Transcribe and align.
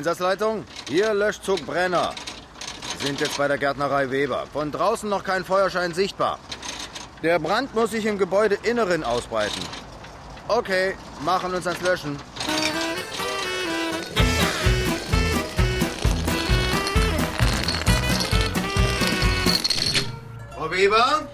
Einsatzleitung, 0.00 0.64
hier 0.88 1.12
Löschzug 1.12 1.66
Brenner. 1.66 2.14
Sind 3.00 3.20
jetzt 3.20 3.36
bei 3.36 3.46
der 3.48 3.58
Gärtnerei 3.58 4.10
Weber. 4.10 4.46
Von 4.50 4.72
draußen 4.72 5.06
noch 5.10 5.22
kein 5.22 5.44
Feuerschein 5.44 5.92
sichtbar. 5.92 6.38
Der 7.22 7.38
Brand 7.38 7.74
muss 7.74 7.90
sich 7.90 8.06
im 8.06 8.16
Gebäudeinneren 8.16 9.04
ausbreiten. 9.04 9.60
Okay, 10.48 10.96
machen 11.22 11.52
uns 11.52 11.66
ans 11.66 11.82
Löschen. 11.82 12.16
Frau 20.54 20.70
Weber? 20.70 21.28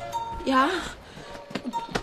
Ja? 0.44 0.70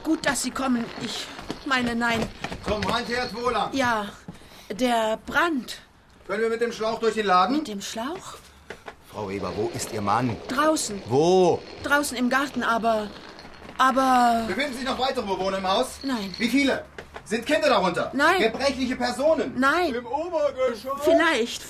Gut, 0.02 0.25
dass 0.25 0.44
Sie 0.44 0.52
kommen. 0.52 0.86
Ich 1.02 1.27
meine, 1.66 1.94
nein. 1.94 2.25
Zum 2.66 2.80
Brandherd 2.80 3.36
wo 3.36 3.50
lang? 3.50 3.73
Ja, 3.73 4.05
der 4.72 5.20
Brand. 5.25 5.83
Können 6.27 6.41
wir 6.41 6.50
mit 6.50 6.62
dem 6.62 6.72
Schlauch 6.72 7.00
durch 7.00 7.16
den 7.16 7.26
Laden? 7.26 7.58
Mit 7.58 7.68
dem 7.68 7.82
Schlauch? 7.82 8.36
Frau 9.12 9.30
Weber, 9.30 9.52
wo 9.58 9.70
ist 9.76 9.91
Ihr 9.91 10.02
Mann? 10.02 10.36
Draußen. 10.48 11.02
Wo? 11.08 11.62
Draußen 11.84 12.16
im 12.18 12.30
Garten, 12.30 12.64
aber. 12.64 13.09
Aber. 13.77 14.45
Befinden 14.48 14.73
sich 14.73 14.86
noch 14.86 14.98
weitere 14.98 15.26
Bewohner 15.26 15.58
im 15.58 15.67
Haus? 15.67 16.00
Nein. 16.04 16.34
Wie 16.38 16.48
viele? 16.48 16.86
Sind 17.26 17.45
Kinder 17.45 17.67
darunter? 17.70 18.09
Nein. 18.14 18.41
Gebrechliche 18.41 18.95
Personen? 18.95 19.54
Nein. 19.58 19.94
Im 19.94 20.05
Obergeschoss? 20.05 21.02
Vielleicht. 21.04 21.62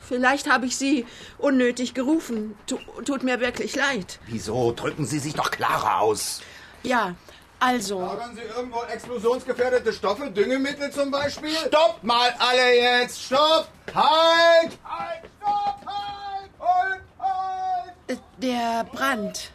Vielleicht 0.00 0.50
habe 0.50 0.66
ich 0.66 0.76
Sie 0.76 1.06
unnötig 1.38 1.92
gerufen. 1.94 2.56
Tu, 2.66 2.78
tut 3.04 3.22
mir 3.22 3.40
wirklich 3.40 3.76
leid. 3.76 4.20
Wieso? 4.26 4.72
Drücken 4.72 5.04
Sie 5.06 5.18
sich 5.18 5.34
doch 5.34 5.50
klarer 5.50 6.00
aus. 6.00 6.40
Ja, 6.82 7.14
also. 7.60 8.00
Lagern 8.00 8.34
Sie 8.36 8.42
irgendwo 8.42 8.82
explosionsgefährdete 8.84 9.92
Stoffe, 9.92 10.30
Düngemittel 10.30 10.90
zum 10.90 11.10
Beispiel? 11.10 11.50
Stopp 11.50 12.02
mal 12.02 12.34
alle 12.38 12.74
jetzt! 12.76 13.22
Stopp! 13.22 13.68
Halt! 13.94 14.78
Halt! 14.84 15.22
Stopp! 15.40 15.80
Halt! 15.86 16.50
Halt! 16.60 17.00
Halt! 17.18 17.94
äh, 18.08 18.16
Der 18.38 18.84
Brand. 18.84 19.50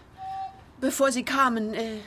Bevor 0.82 1.12
Sie 1.12 1.24
kamen, 1.24 1.74
äh, 1.74 2.00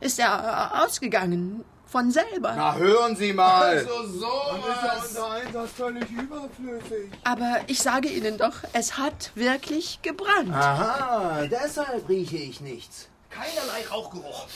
ist 0.00 0.18
er 0.18 0.70
äh, 0.78 0.84
ausgegangen. 0.84 1.64
Von 1.86 2.12
selber. 2.12 2.54
Na, 2.56 2.76
hören 2.76 3.16
Sie 3.16 3.32
mal! 3.32 3.78
Also 3.78 4.06
so 4.06 4.26
ist 4.28 4.82
ja 4.84 5.02
unser 5.02 5.30
Einsatz 5.32 5.70
völlig 5.72 6.08
überflüssig. 6.08 7.10
Aber 7.24 7.58
ich 7.66 7.80
sage 7.82 8.06
Ihnen 8.06 8.38
doch, 8.38 8.54
es 8.74 8.96
hat 8.96 9.32
wirklich 9.34 10.00
gebrannt. 10.00 10.54
Aha, 10.54 11.40
deshalb 11.50 12.08
rieche 12.08 12.36
ich 12.36 12.60
nichts. 12.60 13.08
Keinerlei 13.30 13.86
Rauchgeruch. 13.90 14.46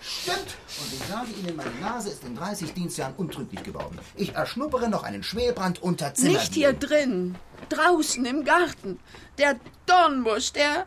Stimmt. 0.00 0.56
Und 0.78 0.92
ich 0.92 1.02
sage 1.08 1.30
Ihnen, 1.40 1.56
meine 1.56 1.70
Nase 1.80 2.10
ist 2.10 2.22
in 2.22 2.36
30 2.36 2.74
Dienstjahren 2.74 3.14
untrüglich 3.16 3.62
geworden. 3.62 3.98
Ich 4.14 4.34
erschnuppere 4.34 4.88
noch 4.88 5.02
einen 5.02 5.22
Schwerbrand 5.22 5.82
unter 5.82 6.14
Zimmer. 6.14 6.32
Nicht 6.32 6.54
hier 6.54 6.72
drin. 6.74 7.34
Draußen 7.70 8.24
im 8.24 8.44
Garten. 8.44 9.00
Der 9.38 9.56
Dornbusch, 9.86 10.52
der 10.52 10.86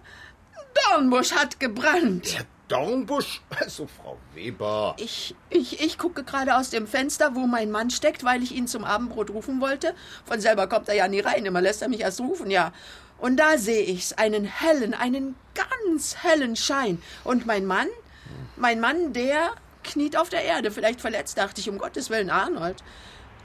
Dornbusch 0.74 1.32
hat 1.32 1.60
gebrannt. 1.60 2.34
Der 2.34 2.46
Dornbusch? 2.70 3.42
Also, 3.60 3.88
Frau 3.88 4.18
Weber. 4.34 4.96
Ich, 5.00 5.36
ich, 5.50 5.82
ich 5.82 5.98
gucke 5.98 6.24
gerade 6.24 6.56
aus 6.56 6.70
dem 6.70 6.88
Fenster, 6.88 7.36
wo 7.36 7.48
mein 7.48 7.72
Mann 7.72 7.90
steckt, 7.90 8.24
weil 8.24 8.44
ich 8.44 8.54
ihn 8.54 8.68
zum 8.68 8.86
Abendbrot 8.86 9.32
rufen 9.32 9.60
wollte. 9.60 9.96
Von 10.24 10.40
selber 10.40 10.68
kommt 10.68 10.88
er 10.88 10.96
ja 10.96 11.08
nie 11.08 11.20
rein, 11.20 11.46
immer 11.46 11.62
lässt 11.62 11.82
er 11.82 11.90
mich 11.90 12.02
erst 12.02 12.22
rufen, 12.22 12.52
ja. 12.52 12.72
Und 13.20 13.38
da 13.38 13.58
sehe 13.58 13.84
ich's, 13.84 14.14
einen 14.14 14.46
hellen, 14.46 14.94
einen 14.94 15.36
ganz 15.54 16.18
hellen 16.24 16.56
Schein. 16.56 17.02
Und 17.24 17.46
mein 17.46 17.66
Mann, 17.66 17.88
mein 18.56 18.80
Mann, 18.80 19.14
der 19.14 19.52
kniet 19.84 20.18
auf 20.18 20.30
der 20.30 20.44
Erde, 20.44 20.72
vielleicht 20.72 21.02
verletzt, 21.02 21.38
dachte 21.38 21.62
ich, 21.62 21.70
um 21.70 21.78
Gottes 21.78 22.10
Willen, 22.10 22.30
Arnold. 22.30 22.84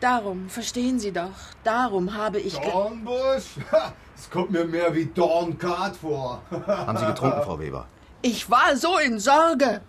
Darum, 0.00 0.48
verstehen 0.48 0.98
Sie 0.98 1.12
doch, 1.12 1.31
darum 1.62 2.15
habe 2.15 2.41
ich... 2.41 2.59
Dornbusch? 2.59 3.56
Es 4.16 4.31
kommt 4.31 4.53
mir 4.53 4.65
mehr 4.65 4.94
wie 4.94 5.06
Dornkart 5.06 5.97
vor. 5.97 6.41
Haben 6.66 6.98
Sie 6.98 7.04
getrunken, 7.04 7.43
Frau 7.43 7.59
Weber? 7.59 7.88
Ich 8.22 8.48
war 8.48 8.77
so 8.77 8.97
in 8.97 9.19
Sorge. 9.19 9.81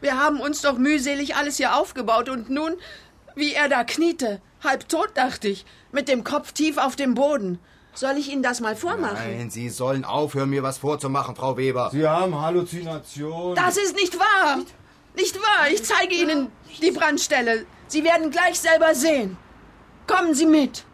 Wir 0.00 0.18
haben 0.18 0.40
uns 0.40 0.62
doch 0.62 0.78
mühselig 0.78 1.36
alles 1.36 1.58
hier 1.58 1.76
aufgebaut 1.76 2.28
und 2.28 2.50
nun, 2.50 2.76
wie 3.36 3.54
er 3.54 3.68
da 3.68 3.84
kniete, 3.84 4.40
halb 4.64 4.88
tot, 4.88 5.10
dachte 5.14 5.48
ich, 5.48 5.64
mit 5.92 6.08
dem 6.08 6.24
Kopf 6.24 6.52
tief 6.52 6.76
auf 6.76 6.96
dem 6.96 7.14
Boden. 7.14 7.60
Soll 7.98 8.16
ich 8.16 8.30
Ihnen 8.30 8.44
das 8.44 8.60
mal 8.60 8.76
vormachen? 8.76 9.16
Nein, 9.16 9.50
Sie 9.50 9.68
sollen 9.70 10.04
aufhören, 10.04 10.50
mir 10.50 10.62
was 10.62 10.78
vorzumachen, 10.78 11.34
Frau 11.34 11.56
Weber. 11.56 11.90
Sie 11.90 12.06
haben 12.06 12.40
Halluzinationen. 12.40 13.56
Das 13.56 13.76
ist 13.76 13.96
nicht 13.96 14.16
wahr. 14.16 14.58
Nicht 15.16 15.34
wahr. 15.34 15.68
Ich 15.72 15.82
zeige 15.82 16.14
Ihnen 16.14 16.52
die 16.80 16.92
Brandstelle. 16.92 17.66
Sie 17.88 18.04
werden 18.04 18.30
gleich 18.30 18.60
selber 18.60 18.94
sehen. 18.94 19.36
Kommen 20.06 20.32
Sie 20.32 20.46
mit. 20.46 20.84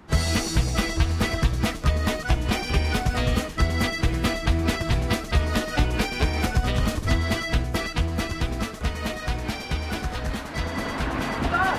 Dort. 11.52 11.76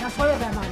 Herr 0.00 0.10
Feuerwehrmann. 0.10 0.66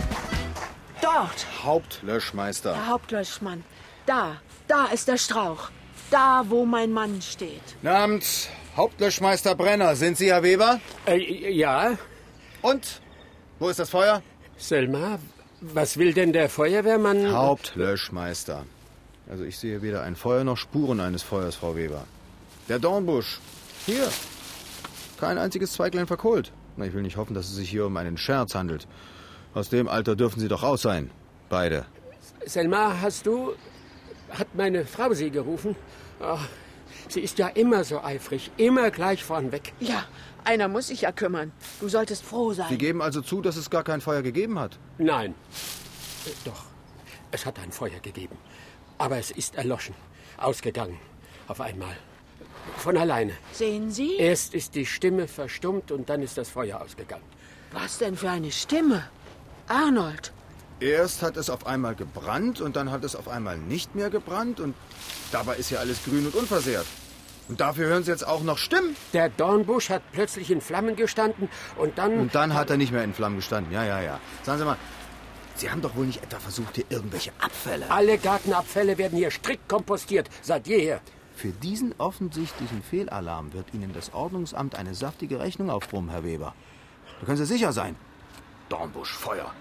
Dort. 1.02 1.46
Hauptlöschmeister. 1.66 2.74
Herr 2.74 2.86
Hauptlöschmann. 2.86 3.64
Da. 4.06 4.36
Da 4.68 4.86
ist 4.86 5.08
der 5.08 5.18
Strauch. 5.18 5.70
Da, 6.10 6.44
wo 6.48 6.64
mein 6.64 6.92
Mann 6.92 7.20
steht. 7.20 7.62
Namens 7.82 8.48
Hauptlöschmeister 8.76 9.54
Brenner. 9.54 9.96
Sind 9.96 10.16
Sie 10.16 10.28
Herr 10.32 10.42
Weber? 10.42 10.80
Äh, 11.06 11.52
ja, 11.52 11.98
Und? 12.62 13.00
Wo 13.58 13.68
ist 13.68 13.78
das 13.78 13.90
Feuer? 13.90 14.22
Selma, 14.58 15.18
was 15.60 15.96
will 15.98 16.12
denn 16.12 16.32
der 16.32 16.48
Feuerwehrmann? 16.48 17.32
Hauptlöschmeister. 17.32 18.64
Also 19.30 19.44
ich 19.44 19.58
sehe 19.58 19.82
weder 19.82 20.02
ein 20.02 20.14
Feuer 20.16 20.44
noch 20.44 20.56
Spuren 20.56 21.00
eines 21.00 21.22
Feuers, 21.22 21.56
Frau 21.56 21.74
Weber. 21.74 22.04
Der 22.68 22.78
Dornbusch. 22.78 23.40
Hier. 23.86 24.08
Kein 25.18 25.38
einziges 25.38 25.72
Zweiglein 25.72 26.06
verkohlt. 26.06 26.52
Na, 26.76 26.84
ich 26.84 26.92
will 26.92 27.02
nicht 27.02 27.16
hoffen, 27.16 27.34
dass 27.34 27.46
es 27.46 27.56
sich 27.56 27.70
hier 27.70 27.86
um 27.86 27.96
einen 27.96 28.18
Scherz 28.18 28.54
handelt. 28.54 28.86
Aus 29.54 29.68
dem 29.70 29.88
Alter 29.88 30.14
dürfen 30.16 30.40
Sie 30.40 30.48
doch 30.48 30.62
raus 30.62 30.82
sein. 30.82 31.10
Beide. 31.48 31.86
Selma, 32.44 33.00
hast 33.00 33.26
du. 33.26 33.54
Hat 34.30 34.48
meine 34.54 34.84
Frau 34.84 35.12
Sie 35.14 35.30
gerufen? 35.30 35.76
Ach, 36.20 36.46
sie 37.08 37.20
ist 37.20 37.38
ja 37.38 37.48
immer 37.48 37.84
so 37.84 38.00
eifrig, 38.02 38.50
immer 38.56 38.90
gleich 38.90 39.22
vornweg. 39.22 39.72
Ja, 39.80 40.04
einer 40.44 40.66
muss 40.68 40.88
sich 40.88 41.02
ja 41.02 41.12
kümmern. 41.12 41.52
Du 41.80 41.88
solltest 41.88 42.24
froh 42.24 42.52
sein. 42.52 42.66
Sie 42.68 42.78
geben 42.78 43.02
also 43.02 43.20
zu, 43.20 43.40
dass 43.40 43.56
es 43.56 43.70
gar 43.70 43.84
kein 43.84 44.00
Feuer 44.00 44.22
gegeben 44.22 44.58
hat. 44.58 44.78
Nein. 44.98 45.34
Äh, 46.26 46.30
Doch, 46.44 46.64
es 47.30 47.46
hat 47.46 47.58
ein 47.60 47.70
Feuer 47.70 48.00
gegeben. 48.02 48.36
Aber 48.98 49.18
es 49.18 49.30
ist 49.30 49.54
erloschen, 49.56 49.94
ausgegangen. 50.38 50.98
Auf 51.48 51.60
einmal. 51.60 51.96
Von 52.78 52.96
alleine. 52.96 53.32
Sehen 53.52 53.92
Sie? 53.92 54.16
Erst 54.16 54.54
ist 54.54 54.74
die 54.74 54.86
Stimme 54.86 55.28
verstummt 55.28 55.92
und 55.92 56.08
dann 56.08 56.22
ist 56.22 56.36
das 56.36 56.48
Feuer 56.50 56.80
ausgegangen. 56.80 57.22
Was 57.72 57.98
denn 57.98 58.16
für 58.16 58.30
eine 58.30 58.50
Stimme? 58.50 59.08
Arnold. 59.68 60.32
Erst 60.80 61.22
hat 61.22 61.36
es 61.36 61.48
auf 61.48 61.66
einmal 61.66 61.94
gebrannt 61.94 62.60
und 62.60 62.76
dann 62.76 62.90
hat 62.90 63.02
es 63.02 63.16
auf 63.16 63.28
einmal 63.28 63.56
nicht 63.56 63.94
mehr 63.94 64.10
gebrannt 64.10 64.60
und 64.60 64.74
dabei 65.32 65.56
ist 65.56 65.70
ja 65.70 65.78
alles 65.78 66.04
grün 66.04 66.26
und 66.26 66.34
unversehrt. 66.34 66.86
Und 67.48 67.60
dafür 67.60 67.86
hören 67.86 68.02
Sie 68.02 68.10
jetzt 68.10 68.26
auch 68.26 68.42
noch 68.42 68.58
Stimmen. 68.58 68.96
Der 69.12 69.28
Dornbusch 69.28 69.88
hat 69.88 70.02
plötzlich 70.12 70.50
in 70.50 70.60
Flammen 70.60 70.96
gestanden 70.96 71.48
und 71.76 71.96
dann. 71.96 72.18
Und 72.18 72.34
dann 72.34 72.54
hat 72.54 72.70
er 72.70 72.76
nicht 72.76 72.92
mehr 72.92 73.04
in 73.04 73.14
Flammen 73.14 73.36
gestanden. 73.36 73.72
Ja, 73.72 73.84
ja, 73.84 74.00
ja. 74.00 74.20
Sagen 74.42 74.58
Sie 74.58 74.64
mal, 74.64 74.76
Sie 75.54 75.70
haben 75.70 75.80
doch 75.80 75.96
wohl 75.96 76.06
nicht 76.06 76.22
etwa 76.22 76.38
versucht, 76.38 76.74
hier 76.74 76.84
irgendwelche 76.90 77.30
Abfälle. 77.40 77.90
Alle 77.90 78.18
Gartenabfälle 78.18 78.98
werden 78.98 79.16
hier 79.16 79.30
strikt 79.30 79.68
kompostiert, 79.68 80.28
seit 80.42 80.66
jeher. 80.66 81.00
Für 81.34 81.48
diesen 81.48 81.94
offensichtlichen 81.98 82.82
Fehlalarm 82.82 83.52
wird 83.54 83.72
Ihnen 83.72 83.94
das 83.94 84.12
Ordnungsamt 84.12 84.74
eine 84.74 84.94
saftige 84.94 85.38
Rechnung 85.38 85.70
aufbrummen, 85.70 86.10
Herr 86.10 86.24
Weber. 86.24 86.54
Da 87.20 87.26
können 87.26 87.38
Sie 87.38 87.46
sicher 87.46 87.72
sein. 87.72 87.96
Dornbusch, 88.68 89.14
Feuer. 89.14 89.52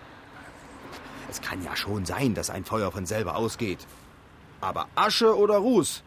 Es 1.30 1.42
kann 1.42 1.64
ja 1.64 1.76
schon 1.76 2.06
sein, 2.06 2.34
dass 2.34 2.50
ein 2.50 2.66
Feuer 2.66 2.92
von 2.92 3.06
selber 3.06 3.36
ausgeht. 3.36 3.80
Aber 4.62 4.88
Asche 4.96 5.38
oder 5.38 5.58
Ruß, 5.58 6.04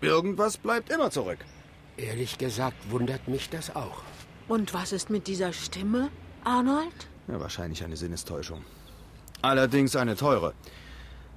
irgendwas 0.00 0.56
bleibt 0.56 0.90
immer 0.90 1.10
zurück. 1.10 1.38
Ehrlich 1.96 2.38
gesagt 2.38 2.90
wundert 2.90 3.28
mich 3.28 3.50
das 3.50 3.74
auch. 3.76 4.02
Und 4.48 4.74
was 4.74 4.92
ist 4.92 5.10
mit 5.10 5.26
dieser 5.26 5.52
Stimme, 5.52 6.10
Arnold? 6.44 7.08
Ja, 7.28 7.38
wahrscheinlich 7.38 7.84
eine 7.84 7.96
Sinnestäuschung. 7.96 8.64
Allerdings 9.42 9.96
eine 9.96 10.16
teure. 10.16 10.54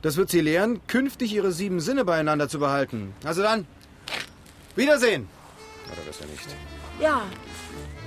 Das 0.01 0.17
wird 0.17 0.29
Sie 0.29 0.41
lehren, 0.41 0.85
künftig 0.87 1.33
Ihre 1.33 1.51
sieben 1.51 1.79
Sinne 1.79 2.05
beieinander 2.05 2.49
zu 2.49 2.59
behalten. 2.59 3.13
Also 3.23 3.41
dann, 3.41 3.67
Wiedersehen. 4.75 5.27
Oder 5.91 6.01
besser 6.01 6.25
nicht. 6.25 6.47
Ja, 6.99 7.21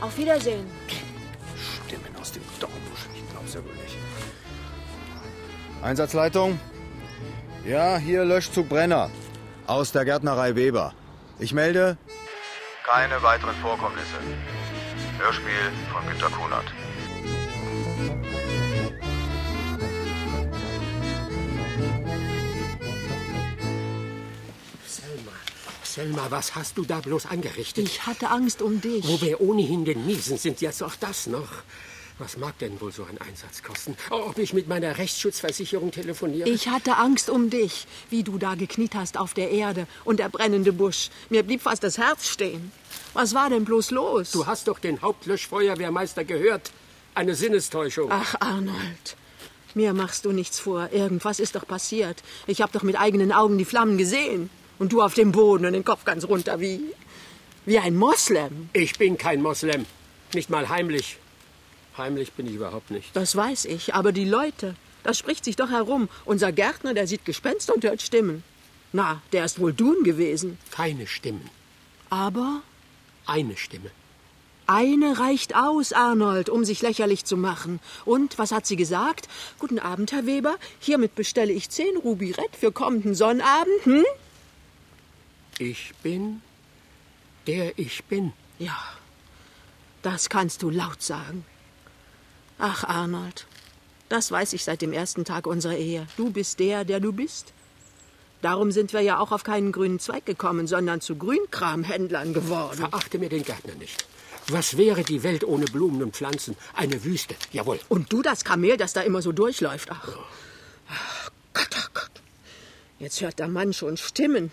auf 0.01 0.17
Wiedersehen. 0.19 0.67
Stimmen 1.87 2.17
aus 2.21 2.33
dem 2.33 2.43
Dornbusch. 2.59 3.07
Ich 3.15 3.31
glaub's 3.31 3.55
ja 3.55 3.65
wohl 3.65 3.73
nicht. 3.75 3.86
Einsatzleitung? 5.87 6.59
Ja, 7.65 7.97
hier 7.97 8.25
Löschzug 8.25 8.69
Brenner. 8.69 9.09
Aus 9.69 9.93
der 9.93 10.05
Gärtnerei 10.05 10.57
Weber. 10.57 10.95
Ich 11.39 11.53
melde. 11.53 11.97
Keine 12.85 13.23
weiteren 13.23 13.55
Vorkommnisse. 13.63 14.19
Hörspiel 15.19 15.71
von 15.93 16.05
Günter 16.09 16.31
Kunert. 16.31 16.65
Selma, 25.85 26.27
was 26.31 26.57
hast 26.57 26.77
du 26.79 26.85
da 26.85 26.99
bloß 26.99 27.27
angerichtet? 27.27 27.87
Ich 27.87 28.07
hatte 28.07 28.31
Angst 28.31 28.61
um 28.61 28.81
dich. 28.81 29.07
Wo 29.07 29.21
wir 29.21 29.41
ohnehin 29.41 29.85
genießen, 29.85 30.37
sind, 30.37 30.61
jetzt 30.61 30.83
auch 30.83 30.97
das 30.97 31.29
noch. 31.29 31.49
Was 32.19 32.39
mag 32.39 32.59
denn 32.61 32.81
wohl 32.81 32.93
so 32.93 33.05
ein 33.05 33.19
Einsatz 33.21 33.63
kosten? 33.63 33.95
Ob 34.09 34.39
ich 34.39 34.55
mit 34.55 34.69
meiner 34.69 34.97
Rechtsschutzversicherung 34.97 35.91
telefoniere? 35.91 36.49
Ich 36.49 36.69
hatte 36.69 36.97
Angst 36.97 37.29
um 37.29 37.51
dich, 37.51 37.87
wie 38.09 38.23
du 38.23 38.39
da 38.39 38.55
gekniet 38.55 38.95
hast 38.95 39.19
auf 39.19 39.35
der 39.35 39.51
Erde 39.51 39.87
und 40.05 40.19
der 40.19 40.31
brennende 40.31 40.73
Busch. 40.73 41.11
Mir 41.29 41.43
blieb 41.43 41.61
fast 41.61 41.83
das 41.85 41.99
Herz 41.99 42.27
stehen. 42.27 42.73
Was 43.13 43.35
war 43.35 43.51
denn 43.51 43.67
bloß 43.67 43.91
los? 43.91 44.31
Du 44.31 44.47
hast 44.47 44.67
doch 44.69 44.79
den 44.79 45.03
Hauptlöschfeuerwehrmeister 45.03 46.25
gehört. 46.25 46.71
Eine 47.15 47.35
Sinnestäuschung. 47.35 48.09
Ach, 48.11 48.35
Arnold. 48.41 49.17
Mir 49.75 49.93
machst 49.93 50.25
du 50.25 50.33
nichts 50.33 50.59
vor. 50.59 50.89
Irgendwas 50.93 51.39
ist 51.39 51.55
doch 51.55 51.67
passiert. 51.67 52.23
Ich 52.47 52.63
habe 52.63 52.73
doch 52.73 52.83
mit 52.83 52.99
eigenen 52.99 53.31
Augen 53.31 53.59
die 53.59 53.67
Flammen 53.67 53.99
gesehen. 53.99 54.49
Und 54.79 54.93
du 54.93 55.03
auf 55.03 55.13
dem 55.13 55.33
Boden 55.33 55.67
und 55.67 55.75
den 55.75 55.85
Kopf 55.85 56.05
ganz 56.07 56.25
runter 56.25 56.61
wie. 56.61 56.81
wie 57.67 57.79
ein 57.79 57.95
Moslem. 57.95 58.71
Ich 58.73 58.97
bin 58.97 59.19
kein 59.19 59.43
Moslem. 59.43 59.85
Nicht 60.33 60.49
mal 60.49 60.71
heimlich. 60.71 61.19
Heimlich 61.99 62.33
bin 62.33 62.47
ich 62.47 62.55
überhaupt 62.55 62.91
nicht. 62.91 63.15
Das 63.15 63.35
weiß 63.37 63.65
ich, 63.67 63.95
aber 63.95 64.13
die 64.13 64.25
Leute, 64.25 64.75
das 65.03 65.19
spricht 65.19 65.45
sich 65.45 65.57
doch 65.57 65.71
herum. 65.71 66.09
Unser 66.25 66.53
Gärtner, 66.53 66.95
der 66.95 67.07
sieht 67.07 67.25
Gespenster 67.25 67.75
und 67.75 67.85
hört 67.85 68.03
Stimmen. 68.03 68.43
Na, 68.93 69.23
der 69.33 69.45
ist 69.45 69.59
wohl 69.61 69.73
Dun 69.73 70.05
gewesen. 70.05 70.59
Keine 70.71 71.07
Stimmen. 71.07 71.49
Aber 72.11 72.63
Eine 73.27 73.57
Stimme. 73.57 73.91
eine 74.67 75.19
reicht 75.19 75.57
aus, 75.57 75.93
Arnold, 75.93 76.49
um 76.49 76.65
sich 76.65 76.83
lächerlich 76.83 77.25
zu 77.25 77.37
machen. 77.37 77.81
Und 78.05 78.39
was 78.39 78.53
hat 78.53 78.67
sie 78.67 78.77
gesagt? 78.77 79.29
Guten 79.59 79.79
Abend, 79.79 80.13
Herr 80.13 80.27
Weber. 80.27 80.57
Hiermit 80.81 81.15
bestelle 81.15 81.53
ich 81.53 81.71
zehn 81.71 81.97
Rubirett 81.97 82.55
für 82.59 82.73
kommenden 82.73 83.15
Sonnabend. 83.15 83.85
Hm? 83.85 84.05
Ich 85.59 85.93
bin 86.03 86.43
der 87.47 87.79
ich 87.79 88.05
bin. 88.05 88.33
Ja, 88.59 88.77
das 90.03 90.29
kannst 90.29 90.63
du 90.63 90.71
laut 90.71 91.03
sagen. 91.03 91.45
Ach, 92.59 92.85
Arnold, 92.85 93.47
das 94.09 94.31
weiß 94.31 94.53
ich 94.55 94.65
seit 94.65 94.81
dem 94.83 94.93
ersten 94.93 95.25
Tag 95.25 95.47
unserer 95.47 95.77
Ehe. 95.77 96.07
Du 96.17 96.31
bist 96.31 96.59
der, 96.59 96.85
der 96.85 97.01
du 97.01 97.13
bist. 97.13 97.53
Darum 98.41 98.71
sind 98.71 98.93
wir 98.93 99.01
ja 99.01 99.19
auch 99.19 99.33
auf 99.33 99.45
keinen 99.45 99.73
grünen 99.73 99.99
Zweig 99.99 100.25
gekommen, 100.25 100.67
sondern 100.67 101.01
zu 101.01 101.17
Grünkramhändlern 101.17 102.33
geworden. 102.33 102.79
Verachte 102.79 103.19
mir 103.19 103.29
den 103.29 103.43
Gärtner 103.43 103.75
nicht. 103.75 104.07
Was 104.49 104.77
wäre 104.77 105.03
die 105.03 105.23
Welt 105.23 105.43
ohne 105.43 105.65
Blumen 105.65 106.03
und 106.03 106.15
Pflanzen? 106.15 106.57
Eine 106.75 107.03
Wüste, 107.03 107.35
jawohl. 107.53 107.81
Und 107.89 108.13
du 108.13 108.23
das 108.23 108.45
Kamel, 108.45 108.77
das 108.77 108.93
da 108.93 109.01
immer 109.01 109.21
so 109.21 109.33
durchläuft. 109.33 109.89
Ach, 109.91 110.17
Ach 110.89 111.31
Gott, 111.53 111.69
oh 111.73 111.89
Gott. 111.95 112.11
Jetzt 112.99 113.21
hört 113.21 113.39
der 113.39 113.49
Mann 113.49 113.73
schon 113.73 113.97
Stimmen. 113.97 114.51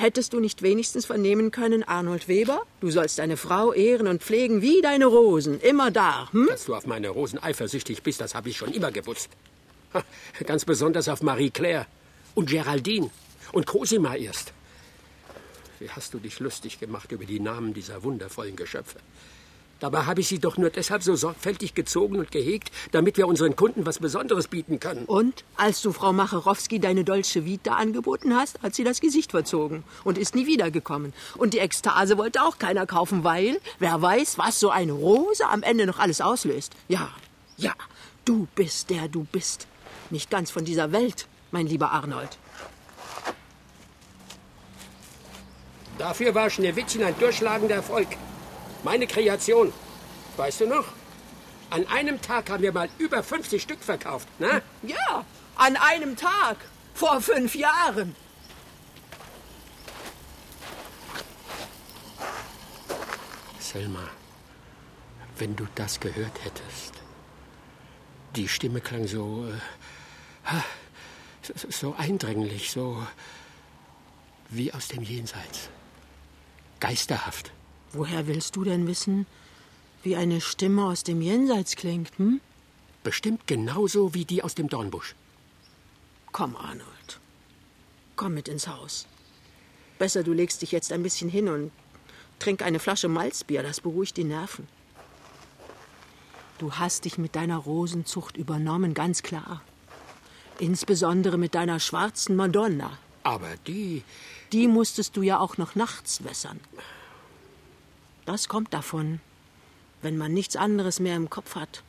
Hättest 0.00 0.32
du 0.32 0.40
nicht 0.40 0.62
wenigstens 0.62 1.04
vernehmen 1.04 1.50
können, 1.50 1.82
Arnold 1.82 2.26
Weber? 2.26 2.62
Du 2.80 2.90
sollst 2.90 3.18
deine 3.18 3.36
Frau 3.36 3.74
ehren 3.74 4.06
und 4.06 4.22
pflegen 4.22 4.62
wie 4.62 4.80
deine 4.80 5.04
Rosen. 5.04 5.60
Immer 5.60 5.90
da, 5.90 6.32
hm? 6.32 6.46
Dass 6.48 6.64
du 6.64 6.74
auf 6.74 6.86
meine 6.86 7.10
Rosen 7.10 7.38
eifersüchtig 7.38 8.02
bist, 8.02 8.18
das 8.18 8.34
habe 8.34 8.48
ich 8.48 8.56
schon 8.56 8.72
immer 8.72 8.90
gewusst. 8.92 9.28
Ganz 10.46 10.64
besonders 10.64 11.06
auf 11.10 11.20
Marie 11.20 11.50
Claire 11.50 11.84
und 12.34 12.48
Geraldine 12.48 13.10
und 13.52 13.66
Cosima 13.66 14.14
erst. 14.14 14.54
Wie 15.80 15.90
hast 15.90 16.14
du 16.14 16.18
dich 16.18 16.40
lustig 16.40 16.80
gemacht 16.80 17.12
über 17.12 17.26
die 17.26 17.38
Namen 17.38 17.74
dieser 17.74 18.02
wundervollen 18.02 18.56
Geschöpfe? 18.56 18.96
Dabei 19.80 20.04
habe 20.04 20.20
ich 20.20 20.28
sie 20.28 20.38
doch 20.38 20.58
nur 20.58 20.68
deshalb 20.68 21.02
so 21.02 21.16
sorgfältig 21.16 21.74
gezogen 21.74 22.18
und 22.18 22.30
gehegt, 22.30 22.70
damit 22.92 23.16
wir 23.16 23.26
unseren 23.26 23.56
Kunden 23.56 23.86
was 23.86 23.98
Besonderes 23.98 24.46
bieten 24.46 24.78
können. 24.78 25.06
Und 25.06 25.42
als 25.56 25.80
du 25.80 25.92
Frau 25.92 26.12
Macherowski 26.12 26.78
deine 26.78 27.02
Dolce 27.02 27.46
Vita 27.46 27.74
angeboten 27.74 28.36
hast, 28.36 28.62
hat 28.62 28.74
sie 28.74 28.84
das 28.84 29.00
Gesicht 29.00 29.30
verzogen 29.30 29.82
und 30.04 30.18
ist 30.18 30.34
nie 30.34 30.46
wiedergekommen. 30.46 31.14
Und 31.38 31.54
die 31.54 31.58
Ekstase 31.58 32.18
wollte 32.18 32.42
auch 32.42 32.58
keiner 32.58 32.86
kaufen, 32.86 33.24
weil 33.24 33.58
wer 33.78 34.00
weiß, 34.00 34.36
was 34.36 34.60
so 34.60 34.68
eine 34.68 34.92
Rose 34.92 35.46
am 35.46 35.62
Ende 35.62 35.86
noch 35.86 35.98
alles 35.98 36.20
auslöst. 36.20 36.74
Ja, 36.88 37.08
ja, 37.56 37.72
du 38.26 38.46
bist 38.54 38.90
der 38.90 39.08
du 39.08 39.26
bist. 39.32 39.66
Nicht 40.10 40.30
ganz 40.30 40.50
von 40.50 40.64
dieser 40.66 40.92
Welt, 40.92 41.26
mein 41.52 41.66
lieber 41.66 41.90
Arnold. 41.90 42.36
Dafür 45.96 46.34
war 46.34 46.50
Schneewittchen 46.50 47.02
ein 47.02 47.14
durchschlagender 47.18 47.76
Erfolg. 47.76 48.08
Meine 48.82 49.06
Kreation. 49.06 49.72
Weißt 50.36 50.60
du 50.60 50.66
noch? 50.66 50.86
An 51.70 51.86
einem 51.86 52.20
Tag 52.20 52.50
haben 52.50 52.62
wir 52.62 52.72
mal 52.72 52.88
über 52.98 53.22
50 53.22 53.62
Stück 53.62 53.82
verkauft, 53.82 54.28
ne? 54.40 54.62
Ja, 54.82 55.24
an 55.56 55.76
einem 55.76 56.16
Tag. 56.16 56.56
Vor 56.94 57.20
fünf 57.20 57.54
Jahren. 57.54 58.16
Selma, 63.58 64.02
wenn 65.38 65.54
du 65.54 65.66
das 65.76 66.00
gehört 66.00 66.44
hättest. 66.44 66.94
Die 68.34 68.48
Stimme 68.48 68.80
klang 68.80 69.06
so. 69.06 69.46
Äh, 70.44 71.52
so 71.68 71.94
eindringlich, 71.96 72.70
so. 72.70 73.06
wie 74.48 74.72
aus 74.72 74.88
dem 74.88 75.02
Jenseits. 75.02 75.68
Geisterhaft. 76.80 77.52
Woher 77.92 78.26
willst 78.26 78.56
du 78.56 78.64
denn 78.64 78.86
wissen, 78.86 79.26
wie 80.02 80.16
eine 80.16 80.40
Stimme 80.40 80.84
aus 80.84 81.02
dem 81.02 81.20
Jenseits 81.20 81.76
klingt, 81.76 82.16
hm? 82.18 82.40
Bestimmt 83.02 83.46
genauso 83.46 84.14
wie 84.14 84.24
die 84.24 84.42
aus 84.42 84.54
dem 84.54 84.68
Dornbusch. 84.68 85.14
Komm, 86.32 86.56
Arnold. 86.56 87.20
Komm 88.16 88.34
mit 88.34 88.48
ins 88.48 88.68
Haus. 88.68 89.06
Besser, 89.98 90.22
du 90.22 90.32
legst 90.32 90.62
dich 90.62 90.72
jetzt 90.72 90.92
ein 90.92 91.02
bisschen 91.02 91.28
hin 91.28 91.48
und 91.48 91.72
trink 92.38 92.62
eine 92.62 92.78
Flasche 92.78 93.08
Malzbier, 93.08 93.62
das 93.62 93.80
beruhigt 93.80 94.16
die 94.16 94.24
Nerven. 94.24 94.68
Du 96.58 96.74
hast 96.74 97.06
dich 97.06 97.18
mit 97.18 97.36
deiner 97.36 97.56
Rosenzucht 97.56 98.36
übernommen, 98.36 98.94
ganz 98.94 99.22
klar. 99.22 99.62
Insbesondere 100.58 101.38
mit 101.38 101.54
deiner 101.54 101.80
schwarzen 101.80 102.36
Madonna. 102.36 102.98
Aber 103.22 103.48
die. 103.66 104.04
Die 104.52 104.68
musstest 104.68 105.16
du 105.16 105.22
ja 105.22 105.38
auch 105.38 105.56
noch 105.56 105.74
nachts 105.74 106.22
wässern. 106.22 106.60
Das 108.30 108.46
kommt 108.46 108.72
davon, 108.72 109.18
wenn 110.02 110.16
man 110.16 110.32
nichts 110.32 110.54
anderes 110.54 111.00
mehr 111.00 111.16
im 111.16 111.30
Kopf 111.30 111.56
hat. 111.56 111.82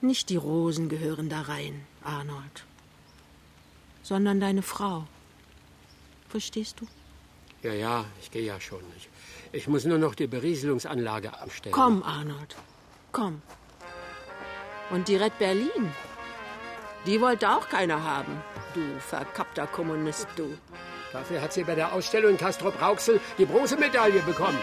Nicht 0.00 0.30
die 0.30 0.36
Rosen 0.36 0.88
gehören 0.88 1.28
da 1.28 1.42
rein, 1.42 1.84
Arnold, 2.02 2.64
sondern 4.02 4.40
deine 4.40 4.62
Frau. 4.62 5.06
Verstehst 6.30 6.80
du? 6.80 6.86
Ja, 7.62 7.74
ja, 7.74 8.06
ich 8.18 8.30
gehe 8.30 8.46
ja 8.46 8.58
schon. 8.58 8.80
Ich, 8.96 9.10
ich 9.52 9.68
muss 9.68 9.84
nur 9.84 9.98
noch 9.98 10.14
die 10.14 10.26
Berieselungsanlage 10.26 11.38
abstellen. 11.38 11.74
Komm, 11.74 12.02
Arnold, 12.02 12.56
komm. 13.12 13.42
Und 14.88 15.08
die 15.08 15.16
Red 15.16 15.38
Berlin, 15.38 15.92
die 17.04 17.20
wollte 17.20 17.50
auch 17.50 17.68
keiner 17.68 18.02
haben, 18.02 18.40
du 18.72 18.80
verkappter 19.00 19.66
Kommunist, 19.66 20.28
du. 20.36 20.56
Dafür 21.14 21.40
hat 21.40 21.52
sie 21.52 21.62
bei 21.62 21.76
der 21.76 21.92
Ausstellung 21.92 22.32
in 22.32 22.36
Castrop-Rauxel 22.36 23.20
die 23.38 23.44
Bronzemedaille 23.44 24.20
bekommen. 24.22 24.58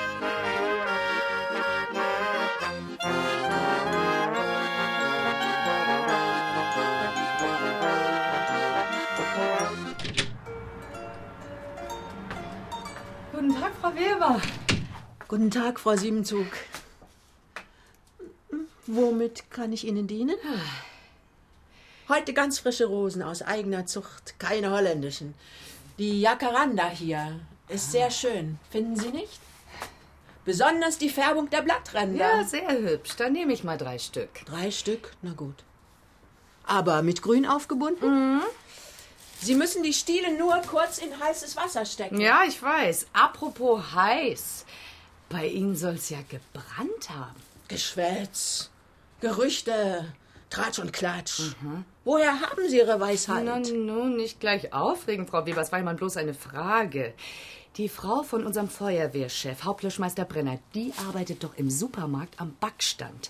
Guten 13.31 13.55
Tag, 13.55 13.71
Frau 13.79 13.95
Weber. 13.95 14.41
Guten 15.29 15.51
Tag, 15.51 15.79
Frau 15.79 15.95
Siebenzug. 15.95 16.47
Womit 18.87 19.49
kann 19.51 19.71
ich 19.71 19.87
Ihnen 19.87 20.05
dienen? 20.05 20.35
Heute 22.09 22.33
ganz 22.33 22.59
frische 22.59 22.87
Rosen 22.87 23.21
aus 23.21 23.41
eigener 23.41 23.85
Zucht, 23.85 24.37
keine 24.37 24.71
holländischen. 24.71 25.33
Die 26.01 26.19
Jacaranda 26.19 26.89
hier 26.89 27.41
ist 27.67 27.91
sehr 27.91 28.09
schön, 28.09 28.57
finden 28.71 28.95
Sie 28.95 29.09
nicht? 29.09 29.39
Besonders 30.45 30.97
die 30.97 31.11
Färbung 31.11 31.51
der 31.51 31.61
Blattränder. 31.61 32.37
Ja, 32.37 32.43
sehr 32.43 32.71
hübsch. 32.71 33.15
Dann 33.17 33.33
nehme 33.33 33.53
ich 33.53 33.63
mal 33.63 33.77
drei 33.77 33.99
Stück. 33.99 34.43
Drei 34.47 34.71
Stück, 34.71 35.11
na 35.21 35.33
gut. 35.33 35.63
Aber 36.63 37.03
mit 37.03 37.21
Grün 37.21 37.45
aufgebunden? 37.45 38.41
Sie 39.41 39.53
müssen 39.53 39.83
die 39.83 39.93
Stiele 39.93 40.35
nur 40.39 40.59
kurz 40.63 40.97
in 40.97 41.19
heißes 41.19 41.55
Wasser 41.55 41.85
stecken. 41.85 42.19
Ja, 42.19 42.45
ich 42.47 42.59
weiß. 42.59 43.05
Apropos 43.13 43.93
heiß. 43.93 44.65
Bei 45.29 45.45
Ihnen 45.45 45.75
soll's 45.75 46.09
ja 46.09 46.17
gebrannt 46.27 47.11
haben. 47.11 47.39
Geschwätz, 47.67 48.71
Gerüchte, 49.19 50.11
Tratsch 50.49 50.79
und 50.79 50.93
Klatsch. 50.93 51.53
Woher 52.03 52.41
haben 52.41 52.67
Sie 52.67 52.77
Ihre 52.77 52.99
Weisheit? 52.99 53.45
Na, 53.45 53.59
nun, 53.59 54.17
nicht 54.17 54.39
gleich 54.39 54.73
aufregen, 54.73 55.27
Frau 55.27 55.45
Weber. 55.45 55.61
Es 55.61 55.71
war 55.71 55.79
immer 55.79 55.93
bloß 55.93 56.17
eine 56.17 56.33
Frage. 56.33 57.13
Die 57.77 57.89
Frau 57.89 58.23
von 58.23 58.45
unserem 58.45 58.67
Feuerwehrchef, 58.69 59.63
Hauptlöschmeister 59.63 60.25
Brenner, 60.25 60.59
die 60.73 60.93
arbeitet 61.07 61.43
doch 61.43 61.55
im 61.57 61.69
Supermarkt 61.69 62.41
am 62.41 62.55
Backstand. 62.59 63.29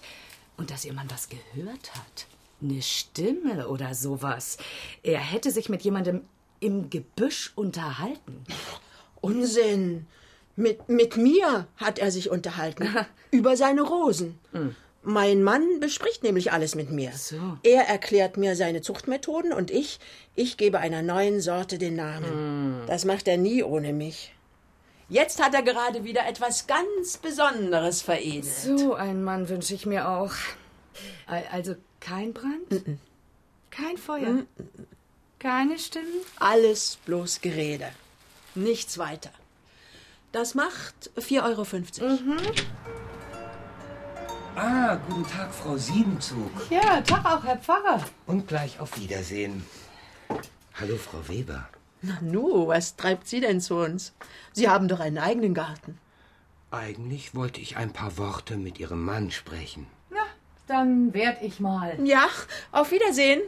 Und 0.55 0.71
dass 0.71 0.85
ihr 0.85 0.93
Mann 0.93 1.09
was 1.11 1.27
gehört 1.27 1.93
hat. 1.93 2.27
Eine 2.61 2.81
Stimme 2.81 3.67
oder 3.67 3.93
sowas. 3.93 4.57
Er 5.03 5.19
hätte 5.19 5.51
sich 5.51 5.67
mit 5.67 5.81
jemandem 5.81 6.21
im 6.59 6.89
Gebüsch 6.89 7.51
unterhalten. 7.55 8.45
Unsinn. 9.19 10.07
Mit, 10.55 10.87
mit 10.87 11.17
mir 11.17 11.67
hat 11.75 11.99
er 11.99 12.11
sich 12.11 12.29
unterhalten. 12.29 12.87
über 13.31 13.57
seine 13.57 13.81
Rosen. 13.81 14.39
Mein 15.03 15.41
Mann 15.41 15.79
bespricht 15.79 16.21
nämlich 16.23 16.51
alles 16.51 16.75
mit 16.75 16.91
mir. 16.91 17.11
So. 17.13 17.57
Er 17.63 17.87
erklärt 17.87 18.37
mir 18.37 18.55
seine 18.55 18.81
Zuchtmethoden 18.81 19.51
und 19.51 19.71
ich, 19.71 19.99
ich 20.35 20.57
gebe 20.57 20.77
einer 20.79 21.01
neuen 21.01 21.41
Sorte 21.41 21.77
den 21.79 21.95
Namen. 21.95 22.83
Das 22.87 23.03
macht 23.05 23.27
er 23.27 23.37
nie 23.37 23.63
ohne 23.63 23.93
mich. 23.93 24.33
Jetzt 25.09 25.43
hat 25.43 25.53
er 25.55 25.63
gerade 25.63 26.03
wieder 26.03 26.25
etwas 26.27 26.67
ganz 26.67 27.17
Besonderes 27.17 28.01
veredelt. 28.01 28.45
So 28.45 28.93
ein 28.93 29.23
Mann 29.23 29.49
wünsche 29.49 29.73
ich 29.73 29.85
mir 29.85 30.07
auch. 30.07 30.31
Al- 31.25 31.43
Also 31.51 31.75
kein 31.99 32.31
Brand? 32.33 32.83
Kein 33.71 33.97
Feuer? 33.97 34.45
Keine 35.39 35.79
Stimmen? 35.79 36.13
Alles 36.39 36.97
bloß 37.05 37.41
Gerede. 37.41 37.87
Nichts 38.53 38.97
weiter. 38.99 39.31
Das 40.31 40.53
macht 40.55 41.09
4,50 41.17 42.01
Euro. 42.03 42.15
Ah, 44.55 44.95
guten 45.07 45.25
Tag, 45.25 45.53
Frau 45.53 45.77
Siebenzug. 45.77 46.51
Ja, 46.69 47.01
Tag 47.01 47.25
auch, 47.25 47.43
Herr 47.43 47.57
Pfarrer. 47.57 48.03
Und 48.27 48.47
gleich 48.47 48.79
auf 48.79 48.97
Wiedersehen. 48.99 49.65
Hallo, 50.79 50.97
Frau 50.97 51.27
Weber. 51.27 51.69
Nu, 52.21 52.67
was 52.67 52.95
treibt 52.95 53.27
Sie 53.27 53.39
denn 53.39 53.61
zu 53.61 53.75
uns? 53.75 54.13
Sie 54.51 54.67
haben 54.67 54.87
doch 54.87 54.99
einen 54.99 55.19
eigenen 55.19 55.53
Garten. 55.53 55.97
Eigentlich 56.71 57.35
wollte 57.35 57.61
ich 57.61 57.77
ein 57.77 57.93
paar 57.93 58.17
Worte 58.17 58.57
mit 58.57 58.79
Ihrem 58.79 59.03
Mann 59.03 59.31
sprechen. 59.31 59.87
Na, 60.09 60.21
dann 60.67 61.13
werd 61.13 61.41
ich 61.41 61.59
mal. 61.59 61.97
Ja, 62.05 62.27
auf 62.71 62.91
Wiedersehen. 62.91 63.41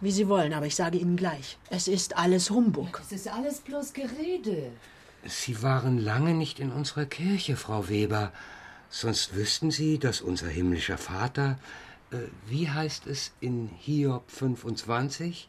Wie 0.00 0.12
Sie 0.12 0.28
wollen, 0.28 0.52
aber 0.52 0.66
ich 0.66 0.76
sage 0.76 0.98
Ihnen 0.98 1.16
gleich, 1.16 1.58
es 1.70 1.88
ist 1.88 2.16
alles 2.16 2.50
Humbug. 2.50 2.98
Das 2.98 3.12
ist 3.12 3.28
alles 3.28 3.60
bloß 3.60 3.92
Gerede. 3.92 4.70
Sie 5.24 5.62
waren 5.62 5.98
lange 5.98 6.34
nicht 6.34 6.60
in 6.60 6.70
unserer 6.70 7.04
Kirche, 7.04 7.56
Frau 7.56 7.88
Weber. 7.88 8.32
Sonst 8.90 9.34
wüssten 9.34 9.70
Sie, 9.70 9.98
dass 9.98 10.20
unser 10.20 10.48
himmlischer 10.48 10.98
Vater, 10.98 11.58
äh, 12.10 12.18
wie 12.46 12.70
heißt 12.70 13.06
es 13.06 13.32
in 13.40 13.68
Hiob 13.78 14.30
25? 14.30 15.48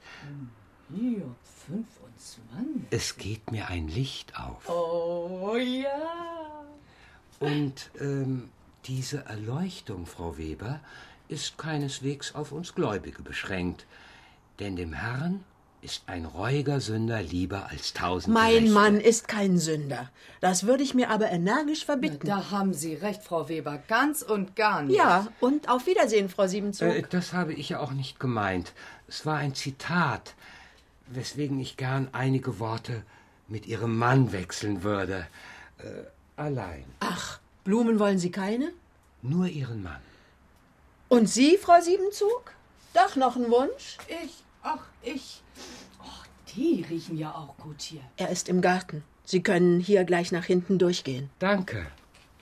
Hier, 0.94 1.36
25. 1.68 2.44
Es 2.90 3.18
geht 3.18 3.52
mir 3.52 3.68
ein 3.68 3.88
Licht 3.88 4.38
auf. 4.40 4.68
Oh 4.68 5.56
ja. 5.56 6.66
Und 7.40 7.92
ähm, 8.00 8.50
diese 8.86 9.26
Erleuchtung, 9.26 10.06
Frau 10.06 10.38
Weber, 10.38 10.82
ist 11.30 11.58
keineswegs 11.58 12.36
auf 12.36 12.52
uns 12.52 12.76
Gläubige 12.76 13.22
beschränkt. 13.22 13.86
Denn 14.60 14.76
dem 14.76 14.94
Herrn 14.94 15.46
ist 15.82 16.04
ein 16.08 16.26
reuiger 16.26 16.82
Sünder 16.82 17.22
lieber 17.22 17.70
als 17.70 17.94
tausend 17.94 18.34
Mein 18.34 18.52
Gerechte. 18.52 18.74
Mann 18.74 19.00
ist 19.00 19.28
kein 19.28 19.58
Sünder. 19.58 20.10
Das 20.42 20.66
würde 20.66 20.84
ich 20.84 20.94
mir 20.94 21.10
aber 21.10 21.32
energisch 21.32 21.86
verbitten. 21.86 22.28
Da 22.28 22.52
haben 22.52 22.74
Sie 22.74 22.96
recht, 22.96 23.24
Frau 23.24 23.48
Weber. 23.50 23.82
Ganz 23.88 24.22
und 24.22 24.56
gar 24.56 24.84
nicht. 24.84 24.98
Ja, 24.98 25.28
und 25.40 25.70
auf 25.70 25.88
Wiedersehen, 25.88 26.30
Frau 26.30 26.48
Siebenzug. 26.48 26.88
Äh, 26.88 27.04
das 27.10 27.34
habe 27.34 27.54
ich 27.54 27.70
ja 27.70 27.80
auch 27.80 27.92
nicht 27.92 28.20
gemeint. 28.20 28.74
Es 29.08 29.26
war 29.26 29.38
ein 29.38 29.56
Zitat, 29.56 30.36
weswegen 31.08 31.60
ich 31.60 31.78
gern 31.78 32.10
einige 32.12 32.60
Worte 32.60 33.04
mit 33.48 33.66
Ihrem 33.66 33.98
Mann 33.98 34.32
wechseln 34.32 34.84
würde. 34.84 35.28
Äh, 35.80 36.04
allein. 36.36 36.86
Ach, 37.00 37.40
Blumen 37.64 38.00
wollen 38.00 38.20
Sie 38.20 38.32
keine? 38.32 38.72
Nur 39.22 39.48
Ihren 39.48 39.84
Mann. 39.84 40.02
Und 41.08 41.28
Sie, 41.28 41.58
Frau 41.58 41.82
Siebenzug? 41.82 42.54
Doch 42.94 43.16
noch 43.16 43.36
ein 43.36 43.50
Wunsch? 43.50 43.98
Ich, 44.24 44.44
ach, 44.64 44.82
ich. 45.02 45.42
Oh, 46.02 46.24
die 46.56 46.86
riechen 46.90 47.18
ja 47.18 47.32
auch 47.32 47.56
gut 47.58 47.82
hier. 47.82 48.02
Er 48.18 48.30
ist 48.30 48.50
im 48.50 48.62
Garten. 48.62 49.04
Sie 49.26 49.44
können 49.44 49.80
hier 49.80 50.04
gleich 50.06 50.32
nach 50.32 50.46
hinten 50.46 50.80
durchgehen. 50.80 51.30
Danke. 51.40 51.86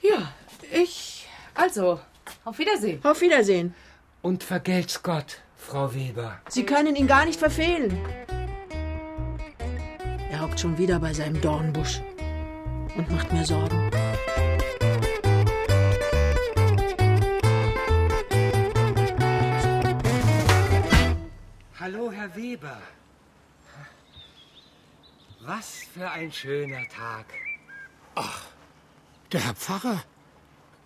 Ja, 0.00 0.32
ich. 0.72 1.26
Also, 1.54 2.00
auf 2.44 2.58
Wiedersehen. 2.58 3.04
Auf 3.04 3.20
Wiedersehen. 3.20 3.74
Und 4.22 4.42
vergelt's 4.44 5.02
Gott, 5.02 5.38
Frau 5.56 5.94
Weber. 5.94 6.40
Sie 6.48 6.64
können 6.64 6.96
ihn 6.96 7.06
gar 7.06 7.24
nicht 7.24 7.38
verfehlen. 7.38 7.98
Er 10.30 10.42
hockt 10.42 10.60
schon 10.60 10.78
wieder 10.78 10.98
bei 10.98 11.12
seinem 11.12 11.40
Dornbusch 11.40 12.00
und 12.96 13.10
macht 13.10 13.32
mir 13.32 13.44
Sorgen. 13.44 13.77
Herr 22.28 22.36
Weber. 22.36 22.82
Was 25.40 25.84
für 25.94 26.10
ein 26.10 26.30
schöner 26.32 26.86
Tag. 26.88 27.26
Der 29.32 29.40
Herr 29.44 29.54
Pfarrer? 29.54 30.04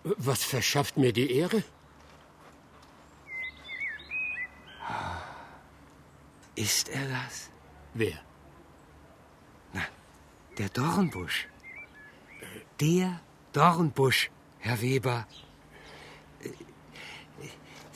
Was 0.03 0.43
verschafft 0.43 0.97
mir 0.97 1.11
die 1.11 1.31
Ehre? 1.31 1.63
Ist 6.55 6.89
er 6.89 7.07
das? 7.09 7.49
Wer? 7.93 8.19
Na, 9.73 9.81
der 10.57 10.69
Dornbusch. 10.69 11.47
Der 12.79 13.19
Dornbusch, 13.51 14.29
Herr 14.59 14.79
Weber. 14.81 15.27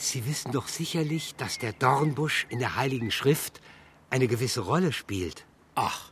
Äh, 0.08 0.12
Sie 0.14 0.26
wissen 0.26 0.52
doch 0.52 0.68
sicherlich, 0.68 1.36
dass 1.36 1.58
der 1.58 1.74
Dornbusch 1.74 2.48
in 2.50 2.60
der 2.60 2.76
Heiligen 2.76 3.12
Schrift 3.12 3.62
eine 4.10 4.28
gewisse 4.28 4.62
Rolle 4.62 4.92
spielt. 4.94 5.46
Ach. 5.76 6.12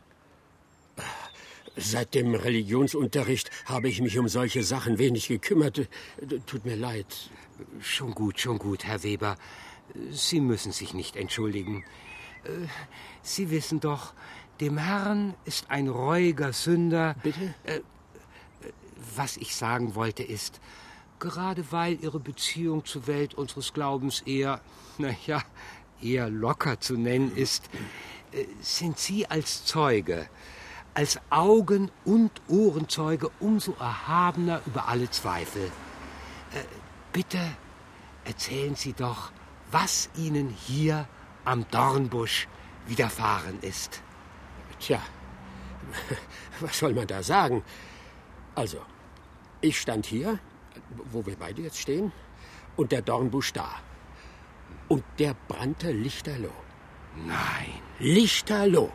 Seit 1.78 2.14
dem 2.14 2.34
Religionsunterricht 2.34 3.50
habe 3.66 3.88
ich 3.88 4.00
mich 4.00 4.18
um 4.18 4.28
solche 4.28 4.62
Sachen 4.62 4.98
wenig 4.98 5.28
gekümmert. 5.28 5.78
Äh, 5.78 5.86
Tut 6.46 6.64
mir 6.64 6.76
leid. 6.76 7.30
Schon 7.80 8.14
gut, 8.14 8.40
schon 8.40 8.58
gut, 8.58 8.84
Herr 8.84 9.02
Weber. 9.02 9.36
Sie 10.10 10.40
müssen 10.40 10.72
sich 10.72 10.94
nicht 10.94 11.16
entschuldigen. 11.16 11.84
Äh, 12.44 12.66
Sie 13.22 13.50
wissen 13.50 13.80
doch, 13.80 14.14
dem 14.60 14.78
Herrn 14.78 15.34
ist 15.44 15.70
ein 15.70 15.88
reuiger 15.88 16.52
Sünder. 16.52 17.14
Bitte? 17.22 17.54
Was 19.14 19.36
ich 19.36 19.54
sagen 19.54 19.94
wollte 19.94 20.22
ist, 20.22 20.60
gerade 21.18 21.64
weil 21.70 21.98
Ihre 22.02 22.20
Beziehung 22.20 22.84
zur 22.84 23.06
Welt 23.06 23.34
unseres 23.34 23.72
Glaubens 23.72 24.20
eher, 24.22 24.60
naja, 24.98 25.42
eher 26.02 26.30
locker 26.30 26.80
zu 26.80 26.96
nennen 26.96 27.34
ist, 27.34 27.68
äh, 28.32 28.44
sind 28.60 28.98
Sie 28.98 29.26
als 29.26 29.64
Zeuge, 29.64 30.28
als 30.94 31.20
Augen- 31.30 31.90
und 32.04 32.30
Ohrenzeuge 32.48 33.30
umso 33.40 33.72
erhabener 33.78 34.62
über 34.66 34.88
alle 34.88 35.10
Zweifel. 35.10 35.70
Äh, 36.52 36.64
Bitte 37.16 37.40
erzählen 38.26 38.74
Sie 38.74 38.92
doch, 38.92 39.32
was 39.70 40.10
Ihnen 40.16 40.50
hier 40.50 41.08
am 41.46 41.64
Dornbusch 41.70 42.46
widerfahren 42.86 43.58
ist. 43.62 44.02
Tja, 44.78 45.00
was 46.60 46.78
soll 46.78 46.92
man 46.92 47.06
da 47.06 47.22
sagen? 47.22 47.62
Also, 48.54 48.82
ich 49.62 49.80
stand 49.80 50.04
hier, 50.04 50.38
wo 51.10 51.24
wir 51.26 51.36
beide 51.36 51.62
jetzt 51.62 51.78
stehen, 51.78 52.12
und 52.76 52.92
der 52.92 53.02
Dornbusch 53.02 53.52
da. 53.52 53.68
Und 54.88 55.04
der 55.18 55.34
brannte 55.48 55.90
lichterloh. 55.90 56.50
Nein. 57.26 57.72
Lichterloh. 57.98 58.92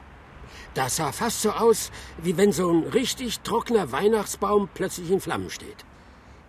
Das 0.74 0.98
sah 0.98 1.12
fast 1.12 1.42
so 1.42 1.52
aus, 1.52 1.92
wie 2.22 2.38
wenn 2.38 2.52
so 2.52 2.72
ein 2.72 2.84
richtig 2.84 3.42
trockener 3.42 3.92
Weihnachtsbaum 3.92 4.70
plötzlich 4.74 5.12
in 5.12 5.20
Flammen 5.20 5.50
steht. 5.50 5.86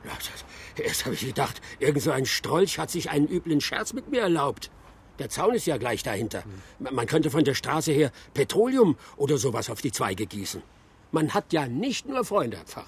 Ja, 0.05 0.13
das, 0.17 0.85
erst 0.85 1.05
habe 1.05 1.15
ich 1.15 1.27
gedacht, 1.27 1.61
irgend 1.79 2.03
so 2.03 2.11
ein 2.11 2.27
Strolch 2.27 2.79
hat 2.79 2.91
sich 2.91 3.11
einen 3.11 3.29
üblen 3.29 3.61
Scherz 3.61 3.93
mit 3.93 4.11
mir 4.11 4.21
erlaubt. 4.23 4.71
Der 5.19 5.29
Zaun 5.29 5.55
ist 5.55 5.67
ja 5.67 5.77
gleich 5.77 6.03
dahinter. 6.03 6.43
Man 6.79 7.07
könnte 7.07 7.31
von 7.31 7.45
der 7.45 7.55
Straße 7.55 7.93
her 7.93 8.11
Petroleum 8.35 8.97
oder 9.17 9.39
sowas 9.39 9.71
auf 9.71 9.81
die 9.81 9.93
Zweige 9.93 10.27
gießen. 10.27 10.63
Man 11.11 11.35
hat 11.35 11.53
ja 11.53 11.67
nicht 11.67 12.07
nur 12.07 12.25
Freunde, 12.25 12.57
Herr 12.57 12.65
Pfarrer. 12.65 12.87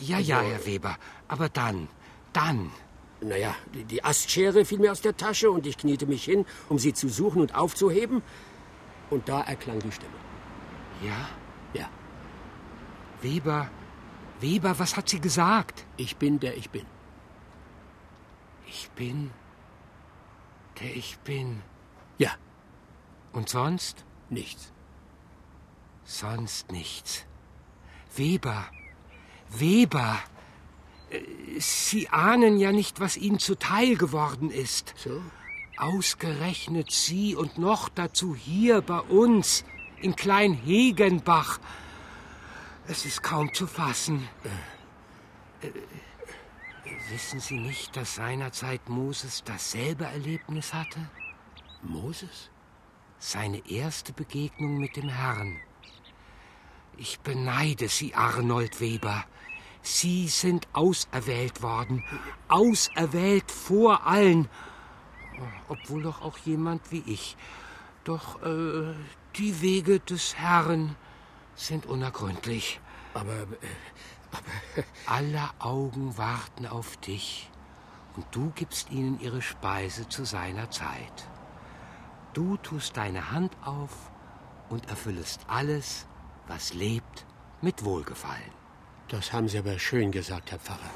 Ja, 0.00 0.18
ja, 0.18 0.40
Herr 0.40 0.64
Weber. 0.66 0.96
Aber 1.28 1.48
dann, 1.48 1.88
dann. 2.32 2.70
Naja, 3.20 3.54
die, 3.74 3.84
die 3.84 4.04
Astschere 4.04 4.64
fiel 4.64 4.78
mir 4.78 4.92
aus 4.92 5.00
der 5.00 5.16
Tasche 5.16 5.50
und 5.50 5.66
ich 5.66 5.78
kniete 5.78 6.06
mich 6.06 6.24
hin, 6.24 6.44
um 6.68 6.78
sie 6.78 6.92
zu 6.92 7.08
suchen 7.08 7.40
und 7.40 7.54
aufzuheben. 7.54 8.22
Und 9.10 9.28
da 9.28 9.40
erklang 9.42 9.78
die 9.80 9.92
Stimme. 9.92 10.12
Ja? 11.02 11.28
Ja, 11.74 11.88
Weber, 13.22 13.70
Weber, 14.40 14.78
was 14.78 14.96
hat 14.96 15.08
sie 15.08 15.20
gesagt? 15.20 15.84
ich 15.96 16.16
bin 16.16 16.38
der 16.40 16.56
ich 16.56 16.70
bin. 16.70 16.86
Ich 18.66 18.90
bin, 18.90 19.30
der 20.80 20.94
ich 20.96 21.18
bin. 21.20 21.62
Ja, 22.18 22.32
Und 23.32 23.48
sonst? 23.48 24.04
nichts. 24.28 24.72
Sonst 26.04 26.72
nichts. 26.72 27.24
Weber, 28.14 28.66
Weber, 29.50 30.18
äh, 31.10 31.20
Sie 31.58 32.08
ahnen 32.08 32.58
ja 32.58 32.72
nicht, 32.72 33.00
was 33.00 33.16
Ihnen 33.16 33.38
zuteil 33.38 33.96
geworden 33.96 34.50
ist. 34.50 34.94
So? 34.96 35.22
Ausgerechnet 35.78 36.90
Sie 36.90 37.34
und 37.34 37.58
noch 37.58 37.88
dazu 37.88 38.34
hier 38.34 38.80
bei 38.80 39.00
uns 39.00 39.64
in 40.00 40.16
Kleinhegenbach. 40.16 41.60
Es 42.88 43.04
ist 43.04 43.22
kaum 43.22 43.52
zu 43.52 43.66
fassen. 43.66 44.28
Äh, 45.62 45.70
wissen 47.10 47.40
Sie 47.40 47.58
nicht, 47.58 47.96
dass 47.96 48.16
seinerzeit 48.16 48.88
Moses 48.88 49.42
dasselbe 49.44 50.04
Erlebnis 50.04 50.72
hatte? 50.72 51.00
Moses? 51.82 52.50
Seine 53.18 53.66
erste 53.68 54.12
Begegnung 54.12 54.78
mit 54.78 54.96
dem 54.96 55.08
Herrn. 55.08 55.58
Ich 56.96 57.20
beneide 57.20 57.88
Sie, 57.88 58.14
Arnold 58.14 58.80
Weber. 58.80 59.24
Sie 59.86 60.26
sind 60.26 60.66
auserwählt 60.72 61.62
worden. 61.62 62.02
Auserwählt 62.48 63.52
vor 63.52 64.04
allen. 64.04 64.48
Obwohl 65.68 66.02
doch 66.02 66.22
auch 66.22 66.38
jemand 66.38 66.90
wie 66.90 67.04
ich. 67.06 67.36
Doch 68.02 68.42
äh, 68.42 68.94
die 69.36 69.62
Wege 69.62 70.00
des 70.00 70.34
Herrn 70.34 70.96
sind 71.54 71.86
unergründlich. 71.86 72.80
Aber, 73.14 73.32
äh, 73.32 73.46
aber. 74.32 74.84
Alle 75.06 75.50
Augen 75.60 76.18
warten 76.18 76.66
auf 76.66 76.96
dich. 76.96 77.48
Und 78.16 78.26
du 78.32 78.50
gibst 78.56 78.90
ihnen 78.90 79.20
ihre 79.20 79.40
Speise 79.40 80.08
zu 80.08 80.24
seiner 80.24 80.68
Zeit. 80.68 81.28
Du 82.32 82.56
tust 82.56 82.96
deine 82.96 83.30
Hand 83.30 83.56
auf 83.64 84.10
und 84.68 84.88
erfüllest 84.88 85.42
alles, 85.46 86.08
was 86.48 86.74
lebt, 86.74 87.24
mit 87.62 87.84
Wohlgefallen. 87.84 88.65
Das 89.08 89.32
haben 89.32 89.48
Sie 89.48 89.58
aber 89.58 89.78
schön 89.78 90.10
gesagt, 90.10 90.50
Herr 90.50 90.58
Pfarrer. 90.58 90.90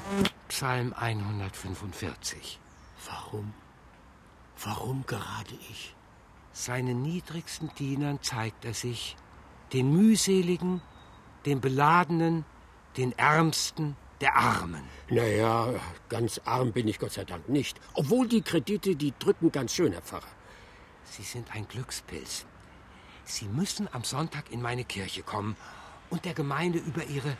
Psalm 0.49 0.93
145. 0.93 2.59
Warum? 3.07 3.53
Warum 4.61 5.05
gerade 5.05 5.53
ich? 5.69 5.95
Seinen 6.51 7.01
niedrigsten 7.01 7.71
Dienern 7.79 8.21
zeigt 8.21 8.65
er 8.65 8.73
sich, 8.73 9.15
den 9.71 9.95
mühseligen, 9.95 10.81
den 11.45 11.61
beladenen, 11.61 12.43
den 12.97 13.17
ärmsten, 13.17 13.95
der 14.19 14.35
Armen. 14.35 14.83
Naja, 15.09 15.73
ganz 16.09 16.41
arm 16.43 16.73
bin 16.73 16.89
ich 16.89 16.99
Gott 16.99 17.13
sei 17.13 17.23
Dank 17.23 17.47
nicht. 17.47 17.79
Obwohl 17.93 18.27
die 18.27 18.41
Kredite, 18.41 18.95
die 18.95 19.13
drücken 19.17 19.51
ganz 19.51 19.73
schön, 19.73 19.93
Herr 19.93 20.01
Pfarrer. 20.01 20.27
Sie 21.05 21.23
sind 21.23 21.55
ein 21.55 21.67
Glückspilz. 21.67 22.45
Sie 23.23 23.45
müssen 23.47 23.87
am 23.93 24.03
Sonntag 24.03 24.51
in 24.51 24.61
meine 24.61 24.83
Kirche 24.83 25.23
kommen 25.23 25.55
und 26.09 26.25
der 26.25 26.33
Gemeinde 26.33 26.79
über 26.79 27.05
ihre, 27.05 27.37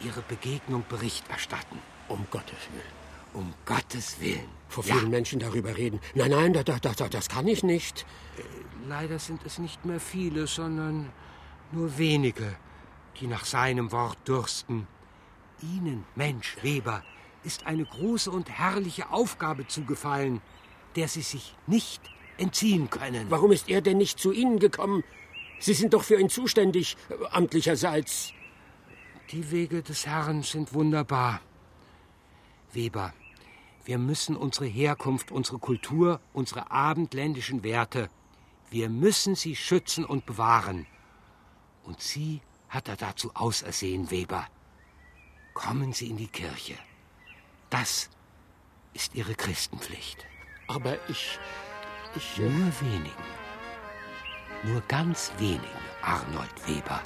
ihre 0.00 0.22
Begegnung 0.22 0.84
Bericht 0.88 1.28
erstatten. 1.28 1.78
Um 2.08 2.26
Gottes 2.30 2.58
Willen. 2.72 2.98
Um 3.34 3.54
Gottes 3.66 4.20
Willen. 4.20 4.48
Vor 4.68 4.84
vielen 4.84 5.04
ja. 5.04 5.08
Menschen 5.08 5.38
darüber 5.38 5.76
reden. 5.76 6.00
Nein, 6.14 6.30
nein, 6.30 6.52
da, 6.52 6.62
da, 6.62 6.78
da, 6.78 7.08
das 7.08 7.28
kann 7.28 7.46
ich 7.46 7.62
nicht. 7.62 8.06
Äh, 8.36 8.42
leider 8.88 9.18
sind 9.18 9.44
es 9.44 9.58
nicht 9.58 9.84
mehr 9.84 10.00
viele, 10.00 10.46
sondern 10.46 11.10
nur 11.72 11.98
wenige, 11.98 12.56
die 13.20 13.26
nach 13.26 13.44
seinem 13.44 13.92
Wort 13.92 14.18
dürsten. 14.26 14.86
Ihnen, 15.62 16.04
Mensch, 16.14 16.56
Weber, 16.62 17.02
ist 17.44 17.66
eine 17.66 17.84
große 17.84 18.30
und 18.30 18.48
herrliche 18.50 19.10
Aufgabe 19.10 19.66
zugefallen, 19.66 20.40
der 20.96 21.08
Sie 21.08 21.22
sich 21.22 21.54
nicht 21.66 22.00
entziehen 22.36 22.90
können. 22.90 23.26
Warum 23.30 23.52
ist 23.52 23.68
er 23.68 23.80
denn 23.80 23.98
nicht 23.98 24.18
zu 24.18 24.32
Ihnen 24.32 24.58
gekommen? 24.58 25.02
Sie 25.60 25.74
sind 25.74 25.94
doch 25.94 26.04
für 26.04 26.20
ihn 26.20 26.30
zuständig, 26.30 26.96
amtlicherseits. 27.30 28.32
Die 29.30 29.50
Wege 29.50 29.82
des 29.82 30.06
Herrn 30.06 30.42
sind 30.42 30.72
wunderbar. 30.72 31.40
Weber, 32.72 33.12
wir 33.84 33.98
müssen 33.98 34.36
unsere 34.36 34.64
Herkunft, 34.66 35.30
unsere 35.30 35.58
Kultur, 35.58 36.20
unsere 36.32 36.70
abendländischen 36.70 37.62
Werte, 37.62 38.08
wir 38.70 38.88
müssen 38.88 39.34
sie 39.34 39.54
schützen 39.54 40.04
und 40.04 40.24
bewahren. 40.26 40.86
Und 41.84 42.00
Sie 42.00 42.40
hat 42.68 42.88
er 42.88 42.96
dazu 42.96 43.30
ausersehen, 43.34 44.10
Weber. 44.10 44.46
Kommen 45.54 45.92
Sie 45.92 46.08
in 46.08 46.18
die 46.18 46.28
Kirche. 46.28 46.76
Das 47.70 48.10
ist 48.92 49.14
Ihre 49.14 49.34
Christenpflicht. 49.34 50.26
Aber 50.68 50.98
ich. 51.08 51.38
ich. 52.14 52.38
Nur 52.38 52.72
wenigen, 52.80 53.24
nur 54.64 54.80
ganz 54.82 55.32
wenigen, 55.38 55.84
Arnold 56.02 56.68
Weber, 56.68 57.02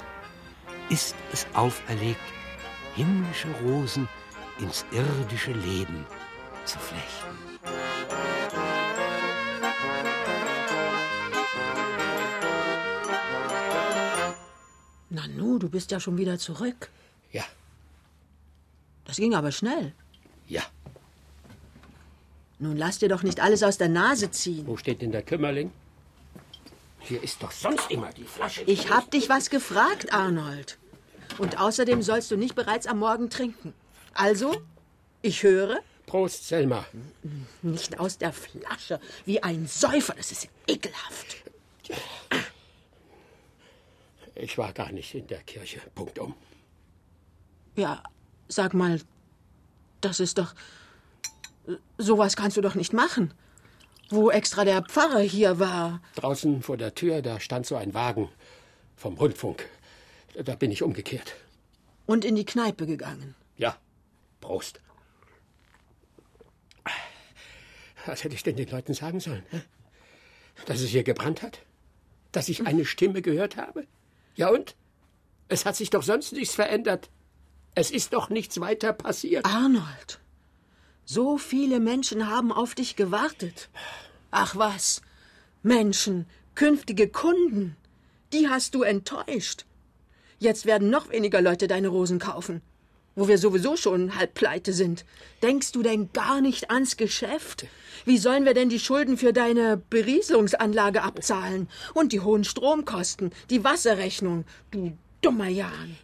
ist 0.89 1.15
es 1.31 1.45
auferlegt, 1.53 2.19
himmlische 2.95 3.49
Rosen 3.63 4.07
ins 4.59 4.85
irdische 4.91 5.51
Leben 5.51 6.05
zu 6.65 6.79
flechten. 6.79 7.37
Nanu, 15.09 15.59
du 15.59 15.69
bist 15.69 15.91
ja 15.91 15.99
schon 15.99 16.17
wieder 16.17 16.37
zurück. 16.39 16.89
Ja. 17.31 17.43
Das 19.05 19.17
ging 19.17 19.35
aber 19.35 19.51
schnell. 19.51 19.93
Ja. 20.47 20.63
Nun 22.59 22.77
lass 22.77 22.99
dir 22.99 23.09
doch 23.09 23.23
nicht 23.23 23.39
alles 23.41 23.61
aus 23.61 23.77
der 23.77 23.89
Nase 23.89 24.31
ziehen. 24.31 24.65
Wo 24.65 24.77
steht 24.77 25.01
denn 25.01 25.11
der 25.11 25.21
Kümmerling? 25.21 25.71
Hier 27.03 27.21
ist 27.21 27.43
doch 27.43 27.51
sonst 27.51 27.91
immer 27.91 28.11
die 28.13 28.23
Flasche. 28.23 28.63
Ich 28.63 28.89
hab 28.89 29.11
dich 29.11 29.27
was 29.29 29.49
gefragt, 29.49 30.13
Arnold. 30.13 30.77
Und 31.37 31.59
außerdem 31.59 32.01
sollst 32.01 32.31
du 32.31 32.37
nicht 32.37 32.55
bereits 32.55 32.87
am 32.87 32.99
Morgen 32.99 33.29
trinken. 33.29 33.73
Also, 34.13 34.55
ich 35.21 35.43
höre. 35.43 35.79
Prost, 36.05 36.47
Selma. 36.47 36.85
Nicht 37.61 37.99
aus 37.99 38.17
der 38.17 38.31
Flasche, 38.31 38.99
wie 39.25 39.41
ein 39.43 39.67
Säufer, 39.67 40.13
das 40.15 40.31
ist 40.31 40.47
ekelhaft. 40.67 41.37
Ich 44.35 44.57
war 44.57 44.73
gar 44.73 44.91
nicht 44.91 45.13
in 45.13 45.27
der 45.27 45.41
Kirche. 45.41 45.81
Punktum. 45.95 46.35
Ja, 47.75 48.01
sag 48.47 48.73
mal, 48.73 49.01
das 50.01 50.19
ist 50.19 50.37
doch. 50.37 50.53
Sowas 51.97 52.35
kannst 52.35 52.57
du 52.57 52.61
doch 52.61 52.75
nicht 52.75 52.93
machen. 52.93 53.33
Wo 54.13 54.29
extra 54.29 54.63
der 54.63 54.83
Pfarrer 54.83 55.21
hier 55.21 55.57
war. 55.57 55.99
Draußen 56.13 56.61
vor 56.61 56.77
der 56.77 56.93
Tür, 56.93 57.23
da 57.23 57.39
stand 57.39 57.65
so 57.65 57.75
ein 57.75 57.95
Wagen 57.95 58.29
vom 58.95 59.15
Rundfunk. 59.15 59.67
Da 60.35 60.53
bin 60.53 60.69
ich 60.69 60.83
umgekehrt. 60.83 61.35
Und 62.05 62.23
in 62.23 62.35
die 62.35 62.45
Kneipe 62.45 62.85
gegangen. 62.85 63.33
Ja. 63.57 63.75
Prost. 64.39 64.79
Was 68.05 68.23
hätte 68.23 68.35
ich 68.35 68.43
denn 68.43 68.55
den 68.55 68.69
Leuten 68.69 68.93
sagen 68.93 69.19
sollen? 69.19 69.43
Dass 70.67 70.81
es 70.81 70.89
hier 70.89 71.03
gebrannt 71.03 71.41
hat? 71.41 71.61
Dass 72.31 72.49
ich 72.49 72.67
eine 72.67 72.85
Stimme 72.85 73.23
gehört 73.23 73.57
habe? 73.57 73.87
Ja 74.35 74.49
und? 74.49 74.75
Es 75.47 75.65
hat 75.65 75.75
sich 75.75 75.89
doch 75.89 76.03
sonst 76.03 76.33
nichts 76.33 76.53
verändert. 76.53 77.09
Es 77.73 77.89
ist 77.89 78.13
doch 78.13 78.29
nichts 78.29 78.59
weiter 78.59 78.93
passiert. 78.93 79.45
Arnold, 79.45 80.19
so 81.05 81.37
viele 81.37 81.79
Menschen 81.79 82.29
haben 82.29 82.51
auf 82.51 82.75
dich 82.75 82.95
gewartet. 82.95 83.69
Ach 84.31 84.55
was, 84.55 85.01
Menschen, 85.61 86.25
künftige 86.55 87.07
Kunden, 87.07 87.75
die 88.31 88.47
hast 88.47 88.75
du 88.75 88.83
enttäuscht. 88.83 89.65
Jetzt 90.39 90.65
werden 90.65 90.89
noch 90.89 91.09
weniger 91.09 91.41
Leute 91.41 91.67
deine 91.67 91.87
Rosen 91.87 92.19
kaufen, 92.19 92.61
wo 93.15 93.27
wir 93.27 93.37
sowieso 93.37 93.77
schon 93.77 94.17
halb 94.17 94.33
pleite 94.33 94.73
sind. 94.73 95.05
Denkst 95.41 95.71
du 95.71 95.83
denn 95.83 96.11
gar 96.13 96.41
nicht 96.41 96.69
ans 96.69 96.97
Geschäft? 96.97 97.65
Wie 98.05 98.17
sollen 98.17 98.45
wir 98.45 98.53
denn 98.53 98.69
die 98.69 98.79
Schulden 98.79 99.17
für 99.17 99.33
deine 99.33 99.77
Berieselungsanlage 99.77 101.01
abzahlen? 101.01 101.69
Und 101.93 102.11
die 102.11 102.19
hohen 102.19 102.43
Stromkosten, 102.43 103.31
die 103.49 103.63
Wasserrechnung, 103.63 104.45
du 104.71 104.97
dummer 105.21 105.47
Jan. 105.47 105.95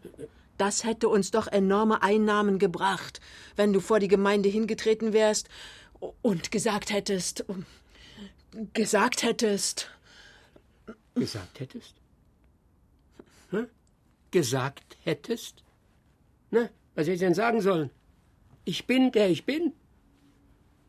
Das 0.59 0.83
hätte 0.83 1.07
uns 1.07 1.31
doch 1.31 1.47
enorme 1.47 2.03
Einnahmen 2.03 2.59
gebracht, 2.59 3.21
wenn 3.55 3.71
du 3.71 3.79
vor 3.79 3.99
die 3.99 4.09
Gemeinde 4.09 4.49
hingetreten 4.49 5.13
wärst 5.13 5.47
und 6.21 6.51
gesagt 6.51 6.91
hättest. 6.91 7.45
gesagt 8.73 9.23
hättest. 9.23 9.89
Gesagt 11.15 11.61
hättest? 11.61 11.95
Hm? 13.51 13.69
Gesagt 14.31 14.97
hättest? 15.05 15.63
Na, 16.51 16.69
was 16.93 17.03
hätte 17.03 17.13
ich 17.13 17.19
denn 17.19 17.33
sagen 17.33 17.61
sollen? 17.61 17.89
Ich 18.65 18.85
bin, 18.85 19.13
der 19.13 19.29
ich 19.29 19.45
bin. 19.45 19.71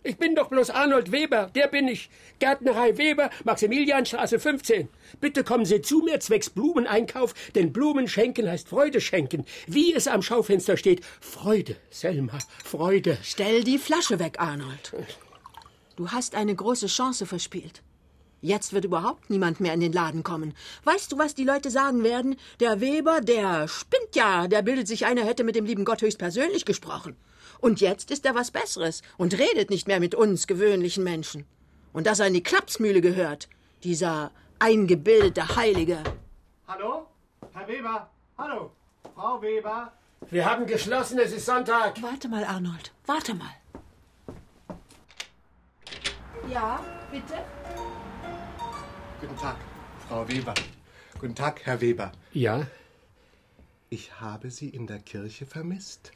Ich 0.02 0.16
bin 0.16 0.34
doch 0.34 0.48
bloß 0.48 0.70
Arnold 0.70 1.12
Weber, 1.12 1.50
der 1.54 1.68
bin 1.68 1.86
ich. 1.86 2.08
Gärtnerei 2.38 2.96
Weber, 2.96 3.28
Maximilianstraße 3.44 4.38
15. 4.38 4.88
Bitte 5.20 5.44
kommen 5.44 5.66
Sie 5.66 5.82
zu 5.82 5.98
mir 5.98 6.20
zwecks 6.20 6.48
Blumeneinkauf, 6.48 7.34
denn 7.54 7.72
Blumen 7.72 8.08
schenken 8.08 8.48
heißt 8.48 8.68
Freude 8.68 9.02
schenken. 9.02 9.44
Wie 9.66 9.92
es 9.92 10.08
am 10.08 10.22
Schaufenster 10.22 10.78
steht. 10.78 11.04
Freude, 11.20 11.76
Selma, 11.90 12.38
Freude. 12.64 13.18
Stell 13.22 13.62
die 13.62 13.78
Flasche 13.78 14.18
weg, 14.18 14.36
Arnold. 14.38 14.94
Du 15.96 16.08
hast 16.08 16.34
eine 16.34 16.54
große 16.54 16.86
Chance 16.86 17.26
verspielt. 17.26 17.82
Jetzt 18.40 18.72
wird 18.72 18.86
überhaupt 18.86 19.28
niemand 19.28 19.60
mehr 19.60 19.74
in 19.74 19.80
den 19.80 19.92
Laden 19.92 20.22
kommen. 20.22 20.54
Weißt 20.84 21.12
du, 21.12 21.18
was 21.18 21.34
die 21.34 21.44
Leute 21.44 21.68
sagen 21.68 22.02
werden? 22.04 22.36
Der 22.58 22.80
Weber, 22.80 23.20
der 23.20 23.68
spinnt 23.68 24.16
ja, 24.16 24.48
der 24.48 24.62
bildet 24.62 24.88
sich 24.88 25.04
ein, 25.04 25.18
er 25.18 25.26
hätte 25.26 25.44
mit 25.44 25.56
dem 25.56 25.66
lieben 25.66 25.84
Gott 25.84 26.00
höchstpersönlich 26.00 26.64
gesprochen. 26.64 27.16
Und 27.60 27.80
jetzt 27.80 28.10
ist 28.10 28.24
er 28.24 28.34
was 28.34 28.50
Besseres 28.50 29.02
und 29.18 29.38
redet 29.38 29.68
nicht 29.68 29.86
mehr 29.86 30.00
mit 30.00 30.14
uns 30.14 30.46
gewöhnlichen 30.46 31.04
Menschen. 31.04 31.44
Und 31.92 32.06
dass 32.06 32.20
er 32.20 32.26
in 32.26 32.34
die 32.34 32.42
Klapsmühle 32.42 33.00
gehört, 33.00 33.48
dieser 33.84 34.30
eingebildete 34.58 35.56
Heilige. 35.56 36.02
Hallo? 36.66 37.06
Herr 37.52 37.68
Weber? 37.68 38.10
Hallo? 38.38 38.70
Frau 39.14 39.42
Weber? 39.42 39.92
Wir 40.30 40.46
haben 40.46 40.66
geschlossen, 40.66 41.18
es 41.18 41.32
ist 41.32 41.46
Sonntag. 41.46 42.00
Warte 42.02 42.28
mal, 42.28 42.44
Arnold. 42.44 42.92
Warte 43.06 43.34
mal. 43.34 43.54
Ja, 46.50 46.82
bitte? 47.10 47.34
Guten 49.20 49.36
Tag, 49.36 49.56
Frau 50.08 50.26
Weber. 50.28 50.54
Guten 51.18 51.34
Tag, 51.34 51.60
Herr 51.64 51.80
Weber. 51.80 52.12
Ja? 52.32 52.66
Ich 53.90 54.20
habe 54.20 54.50
Sie 54.50 54.68
in 54.68 54.86
der 54.86 55.00
Kirche 55.00 55.44
vermisst. 55.44 56.12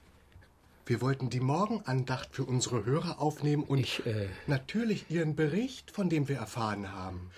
Wir 0.87 1.01
wollten 1.01 1.31
die 1.31 1.41
Morgenandacht 1.41 2.29
für 2.33 2.45
unsere 2.45 2.85
Hörer 2.85 3.19
aufnehmen 3.19 3.63
und 3.63 3.79
Ich, 3.79 4.05
äh, 4.05 4.29
natürlich 4.47 5.07
Ihren 5.09 5.35
Bericht, 5.35 5.91
von 5.91 6.11
dem 6.11 6.29
wir 6.29 6.37
erfahren 6.37 6.93
haben. 6.93 7.31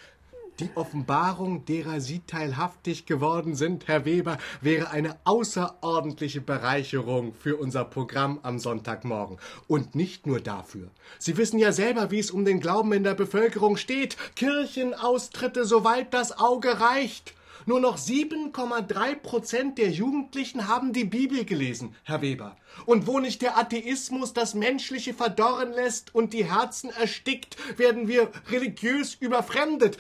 Die 0.58 0.70
Offenbarung, 0.74 1.64
derer 1.64 2.00
Sie 2.00 2.22
teilhaftig 2.26 3.06
geworden 3.06 3.54
sind, 3.54 3.86
Herr 3.86 4.04
Weber, 4.04 4.38
wäre 4.62 4.90
eine 4.90 5.16
außerordentliche 5.22 6.40
Bereicherung 6.40 7.34
für 7.34 7.56
unser 7.56 7.84
Programm 7.84 8.40
am 8.42 8.58
Sonntagmorgen. 8.58 9.38
Und 9.68 9.94
nicht 9.94 10.26
nur 10.26 10.40
dafür. 10.40 10.90
Sie 11.18 11.36
wissen 11.36 11.58
ja 11.58 11.70
selber, 11.70 12.10
wie 12.10 12.18
es 12.18 12.32
um 12.32 12.44
den 12.44 12.58
Glauben 12.58 12.92
in 12.94 13.04
der 13.04 13.14
Bevölkerung 13.14 13.76
steht. 13.76 14.16
Kirchenaustritte, 14.34 15.66
soweit 15.66 16.12
das 16.12 16.36
Auge 16.36 16.80
reicht. 16.80 17.35
Nur 17.68 17.80
noch 17.80 17.98
7,3 17.98 19.16
Prozent 19.16 19.78
der 19.78 19.90
Jugendlichen 19.90 20.68
haben 20.68 20.92
die 20.92 21.04
Bibel 21.04 21.44
gelesen, 21.44 21.96
Herr 22.04 22.22
Weber. 22.22 22.56
Und 22.86 23.08
wo 23.08 23.18
nicht 23.18 23.42
der 23.42 23.58
Atheismus 23.58 24.32
das 24.32 24.54
Menschliche 24.54 25.12
verdorren 25.12 25.72
lässt 25.72 26.14
und 26.14 26.32
die 26.32 26.44
Herzen 26.44 26.90
erstickt, 26.90 27.56
werden 27.76 28.06
wir 28.06 28.30
religiös 28.50 29.16
überfremdet. 29.16 29.98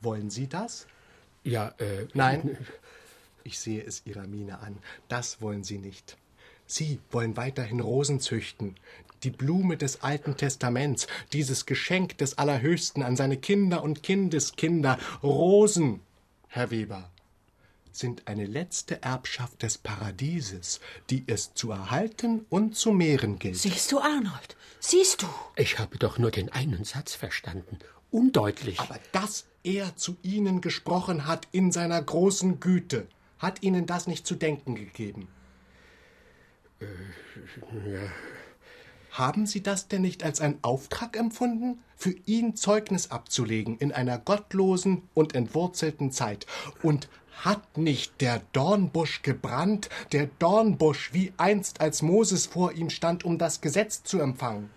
Wollen 0.00 0.30
Sie 0.30 0.48
das? 0.48 0.86
Ja, 1.42 1.74
äh. 1.78 2.06
Nein. 2.14 2.56
Ich 3.42 3.58
sehe 3.58 3.82
es 3.82 4.06
Ihrer 4.06 4.26
Miene 4.26 4.60
an. 4.60 4.78
Das 5.08 5.42
wollen 5.42 5.62
Sie 5.62 5.76
nicht. 5.76 6.16
Sie 6.66 6.98
wollen 7.10 7.36
weiterhin 7.36 7.80
Rosen 7.80 8.18
züchten. 8.18 8.76
Die 9.22 9.30
Blume 9.30 9.76
des 9.76 10.02
Alten 10.02 10.38
Testaments, 10.38 11.06
dieses 11.34 11.66
Geschenk 11.66 12.16
des 12.16 12.38
Allerhöchsten 12.38 13.02
an 13.02 13.16
seine 13.16 13.36
Kinder 13.36 13.82
und 13.82 14.02
Kindeskinder. 14.02 14.98
Rosen, 15.22 16.00
Herr 16.54 16.70
Weber, 16.70 17.10
sind 17.90 18.28
eine 18.28 18.46
letzte 18.46 19.02
Erbschaft 19.02 19.64
des 19.64 19.76
Paradieses, 19.76 20.78
die 21.10 21.24
es 21.26 21.52
zu 21.54 21.72
erhalten 21.72 22.46
und 22.48 22.76
zu 22.76 22.92
mehren 22.92 23.40
gilt. 23.40 23.56
Siehst 23.56 23.90
du, 23.90 23.98
Arnold? 23.98 24.56
Siehst 24.78 25.22
du? 25.22 25.26
Ich 25.56 25.80
habe 25.80 25.98
doch 25.98 26.16
nur 26.16 26.30
den 26.30 26.52
einen 26.52 26.84
Satz 26.84 27.16
verstanden. 27.16 27.80
Undeutlich. 28.12 28.78
Aber 28.78 29.00
dass 29.10 29.46
er 29.64 29.96
zu 29.96 30.16
Ihnen 30.22 30.60
gesprochen 30.60 31.26
hat 31.26 31.48
in 31.50 31.72
seiner 31.72 32.00
großen 32.00 32.60
Güte, 32.60 33.08
hat 33.40 33.64
Ihnen 33.64 33.86
das 33.86 34.06
nicht 34.06 34.24
zu 34.24 34.36
denken 34.36 34.76
gegeben? 34.76 35.26
Haben 39.10 39.46
Sie 39.46 39.64
das 39.64 39.88
denn 39.88 40.02
nicht 40.02 40.22
als 40.22 40.40
einen 40.40 40.62
Auftrag 40.62 41.16
empfunden, 41.16 41.82
für 41.96 42.14
ihn 42.26 42.56
Zeugnis 42.56 43.10
abzulegen 43.10 43.78
in 43.78 43.92
einer 43.92 44.18
gottlosen 44.18 45.02
und 45.14 45.34
entwurzelten 45.34 46.12
Zeit? 46.12 46.46
Und 46.82 47.08
hat 47.42 47.76
nicht 47.76 48.20
der 48.20 48.42
Dornbusch 48.52 49.22
gebrannt, 49.22 49.88
der 50.12 50.28
Dornbusch, 50.38 51.12
wie 51.12 51.32
einst 51.36 51.80
als 51.80 52.02
Moses 52.02 52.46
vor 52.46 52.72
ihm 52.72 52.90
stand, 52.90 53.24
um 53.24 53.38
das 53.38 53.60
Gesetz 53.60 54.02
zu 54.02 54.20
empfangen? 54.20 54.70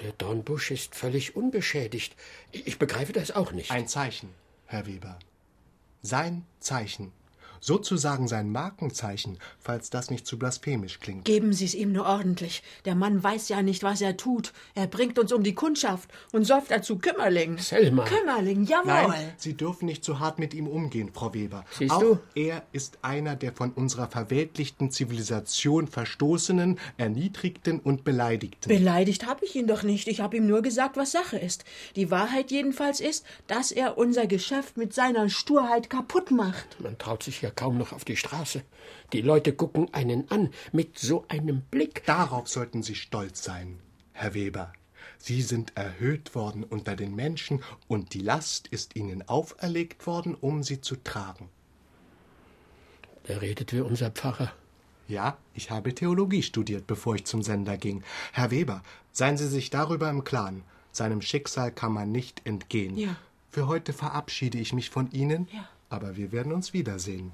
Der 0.00 0.12
Dornbusch 0.12 0.70
ist 0.70 0.94
völlig 0.94 1.34
unbeschädigt. 1.34 2.14
Ich 2.52 2.78
begreife 2.78 3.12
das 3.12 3.32
auch 3.32 3.52
nicht. 3.52 3.70
Ein 3.70 3.88
Zeichen, 3.88 4.28
Herr 4.66 4.86
Weber. 4.86 5.18
Sein 6.02 6.44
Zeichen. 6.60 7.12
Sozusagen 7.60 8.28
sein 8.28 8.50
Markenzeichen, 8.50 9.38
falls 9.58 9.90
das 9.90 10.10
nicht 10.10 10.26
zu 10.26 10.38
blasphemisch 10.38 11.00
klingt. 11.00 11.24
Geben 11.24 11.52
Sie 11.52 11.64
es 11.64 11.74
ihm 11.74 11.92
nur 11.92 12.06
ordentlich. 12.06 12.62
Der 12.84 12.94
Mann 12.94 13.22
weiß 13.22 13.48
ja 13.48 13.62
nicht, 13.62 13.82
was 13.82 14.00
er 14.00 14.16
tut. 14.16 14.52
Er 14.74 14.86
bringt 14.86 15.18
uns 15.18 15.32
um 15.32 15.42
die 15.42 15.54
Kundschaft 15.54 16.10
und 16.32 16.44
säuft 16.44 16.70
dazu 16.70 16.98
Kümmerling. 16.98 17.58
Selma. 17.58 18.04
Kümmerling, 18.04 18.64
jawohl. 18.64 18.86
Nein, 18.86 19.32
Sie 19.36 19.54
dürfen 19.54 19.86
nicht 19.86 20.04
so 20.04 20.18
hart 20.18 20.38
mit 20.38 20.54
ihm 20.54 20.66
umgehen, 20.66 21.10
Frau 21.12 21.32
Weber. 21.34 21.64
Siehst 21.78 21.92
Auch 21.92 22.00
du? 22.00 22.18
er 22.34 22.62
ist 22.72 22.98
einer 23.02 23.36
der 23.36 23.52
von 23.52 23.72
unserer 23.72 24.08
verweltlichten 24.08 24.90
Zivilisation 24.90 25.86
verstoßenen, 25.88 26.78
erniedrigten 26.96 27.80
und 27.80 28.04
beleidigten. 28.04 28.68
Beleidigt 28.68 29.26
habe 29.26 29.44
ich 29.44 29.54
ihn 29.54 29.66
doch 29.66 29.82
nicht. 29.82 30.08
Ich 30.08 30.20
habe 30.20 30.36
ihm 30.36 30.46
nur 30.46 30.62
gesagt, 30.62 30.96
was 30.96 31.12
Sache 31.12 31.38
ist. 31.38 31.64
Die 31.96 32.10
Wahrheit 32.10 32.50
jedenfalls 32.50 33.00
ist, 33.00 33.24
dass 33.46 33.72
er 33.72 33.98
unser 33.98 34.26
Geschäft 34.26 34.76
mit 34.76 34.92
seiner 34.92 35.28
Sturheit 35.28 35.90
kaputt 35.90 36.30
macht. 36.30 36.80
Man 36.80 36.98
traut 36.98 37.22
sich 37.22 37.42
ja 37.44 37.50
kaum 37.50 37.78
noch 37.78 37.92
auf 37.92 38.04
die 38.04 38.16
Straße. 38.16 38.62
Die 39.12 39.20
Leute 39.20 39.52
gucken 39.54 39.92
einen 39.92 40.30
an 40.30 40.50
mit 40.72 40.98
so 40.98 41.24
einem 41.28 41.60
Blick. 41.70 42.04
Darauf 42.06 42.48
sollten 42.48 42.82
Sie 42.82 42.94
stolz 42.94 43.44
sein, 43.44 43.78
Herr 44.12 44.34
Weber. 44.34 44.72
Sie 45.18 45.42
sind 45.42 45.76
erhöht 45.76 46.34
worden 46.34 46.64
unter 46.64 46.96
den 46.96 47.14
Menschen 47.14 47.62
und 47.86 48.14
die 48.14 48.20
Last 48.20 48.68
ist 48.68 48.96
Ihnen 48.96 49.28
auferlegt 49.28 50.06
worden, 50.06 50.34
um 50.34 50.62
sie 50.62 50.80
zu 50.80 50.96
tragen. 50.96 51.48
Da 53.26 53.38
redet 53.38 53.72
wie 53.72 53.80
unser 53.80 54.10
Pfarrer. 54.10 54.52
Ja, 55.06 55.36
ich 55.54 55.70
habe 55.70 55.94
Theologie 55.94 56.42
studiert, 56.42 56.86
bevor 56.86 57.14
ich 57.14 57.26
zum 57.26 57.42
Sender 57.42 57.76
ging. 57.76 58.02
Herr 58.32 58.50
Weber, 58.50 58.82
seien 59.12 59.36
Sie 59.36 59.48
sich 59.48 59.68
darüber 59.70 60.08
im 60.08 60.24
Klaren. 60.24 60.62
Seinem 60.92 61.20
Schicksal 61.20 61.72
kann 61.72 61.92
man 61.92 62.10
nicht 62.10 62.42
entgehen. 62.46 62.96
Ja. 62.96 63.16
Für 63.50 63.66
heute 63.66 63.92
verabschiede 63.92 64.58
ich 64.58 64.72
mich 64.72 64.90
von 64.90 65.10
Ihnen, 65.10 65.48
Ja. 65.52 65.68
Aber 65.88 66.16
wir 66.16 66.32
werden 66.32 66.52
uns 66.52 66.72
wiedersehen. 66.72 67.32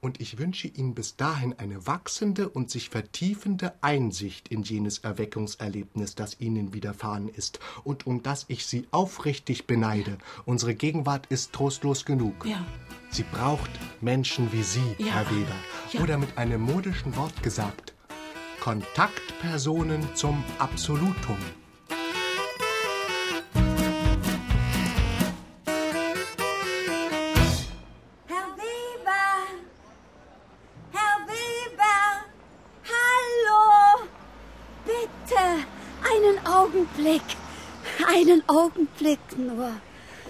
Und 0.00 0.20
ich 0.20 0.38
wünsche 0.38 0.68
Ihnen 0.68 0.94
bis 0.94 1.16
dahin 1.16 1.58
eine 1.58 1.86
wachsende 1.88 2.48
und 2.48 2.70
sich 2.70 2.88
vertiefende 2.88 3.72
Einsicht 3.80 4.46
in 4.48 4.62
jenes 4.62 4.98
Erweckungserlebnis, 4.98 6.14
das 6.14 6.38
Ihnen 6.38 6.72
widerfahren 6.72 7.28
ist 7.28 7.58
und 7.82 8.06
um 8.06 8.22
das 8.22 8.44
ich 8.46 8.64
Sie 8.66 8.86
aufrichtig 8.92 9.66
beneide. 9.66 10.18
Unsere 10.44 10.76
Gegenwart 10.76 11.26
ist 11.26 11.52
trostlos 11.52 12.04
genug. 12.04 12.46
Ja. 12.46 12.64
Sie 13.10 13.24
braucht 13.24 13.70
Menschen 14.00 14.52
wie 14.52 14.62
Sie, 14.62 14.94
Ja. 14.98 15.06
Herr 15.06 15.30
Weber. 15.30 15.56
Ja. 15.92 16.00
Oder 16.02 16.16
mit 16.18 16.38
einem 16.38 16.60
modischen 16.60 17.16
Wort 17.16 17.42
gesagt, 17.42 17.94
Kontaktpersonen 18.60 20.14
zum 20.14 20.44
Absolutum. 20.58 21.38
Augenblick. 36.68 37.22
Einen 38.06 38.42
Augenblick 38.46 39.18
nur. 39.36 39.72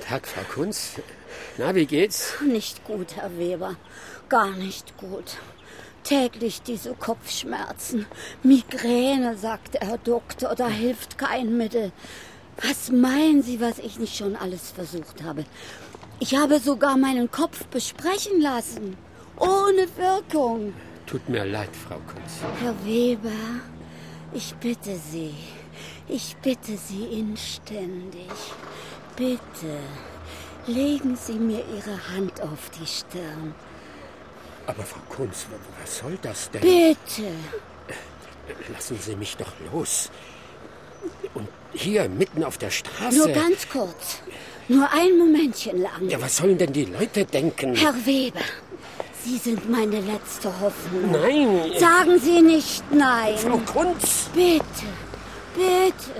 Tag, 0.06 0.26
Frau 0.26 0.42
Kunz. 0.52 0.92
Na, 1.56 1.74
wie 1.74 1.86
geht's? 1.86 2.34
Nicht 2.40 2.84
gut, 2.84 3.16
Herr 3.16 3.36
Weber. 3.38 3.74
Gar 4.28 4.52
nicht 4.52 4.96
gut. 4.96 5.36
Täglich 6.04 6.62
diese 6.62 6.94
Kopfschmerzen. 6.94 8.06
Migräne, 8.42 9.36
sagt 9.36 9.74
der 9.74 9.88
Herr 9.88 9.98
Doktor, 9.98 10.54
da 10.54 10.68
hilft 10.68 11.18
kein 11.18 11.56
Mittel. 11.56 11.90
Was 12.62 12.90
meinen 12.90 13.42
Sie, 13.42 13.60
was 13.60 13.78
ich 13.78 13.98
nicht 13.98 14.16
schon 14.16 14.36
alles 14.36 14.70
versucht 14.70 15.22
habe? 15.24 15.44
Ich 16.20 16.36
habe 16.36 16.60
sogar 16.60 16.96
meinen 16.96 17.30
Kopf 17.30 17.66
besprechen 17.66 18.40
lassen. 18.40 18.96
Ohne 19.38 19.86
Wirkung. 19.96 20.72
Tut 21.06 21.28
mir 21.28 21.44
leid, 21.44 21.70
Frau 21.74 21.98
Kunz. 22.06 22.40
Herr 22.60 22.74
Weber, 22.84 23.30
ich 24.32 24.54
bitte 24.56 24.96
Sie, 25.10 25.34
ich 26.08 26.36
bitte 26.42 26.76
Sie 26.76 27.04
inständig, 27.04 28.30
bitte, 29.16 29.78
legen 30.66 31.16
Sie 31.16 31.34
mir 31.34 31.64
Ihre 31.76 31.98
Hand 32.14 32.40
auf 32.40 32.70
die 32.80 32.86
Stirn. 32.86 33.54
Aber 34.66 34.82
Frau 34.82 35.00
Kunz, 35.08 35.46
wa- 35.50 35.56
was 35.82 35.98
soll 35.98 36.18
das 36.22 36.50
denn? 36.50 36.60
Bitte. 36.60 37.30
Lassen 38.72 38.98
Sie 39.00 39.16
mich 39.16 39.36
doch 39.36 39.52
los. 39.72 40.10
Und 41.34 41.48
hier, 41.72 42.08
mitten 42.08 42.44
auf 42.44 42.58
der 42.58 42.70
Straße. 42.70 43.16
Nur 43.16 43.28
ganz 43.28 43.68
kurz. 43.68 44.20
Nur 44.68 44.90
ein 44.92 45.16
Momentchen 45.16 45.80
lang. 45.80 46.08
Ja, 46.08 46.20
was 46.20 46.36
sollen 46.36 46.58
denn 46.58 46.72
die 46.72 46.84
Leute 46.86 47.24
denken? 47.24 47.74
Herr 47.74 47.94
Weber, 48.04 48.40
Sie 49.24 49.38
sind 49.38 49.68
meine 49.70 50.00
letzte 50.00 50.48
Hoffnung. 50.60 51.10
Nein! 51.12 51.72
Sagen 51.78 52.18
Sie 52.18 52.40
nicht 52.42 52.82
nein. 52.92 53.36
Frau 53.38 53.58
Kunz! 53.58 54.28
Bitte, 54.34 54.62
bitte. 55.58 56.12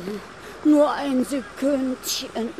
Nur 0.64 0.90
ein 0.90 1.24
Sekündchen. 1.24 2.50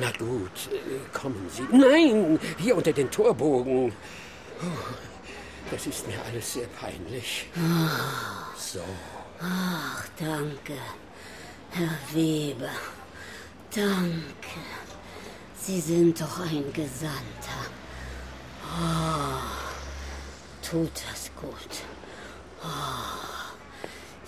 Na 0.00 0.10
gut, 0.12 0.70
kommen 1.12 1.48
Sie. 1.54 1.66
Nein! 1.70 2.38
Hier 2.58 2.74
unter 2.76 2.92
den 2.92 3.10
Torbogen. 3.10 3.92
Das 5.70 5.86
ist 5.86 6.06
mir 6.06 6.18
alles 6.24 6.54
sehr 6.54 6.66
peinlich. 6.68 7.48
So. 8.56 8.80
Ach, 9.42 10.04
danke, 10.18 10.78
Herr 11.70 11.98
Weber. 12.12 12.70
Danke. 13.74 14.60
Sie 15.62 15.80
sind 15.80 16.20
doch 16.20 16.40
ein 16.40 16.72
Gesandter. 16.72 17.60
Oh, 18.62 19.40
tut 20.68 20.92
das 21.08 21.30
gut. 21.40 21.84
Oh, 22.62 23.39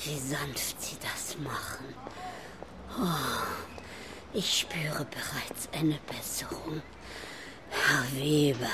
wie 0.04 0.18
sanft 0.18 0.80
Sie 0.80 0.96
das 1.00 1.36
machen. 1.38 1.94
Oh, 2.98 4.34
ich 4.34 4.60
spüre 4.60 5.06
bereits 5.06 5.68
eine 5.72 5.98
Besserung. 6.06 6.82
Herr 7.70 8.20
Weber, 8.20 8.70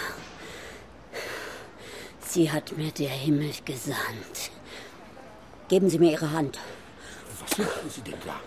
Sie 2.20 2.50
hat 2.50 2.76
mir 2.76 2.90
der 2.90 3.10
Himmel 3.10 3.52
gesandt. 3.64 4.50
Geben 5.68 5.88
Sie 5.88 5.98
mir 5.98 6.12
Ihre 6.12 6.30
Hand. 6.32 6.58
Was 7.40 7.58
machen 7.58 7.90
Sie 7.90 8.00
denn 8.02 8.18
da? 8.24 8.40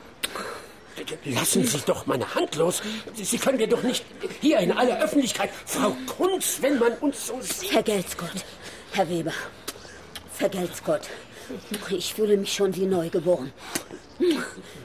Lassen 1.25 1.65
Sie 1.65 1.79
doch 1.85 2.05
meine 2.05 2.35
Hand 2.35 2.55
los. 2.55 2.81
Sie 3.15 3.37
können 3.37 3.57
mir 3.57 3.67
doch 3.67 3.81
nicht 3.83 4.05
hier 4.39 4.59
in 4.59 4.71
aller 4.71 4.99
Öffentlichkeit, 5.01 5.49
Frau 5.65 5.95
Kunz, 6.17 6.57
wenn 6.61 6.77
man 6.79 6.93
uns 6.97 7.27
so 7.27 7.39
sieht. 7.41 7.71
Vergelt's 7.71 8.17
Gott, 8.17 8.45
Herr 8.91 9.09
Weber. 9.09 9.33
Vergelt's 10.33 10.83
Gott. 10.83 11.09
Ich 11.89 12.13
fühle 12.13 12.37
mich 12.37 12.53
schon 12.53 12.75
wie 12.75 12.85
neugeboren. 12.85 13.51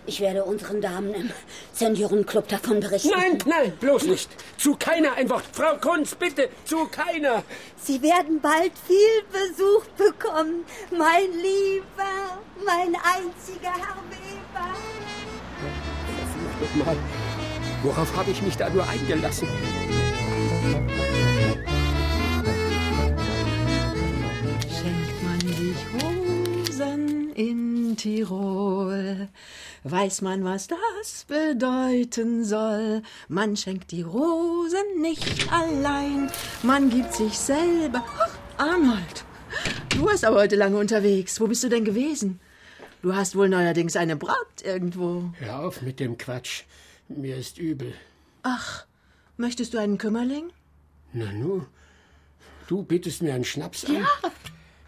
Ich 0.07 0.21
werde 0.21 0.45
unseren 0.45 0.81
Damen 0.81 1.12
im 1.14 1.31
Seniorenclub 1.73 2.49
davon 2.49 2.81
berichten. 2.81 3.11
Nein, 3.11 3.38
nein, 3.47 3.73
bloß 3.79 4.05
nicht. 4.05 4.31
Zu 4.57 4.77
keiner 4.77 5.14
ein 5.14 5.29
Wort. 5.29 5.45
Frau 5.53 5.77
Kunz, 5.77 6.14
bitte, 6.14 6.49
zu 6.64 6.87
keiner. 6.87 7.42
Sie 7.77 8.01
werden 8.03 8.40
bald 8.40 8.73
viel 8.87 9.23
Besuch 9.31 9.85
bekommen, 9.97 10.64
mein 10.90 11.31
Lieber, 11.33 12.40
mein 12.64 12.95
einziger 12.95 13.73
Herr 13.73 13.97
Weber. 14.11 14.75
Verflucht 16.59 16.77
nochmal. 16.77 16.97
Worauf 17.83 18.16
habe 18.16 18.31
ich 18.31 18.42
mich 18.42 18.57
da 18.57 18.71
nur 18.71 18.88
eingelassen? 18.88 19.49
In 27.87 27.96
Tirol, 27.96 29.29
weiß 29.85 30.22
man, 30.22 30.44
was 30.44 30.66
das 30.66 31.25
bedeuten 31.29 32.44
soll. 32.44 33.03
Man 33.29 33.57
schenkt 33.57 33.92
die 33.92 34.03
Rosen 34.03 35.01
nicht 35.01 35.53
allein, 35.53 36.31
man 36.62 36.90
gibt 36.90 37.14
sich 37.14 37.38
selber. 37.38 38.05
Ach, 38.18 38.38
Arnold, 38.59 39.25
du 39.90 40.05
warst 40.05 40.25
aber 40.25 40.38
heute 40.40 40.57
lange 40.57 40.79
unterwegs. 40.79 41.40
Wo 41.40 41.46
bist 41.46 41.62
du 41.62 41.68
denn 41.68 41.85
gewesen? 41.85 42.40
Du 43.03 43.14
hast 43.14 43.37
wohl 43.37 43.49
neuerdings 43.49 43.94
eine 43.94 44.16
Braut 44.16 44.62
irgendwo. 44.64 45.31
Hör 45.38 45.61
auf 45.61 45.83
mit 45.83 46.01
dem 46.01 46.18
Quatsch. 46.18 46.64
Mir 47.09 47.37
ist 47.37 47.59
übel. 47.59 47.94
Ach, 48.42 48.85
möchtest 49.37 49.75
du 49.75 49.79
einen 49.79 49.99
Kümmerling? 49.99 50.51
Na 51.12 51.31
nu, 51.31 51.66
du 52.66 52.83
bietest 52.83 53.22
mir 53.22 53.35
einen 53.35 53.44
Schnaps 53.44 53.85
an? 53.85 53.94
Ja. 53.94 54.31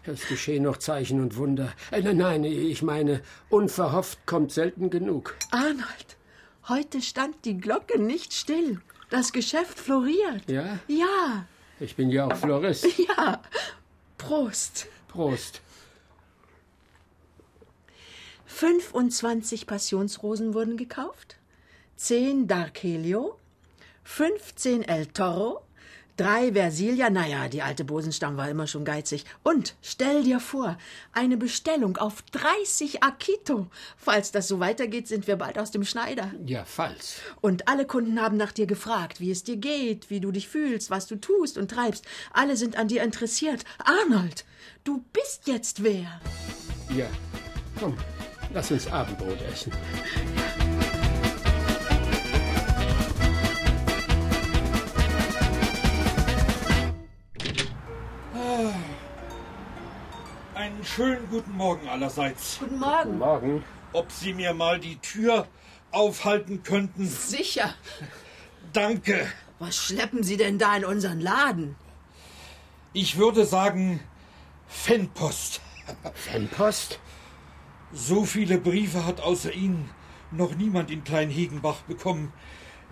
Es 0.09 0.27
geschehen 0.27 0.63
noch 0.63 0.77
Zeichen 0.77 1.21
und 1.21 1.35
Wunder. 1.35 1.71
Äh, 1.91 2.01
nein, 2.01 2.17
nein, 2.17 2.43
ich 2.43 2.81
meine, 2.81 3.21
unverhofft 3.49 4.25
kommt 4.25 4.51
selten 4.51 4.89
genug. 4.89 5.35
Arnold, 5.51 6.17
heute 6.67 7.01
stand 7.01 7.45
die 7.45 7.57
Glocke 7.57 7.99
nicht 8.01 8.33
still. 8.33 8.81
Das 9.11 9.31
Geschäft 9.33 9.79
floriert. 9.79 10.49
Ja? 10.49 10.79
Ja, 10.87 11.45
Ich 11.79 11.95
bin 11.95 12.09
ja 12.09 12.25
auch 12.25 12.35
Florist. 12.35 12.87
ja. 12.97 13.41
Prost. 14.17 14.87
Prost. 15.07 15.61
25 18.47 19.67
Passionsrosen 19.67 20.53
wurden 20.53 20.75
gekauft, 20.75 21.37
10 21.97 22.47
Dark 22.47 22.81
Helio, 22.83 23.37
15 24.03 24.83
El 24.83 25.05
Toro, 25.07 25.61
3 26.19 26.51
Versilia, 26.51 27.09
naja, 27.09 27.47
die 27.47 27.61
alte 27.61 27.85
Bosenstamm 27.85 28.35
war 28.35 28.49
immer 28.49 28.67
schon 28.67 28.83
geizig. 28.83 29.23
Und 29.41 29.75
stell 29.81 30.23
dir 30.23 30.41
vor, 30.41 30.77
eine 31.13 31.37
Bestellung 31.37 31.95
auf 31.95 32.21
30 32.23 33.03
Akito. 33.03 33.67
Falls 33.95 34.33
das 34.33 34.49
so 34.49 34.59
weitergeht, 34.59 35.07
sind 35.07 35.27
wir 35.27 35.37
bald 35.37 35.57
aus 35.57 35.71
dem 35.71 35.85
Schneider. 35.85 36.33
Ja, 36.45 36.65
falls. 36.65 37.21
Und 37.39 37.69
alle 37.69 37.85
Kunden 37.85 38.21
haben 38.21 38.35
nach 38.35 38.51
dir 38.51 38.65
gefragt, 38.65 39.21
wie 39.21 39.31
es 39.31 39.45
dir 39.45 39.55
geht, 39.55 40.09
wie 40.09 40.19
du 40.19 40.31
dich 40.31 40.49
fühlst, 40.49 40.89
was 40.89 41.07
du 41.07 41.15
tust 41.15 41.57
und 41.57 41.71
treibst. 41.71 42.05
Alle 42.33 42.57
sind 42.57 42.77
an 42.77 42.89
dir 42.89 43.01
interessiert. 43.01 43.63
Arnold, 43.77 44.43
du 44.83 45.05
bist 45.13 45.47
jetzt 45.47 45.83
wer? 45.83 46.19
Ja. 46.93 47.07
Komm, 47.79 47.95
lass 48.53 48.69
uns 48.71 48.87
Abendbrot 48.91 49.41
essen. 49.53 49.71
Einen 60.69 60.85
schönen 60.85 61.27
guten 61.31 61.57
Morgen 61.57 61.89
allerseits. 61.89 62.59
Guten 62.59 62.77
Morgen. 62.77 63.17
Morgen. 63.17 63.63
Ob 63.91 64.11
Sie 64.11 64.35
mir 64.35 64.53
mal 64.53 64.79
die 64.79 64.97
Tür 64.97 65.47
aufhalten 65.89 66.61
könnten? 66.61 67.07
Sicher. 67.07 67.73
Danke. 68.71 69.25
Was 69.57 69.75
schleppen 69.75 70.21
Sie 70.21 70.37
denn 70.37 70.59
da 70.59 70.77
in 70.77 70.85
unseren 70.85 71.21
Laden? 71.21 71.75
Ich 72.93 73.17
würde 73.17 73.47
sagen, 73.47 73.99
Fanpost. 74.67 75.59
Fanpost? 76.13 76.99
So 77.91 78.23
viele 78.23 78.59
Briefe 78.59 79.07
hat 79.07 79.21
außer 79.21 79.51
Ihnen 79.51 79.89
noch 80.29 80.53
niemand 80.53 80.91
in 80.91 81.03
Kleinhegenbach 81.03 81.81
bekommen. 81.87 82.31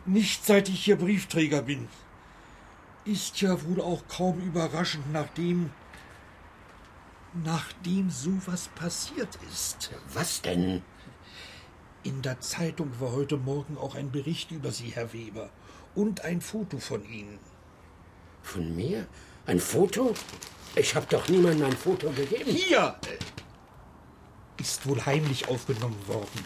Nicht 0.07 0.47
seit 0.47 0.67
ich 0.67 0.83
hier 0.83 0.95
Briefträger 0.95 1.61
bin. 1.61 1.87
Ist 3.05 3.39
ja 3.41 3.63
wohl 3.67 3.81
auch 3.81 4.01
kaum 4.07 4.41
überraschend, 4.41 5.13
nachdem. 5.13 5.69
Nachdem 7.43 8.09
sowas 8.09 8.69
passiert 8.75 9.37
ist. 9.51 9.91
Was 10.13 10.41
denn? 10.41 10.81
In 12.03 12.21
der 12.21 12.39
Zeitung 12.39 12.91
war 12.99 13.11
heute 13.11 13.37
Morgen 13.37 13.77
auch 13.77 13.95
ein 13.95 14.11
Bericht 14.11 14.51
über 14.51 14.71
Sie, 14.71 14.89
Herr 14.89 15.13
Weber. 15.13 15.49
Und 15.95 16.23
ein 16.23 16.41
Foto 16.41 16.77
von 16.77 17.03
Ihnen. 17.09 17.39
Von 18.43 18.75
mir? 18.75 19.07
Ein 19.45 19.59
Foto? 19.59 20.13
Ich 20.75 20.95
habe 20.95 21.07
doch 21.09 21.27
niemandem 21.27 21.67
ein 21.67 21.77
Foto 21.77 22.09
gegeben. 22.11 22.51
Hier! 22.51 22.95
Ist 24.59 24.87
wohl 24.87 25.05
heimlich 25.05 25.47
aufgenommen 25.47 26.07
worden. 26.07 26.45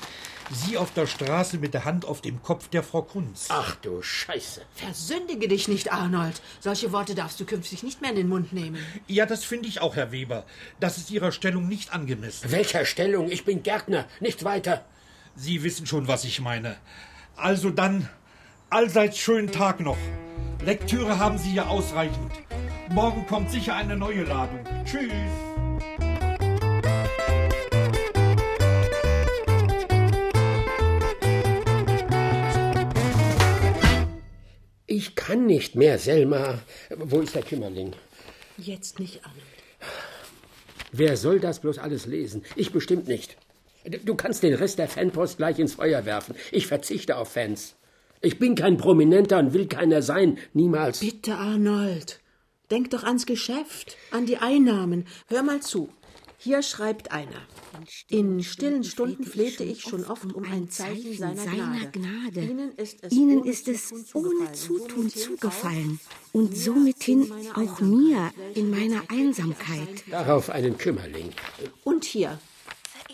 Sie 0.53 0.77
auf 0.77 0.93
der 0.93 1.07
Straße 1.07 1.57
mit 1.57 1.73
der 1.73 1.85
Hand 1.85 2.05
auf 2.05 2.21
dem 2.21 2.43
Kopf 2.43 2.67
der 2.67 2.83
Frau 2.83 3.01
Kunz. 3.01 3.47
Ach 3.49 3.75
du 3.77 4.01
Scheiße. 4.01 4.61
Versündige 4.75 5.47
dich 5.47 5.67
nicht, 5.67 5.93
Arnold. 5.93 6.41
Solche 6.59 6.91
Worte 6.91 7.15
darfst 7.15 7.39
du 7.39 7.45
künftig 7.45 7.83
nicht 7.83 8.01
mehr 8.01 8.09
in 8.09 8.17
den 8.17 8.29
Mund 8.29 8.51
nehmen. 8.51 8.77
Ja, 9.07 9.25
das 9.25 9.45
finde 9.45 9.69
ich 9.69 9.81
auch, 9.81 9.95
Herr 9.95 10.11
Weber. 10.11 10.45
Das 10.79 10.97
ist 10.97 11.09
Ihrer 11.09 11.31
Stellung 11.31 11.67
nicht 11.67 11.93
angemessen. 11.93 12.51
Welcher 12.51 12.85
Stellung? 12.85 13.31
Ich 13.31 13.45
bin 13.45 13.63
Gärtner, 13.63 14.05
nicht 14.19 14.43
weiter. 14.43 14.83
Sie 15.35 15.63
wissen 15.63 15.87
schon, 15.87 16.07
was 16.07 16.25
ich 16.25 16.41
meine. 16.41 16.75
Also 17.37 17.69
dann, 17.69 18.09
allseits 18.69 19.17
schönen 19.17 19.51
Tag 19.51 19.79
noch. 19.79 19.97
Lektüre 20.63 21.17
haben 21.17 21.37
Sie 21.37 21.53
ja 21.53 21.67
ausreichend. 21.67 22.31
Morgen 22.89 23.25
kommt 23.25 23.51
sicher 23.51 23.75
eine 23.75 23.95
neue 23.95 24.23
Ladung. 24.23 24.65
Tschüss. 24.85 25.11
Ich 34.91 35.15
kann 35.15 35.45
nicht 35.45 35.75
mehr, 35.75 35.97
Selma. 35.97 36.59
Wo 36.89 37.21
ist 37.21 37.33
der 37.33 37.43
Kümmerling? 37.43 37.93
Jetzt 38.57 38.99
nicht, 38.99 39.23
Arnold. 39.23 39.45
Wer 40.91 41.15
soll 41.15 41.39
das 41.39 41.61
bloß 41.61 41.77
alles 41.77 42.07
lesen? 42.07 42.43
Ich 42.57 42.73
bestimmt 42.73 43.07
nicht. 43.07 43.37
Du 44.03 44.15
kannst 44.15 44.43
den 44.43 44.53
Rest 44.53 44.79
der 44.79 44.89
Fanpost 44.89 45.37
gleich 45.37 45.59
ins 45.59 45.75
Feuer 45.75 46.03
werfen. 46.05 46.35
Ich 46.51 46.67
verzichte 46.67 47.15
auf 47.15 47.31
Fans. 47.31 47.75
Ich 48.19 48.37
bin 48.37 48.55
kein 48.55 48.75
Prominenter 48.75 49.39
und 49.39 49.53
will 49.53 49.67
keiner 49.67 50.01
sein. 50.01 50.37
Niemals. 50.51 50.99
Bitte, 50.99 51.35
Arnold. 51.35 52.19
Denk 52.69 52.89
doch 52.89 53.05
ans 53.05 53.25
Geschäft, 53.25 53.95
an 54.11 54.25
die 54.25 54.39
Einnahmen. 54.39 55.07
Hör 55.27 55.41
mal 55.41 55.61
zu. 55.61 55.87
Hier 56.43 56.63
schreibt 56.63 57.11
einer. 57.11 57.47
In 58.09 58.43
stillen 58.43 58.83
Stunden 58.83 59.23
flehte 59.23 59.63
ich 59.63 59.83
schon 59.83 60.05
oft 60.05 60.33
um 60.33 60.43
ein 60.43 60.71
Zeichen 60.71 61.15
seiner 61.15 61.85
Gnade. 61.91 62.41
Ihnen 62.41 62.75
ist 62.77 63.03
es, 63.03 63.11
Ihnen 63.11 63.41
ohne 63.41 63.49
ist 63.51 63.67
es 63.67 63.89
Zutun 63.89 64.09
zugefallen, 64.11 64.49
Zutun 64.55 65.09
somit 65.11 65.11
hin 65.11 65.21
zugefallen 65.21 65.99
auch 66.31 66.33
und 66.33 66.57
mir 66.57 66.57
sommithin 66.57 67.21
in 67.21 67.29
meiner 67.29 67.51
auch 67.51 67.81
Einsamkeit, 67.81 67.81
mir 67.81 68.31
in 68.55 68.69
meiner 68.71 69.01
Einsamkeit. 69.09 70.03
Darauf 70.09 70.49
einen 70.49 70.77
Kümmerling. 70.79 71.29
Und 71.83 72.05
hier. 72.05 72.39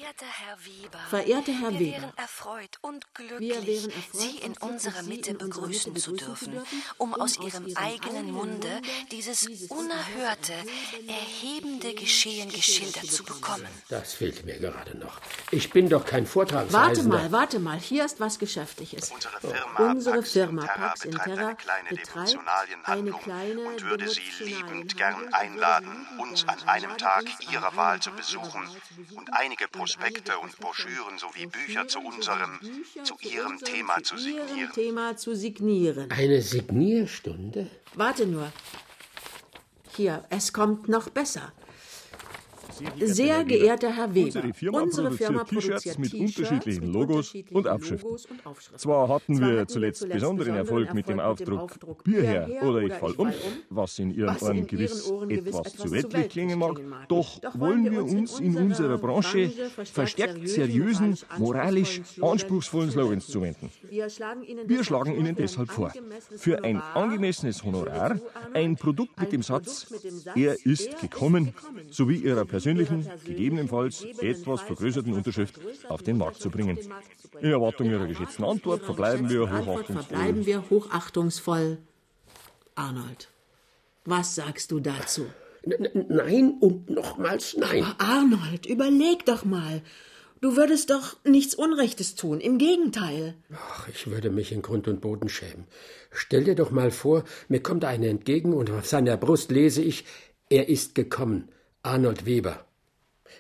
Verehrter 0.08 0.26
Herr 0.26 0.58
Weber, 0.64 1.00
Verehrter 1.10 1.52
Herr 1.52 1.72
wir 1.72 1.80
Weber, 1.80 1.98
wären 1.98 2.14
erfreut 2.16 2.78
und 2.80 3.14
glücklich, 3.14 3.40
wir 3.42 3.68
wären 3.68 3.92
erfreut 3.92 4.22
Sie 4.22 4.38
in 4.38 4.58
unserer 4.60 5.04
Sie 5.04 5.10
Mitte 5.10 5.34
begrüßen 5.34 5.92
Mitte 5.92 6.02
zu 6.02 6.12
begrüßen 6.12 6.28
dürfen, 6.28 6.46
zu 6.46 6.52
dürfen, 6.52 6.82
um 6.98 7.14
um 7.14 7.22
aus 7.22 7.38
Ihrem 7.38 7.68
Ihrem 7.68 7.78
eigenen 7.78 8.32
Munde 8.32 8.70
Munde 8.70 8.82
dieses 9.12 9.46
unerhörte, 9.68 10.54
erhebende 11.08 11.94
Geschehen 11.94 12.50
geschildert 12.50 13.06
zu 13.06 13.26
bekommen. 13.26 13.68
Das 13.90 14.14
fehlt 14.14 14.46
mir 14.46 14.58
gerade 14.60 14.98
noch. 14.98 15.20
Ich 15.52 15.72
bin 15.72 15.90
doch 15.90 16.06
kein 16.06 16.24
Warte 16.24 16.32
Vortragsreisender. 16.32 17.18
mal, 17.18 17.32
warte 17.34 17.60
mal. 17.60 17.78
Hier 17.78 18.06
ist 18.06 18.22
was 18.22 18.40
Geschäftliches. 18.40 19.12
Unsere 19.12 19.40
Firma, 19.42 19.82
Unsere 19.92 20.22
Pax 20.68 21.04
Interra 21.04 21.26
betreibt 21.26 21.42
eine 21.42 21.56
kleine 21.56 21.90
Devotionalienhandlung 21.90 23.22
kleine 23.22 23.60
und 23.60 23.84
würde 23.84 24.08
Sie 24.08 24.22
liebend 24.40 24.96
gern 24.96 25.34
einladen, 25.34 26.08
uns 26.18 26.48
an 26.48 26.64
einem 26.66 26.98
Tag 26.98 27.26
Ihrer 27.52 27.76
Wahl 27.76 28.00
zu 28.00 28.12
besuchen 28.12 28.70
und 29.14 29.34
einige 29.34 29.68
Prospekte 29.68 29.97
Prospekte 29.98 30.38
und 30.38 30.58
Broschüren 30.60 31.18
sowie 31.18 31.48
Bücher 31.48 31.88
zu 31.88 32.00
unserem, 32.00 32.60
zu 33.04 33.16
Ihrem. 33.22 33.58
Thema 34.74 35.16
zu 35.18 35.36
signieren. 35.36 36.12
Eine 36.12 36.42
Signierstunde? 36.42 37.70
Warte 37.96 38.28
nur. 38.28 38.52
Hier, 39.96 40.24
es 40.30 40.54
kommt 40.54 40.88
noch 40.88 41.10
besser. 41.10 41.52
Sehr 43.00 43.44
geehrter 43.44 43.96
Herr 43.96 44.14
Weber, 44.14 44.26
Unsere 44.26 44.54
Firma 44.54 44.82
unsere 44.82 45.12
Firma 45.12 45.44
produziert 45.44 45.82
T-Shirts 45.82 45.98
mit 45.98 46.14
unterschiedlichen 46.14 46.92
Logos 46.92 47.34
und 47.52 47.68
Aufschriften. 47.68 48.18
Zwar 48.76 49.10
hatten 49.10 49.40
wir 49.40 49.68
zuletzt 49.68 50.08
besonderen 50.10 50.56
Erfolg 50.56 50.94
mit 50.94 51.08
dem 51.08 51.20
Aufdruck 51.20 52.04
Bier 52.04 52.24
her 52.24 52.50
oder 52.64 52.82
ich 52.82 52.94
fall 52.94 53.14
um, 53.14 53.32
was 53.70 54.00
in 54.00 54.14
Ihren 54.14 54.38
Ohren 54.38 54.68
gewiss 54.68 55.12
etwas 55.30 55.76
zu 55.76 55.92
weltlich 55.92 56.30
klingen 56.30 56.60
mag, 56.60 56.80
doch 57.08 57.40
wollen 57.54 57.92
wir 57.92 58.04
uns 58.04 58.40
in 58.40 58.56
unserer 58.58 58.98
Branche 58.98 59.52
verstärkt 59.92 60.48
seriösen, 60.48 61.18
moralisch 61.38 62.02
anspruchsvollen 62.22 62.92
Slogans 62.92 63.28
zuwenden. 63.28 63.70
Wir 63.90 64.84
schlagen 64.84 65.16
Ihnen 65.16 65.36
deshalb 65.36 65.72
vor, 65.72 65.92
für 66.38 66.64
ein 66.64 66.82
angemessenes 66.82 67.64
Honorar 67.64 68.20
ein 68.54 68.76
Produkt 68.76 69.20
mit 69.20 69.32
dem 69.32 69.44
Satz, 69.44 69.88
er 70.36 70.54
ist 70.66 70.68
gekommen, 70.68 70.88
ist 70.88 71.02
gekommen, 71.02 71.54
sowie 71.90 72.18
Ihrer 72.18 72.46
persönlichen, 72.46 72.67
persönlichen, 72.76 73.10
gegebenenfalls 73.26 74.04
etwas 74.22 74.62
vergrößerten 74.62 75.14
Unterschrift 75.14 75.60
auf 75.90 76.04
den 76.04 76.18
Markt 76.18 76.42
zu 76.42 76.50
bringen. 76.50 76.78
In 77.40 77.52
Erwartung 77.52 77.90
Ihrer 77.90 78.08
geschätzten 78.08 78.44
Antwort 78.44 78.84
verbleiben 78.84 79.30
wir 79.30 79.42
hochachtungsvoll. 79.50 80.04
verbleiben 80.04 80.46
wir 80.46 80.70
hochachtungsvoll. 80.70 81.78
Arnold, 82.76 83.30
was 84.06 84.36
sagst 84.36 84.72
du 84.72 84.80
dazu? 84.80 85.26
Nein 86.10 86.58
und 86.60 86.90
nochmals 86.90 87.58
nein. 87.58 87.84
Aber 87.84 88.02
Arnold, 88.02 88.66
überleg 88.66 89.26
doch 89.26 89.44
mal. 89.44 89.82
Du 90.40 90.56
würdest 90.56 90.92
doch 90.92 91.18
nichts 91.26 91.56
Unrechtes 91.56 92.14
tun. 92.14 92.40
Im 92.40 92.60
Gegenteil. 92.60 93.34
Ach, 93.52 93.88
ich 93.90 94.06
würde 94.06 94.30
mich 94.30 94.52
in 94.52 94.62
Grund 94.62 94.88
und 94.88 95.02
Boden 95.02 95.30
schämen. 95.30 95.66
Stell 96.12 96.44
dir 96.44 96.54
doch 96.54 96.70
mal 96.70 96.92
vor, 96.92 97.24
mir 97.50 97.62
kommt 97.62 97.84
einer 97.84 98.06
entgegen 98.06 98.54
und 98.54 98.70
auf 98.70 98.86
seiner 98.86 99.18
Brust 99.18 99.50
lese 99.50 99.82
ich, 99.82 100.06
er 100.50 100.70
ist 100.70 100.94
gekommen. 100.94 101.50
Arnold 101.84 102.26
Weber. 102.26 102.66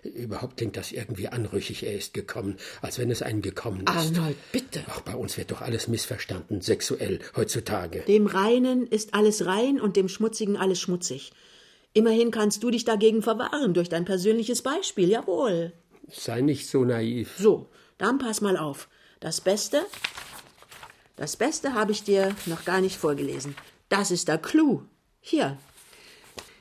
Überhaupt 0.04 0.58
klingt 0.58 0.78
das 0.78 0.92
irgendwie 0.92 1.28
anrüchig, 1.28 1.84
er 1.84 1.94
ist 1.94 2.14
gekommen, 2.14 2.58
als 2.82 3.00
wenn 3.00 3.10
es 3.10 3.22
einen 3.22 3.42
gekommen 3.42 3.82
ist. 3.82 3.88
Arnold, 3.88 4.38
bitte. 4.52 4.84
Ach, 4.88 5.02
bei 5.02 5.16
uns 5.16 5.38
wird 5.38 5.52
doch 5.52 5.62
alles 5.62 5.88
missverstanden, 5.88 6.62
sexuell, 6.62 7.20
heutzutage. 7.36 8.02
Dem 8.02 8.28
Reinen 8.28 8.86
ist 8.88 9.14
alles 9.14 9.46
rein 9.46 9.80
und 9.80 9.96
dem 9.96 10.10
Schmutzigen 10.10 10.58
alles 10.58 10.80
schmutzig. 10.80 11.32
Immerhin 11.94 12.32
kannst 12.32 12.62
du 12.64 12.70
dich 12.70 12.86
dagegen 12.86 13.22
verwahren 13.22 13.74
durch 13.74 13.90
dein 13.90 14.06
persönliches 14.06 14.62
Beispiel, 14.62 15.10
jawohl. 15.10 15.74
Sei 16.10 16.42
nicht 16.42 16.70
so 16.70 16.84
naiv. 16.84 17.36
So, 17.38 17.70
dann 17.98 18.20
pass 18.20 18.42
mal 18.42 18.58
auf. 18.58 18.88
Das 19.20 19.42
Beste, 19.42 19.84
das 21.16 21.36
Beste 21.36 21.74
habe 21.74 21.92
ich 21.92 22.04
dir 22.04 22.36
noch 22.46 22.66
gar 22.66 22.82
nicht 22.82 22.98
vorgelesen. 22.98 23.56
Das 23.90 24.12
ist 24.12 24.28
der 24.28 24.38
Clou. 24.38 24.84
Hier. 25.20 25.58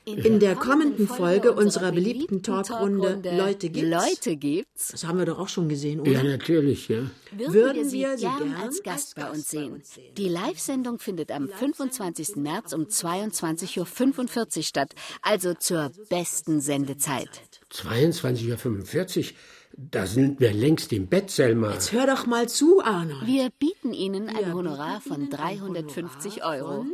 In 0.08 0.38
der 0.38 0.54
kommenden 0.54 1.08
Folge 1.08 1.52
unserer 1.52 1.90
beliebten 1.90 2.40
Talkrunde 2.40 3.20
Leute 3.36 3.70
gibt's. 3.70 3.90
Leute 3.90 4.36
gibt's. 4.36 4.88
Das 4.92 5.04
haben 5.04 5.18
wir 5.18 5.26
doch 5.26 5.40
auch 5.40 5.48
schon 5.48 5.68
gesehen, 5.68 5.98
oder? 5.98 6.12
Ja, 6.12 6.22
natürlich, 6.22 6.86
ja. 6.86 7.10
Würden, 7.36 7.76
wir 7.76 7.84
Sie 7.84 7.90
Sie 7.90 8.22
gern 8.22 8.38
gern 8.38 8.54
als 8.54 8.84
Gast 8.84 9.16
bei 9.16 9.28
uns 9.28 9.50
sehen. 9.50 9.82
Die 10.16 10.28
Live-Sendung 10.28 11.00
findet 11.00 11.32
am 11.32 11.48
25. 11.48 12.36
März 12.36 12.72
um 12.72 12.82
22.45 12.82 14.56
Uhr 14.58 14.62
statt, 14.62 14.94
also 15.22 15.54
zur 15.54 15.90
besten 16.08 16.60
Sendezeit. 16.60 17.28
22.45 17.72 19.18
Uhr, 19.18 19.36
da 19.76 20.06
sind 20.06 20.38
wir 20.38 20.52
längst 20.52 20.92
im 20.92 21.08
Bett, 21.08 21.32
Selma. 21.32 21.72
Jetzt 21.72 21.90
hör 21.90 22.06
doch 22.06 22.26
mal 22.26 22.48
zu, 22.48 22.80
Arnold. 22.80 23.26
Wir 23.26 23.50
bieten 23.58 23.92
Ihnen 23.92 24.28
ein 24.28 24.54
Honorar 24.54 25.00
von 25.00 25.28
350 25.28 26.44
Euro. 26.44 26.86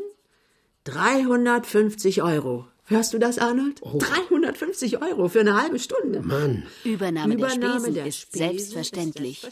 350 0.85 2.23
Euro. 2.23 2.72
Hörst 2.93 3.15
du 3.15 3.19
das, 3.19 3.39
Arnold? 3.39 3.81
Oh. 3.81 3.97
350 3.99 5.01
Euro 5.01 5.31
für 5.31 5.41
eine 5.41 5.61
halbe 5.61 5.79
Stunde. 5.79 6.21
Mann. 6.21 6.65
Übernahme, 6.85 7.37
der 7.39 7.47
Übernahme 7.47 7.79
Spesen 7.79 7.95
der 7.95 8.07
ist 8.07 8.21
Spesen 8.21 8.39
selbstverständlich. 8.39 9.47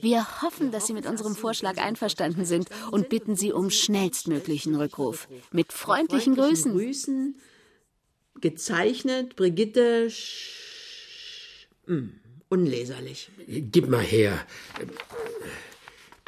Wir 0.00 0.40
hoffen, 0.40 0.70
dass 0.70 0.86
Sie 0.86 0.94
mit 0.94 1.04
unserem 1.04 1.36
Vorschlag 1.36 1.76
einverstanden 1.76 2.46
sind 2.46 2.70
und 2.90 3.10
bitten 3.10 3.36
Sie 3.36 3.52
um 3.52 3.68
schnellstmöglichen 3.68 4.74
Rückruf. 4.76 5.28
Mit 5.52 5.74
freundlichen 5.74 6.36
Grüßen. 6.36 6.72
Grüßen. 6.72 7.36
Gezeichnet 8.40 9.36
Brigitte 9.36 10.10
Sch... 10.10 11.68
Hm, 11.84 12.14
unleserlich. 12.48 13.28
Gib 13.46 13.90
mal 13.90 14.00
her. 14.00 14.46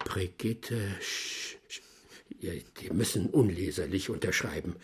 Brigitte. 0.05 0.79
Sch 1.01 1.57
Sch 1.67 1.81
ja, 2.41 2.53
die 2.83 2.91
müssen 2.91 3.31
unleserlich 3.31 4.11
unterschreiben. 4.11 4.77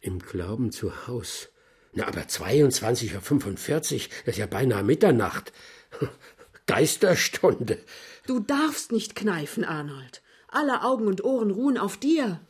Im 0.00 0.20
Glauben 0.20 0.70
zu 0.70 1.06
Haus. 1.06 1.48
Na, 1.92 2.06
aber 2.06 2.22
22.45 2.22 3.94
Uhr, 3.94 4.00
das 4.24 4.34
ist 4.34 4.38
ja 4.38 4.46
beinahe 4.46 4.84
Mitternacht. 4.84 5.52
Geisterstunde. 6.66 7.78
Du 8.26 8.40
darfst 8.40 8.92
nicht 8.92 9.16
kneifen, 9.16 9.64
Arnold. 9.64 10.22
Alle 10.48 10.82
Augen 10.82 11.06
und 11.06 11.24
Ohren 11.24 11.50
ruhen 11.50 11.78
auf 11.78 11.96
dir. 11.96 12.40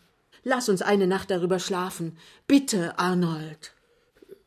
Lass 0.44 0.68
uns 0.68 0.82
eine 0.82 1.06
Nacht 1.06 1.30
darüber 1.30 1.58
schlafen. 1.58 2.16
Bitte, 2.46 2.98
Arnold. 2.98 3.74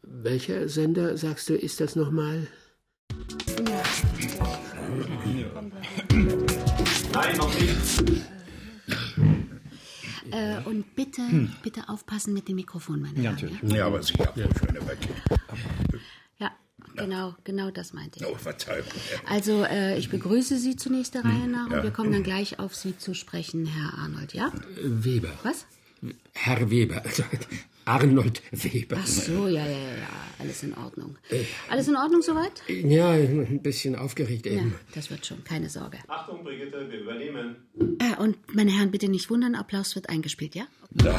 Welcher 0.02 0.68
Sender, 0.68 1.18
sagst 1.18 1.50
du, 1.50 1.56
ist 1.56 1.80
das 1.80 1.96
nochmal? 1.96 2.48
Nein, 7.14 7.38
noch 7.38 7.54
nicht. 7.60 8.04
Äh, 10.32 10.64
und 10.66 10.96
bitte, 11.12 11.30
Hm. 11.30 11.52
bitte 11.64 11.90
aufpassen 11.90 12.34
mit 12.34 12.48
dem 12.48 12.56
Mikrofon, 12.56 13.02
meine 13.02 13.18
Ja, 13.22 13.32
Damen. 13.32 13.50
natürlich. 13.54 13.74
Ja, 13.78 13.88
aber 13.88 14.02
sicher, 14.04 14.34
Frau 14.34 14.66
Schönebeck. 14.68 14.98
Ja, 16.40 16.52
genau, 16.96 17.36
genau 17.44 17.72
das 17.72 17.94
meinte 17.94 18.20
ich. 18.20 18.26
Oh, 18.26 18.36
Verzeihung. 18.36 18.86
Also, 19.28 19.64
äh, 19.64 19.98
ich 19.98 20.10
begrüße 20.10 20.58
Sie 20.58 20.76
zunächst 20.76 21.14
der 21.14 21.26
Reihe 21.26 21.48
nach 21.48 21.70
ja. 21.70 21.78
und 21.78 21.84
wir 21.84 21.92
kommen 21.92 22.12
dann 22.12 22.24
gleich 22.24 22.60
auf 22.60 22.76
Sie 22.76 22.98
zu 22.98 23.14
sprechen, 23.14 23.66
Herr 23.66 23.94
Arnold, 24.00 24.34
ja? 24.34 24.52
Weber. 24.82 25.32
Was? 25.44 25.66
Herr 26.34 26.70
Weber. 26.72 27.04
Also, 27.06 27.24
Arnold 27.86 28.42
Weber. 28.52 28.98
Ach 29.02 29.08
so, 29.08 29.48
ja, 29.48 29.66
ja, 29.66 29.72
ja, 29.72 29.78
ja, 29.98 30.08
alles 30.40 30.62
in 30.64 30.74
Ordnung. 30.78 31.18
Alles 31.70 31.88
in 31.88 31.96
Ordnung 31.96 32.22
soweit? 32.22 32.62
Ja, 32.68 33.10
ein 33.12 33.60
bisschen 33.64 33.96
aufgeregt 33.96 34.46
Ja, 34.46 34.54
eben. 34.54 34.76
das 34.94 35.10
wird 35.10 35.26
schon, 35.26 35.44
keine 35.44 35.68
Sorge. 35.68 35.98
Achtung, 36.08 36.44
Brigitte, 36.44 36.88
wir 36.90 37.00
übernehmen. 37.00 37.56
Äh, 38.00 38.16
und 38.22 38.38
meine 38.56 38.72
Herren, 38.72 38.92
bitte 38.92 39.10
nicht 39.10 39.30
wundern, 39.32 39.56
Applaus 39.56 39.96
wird 39.96 40.10
eingespielt, 40.10 40.54
ja? 40.56 40.66
Na, 40.94 41.18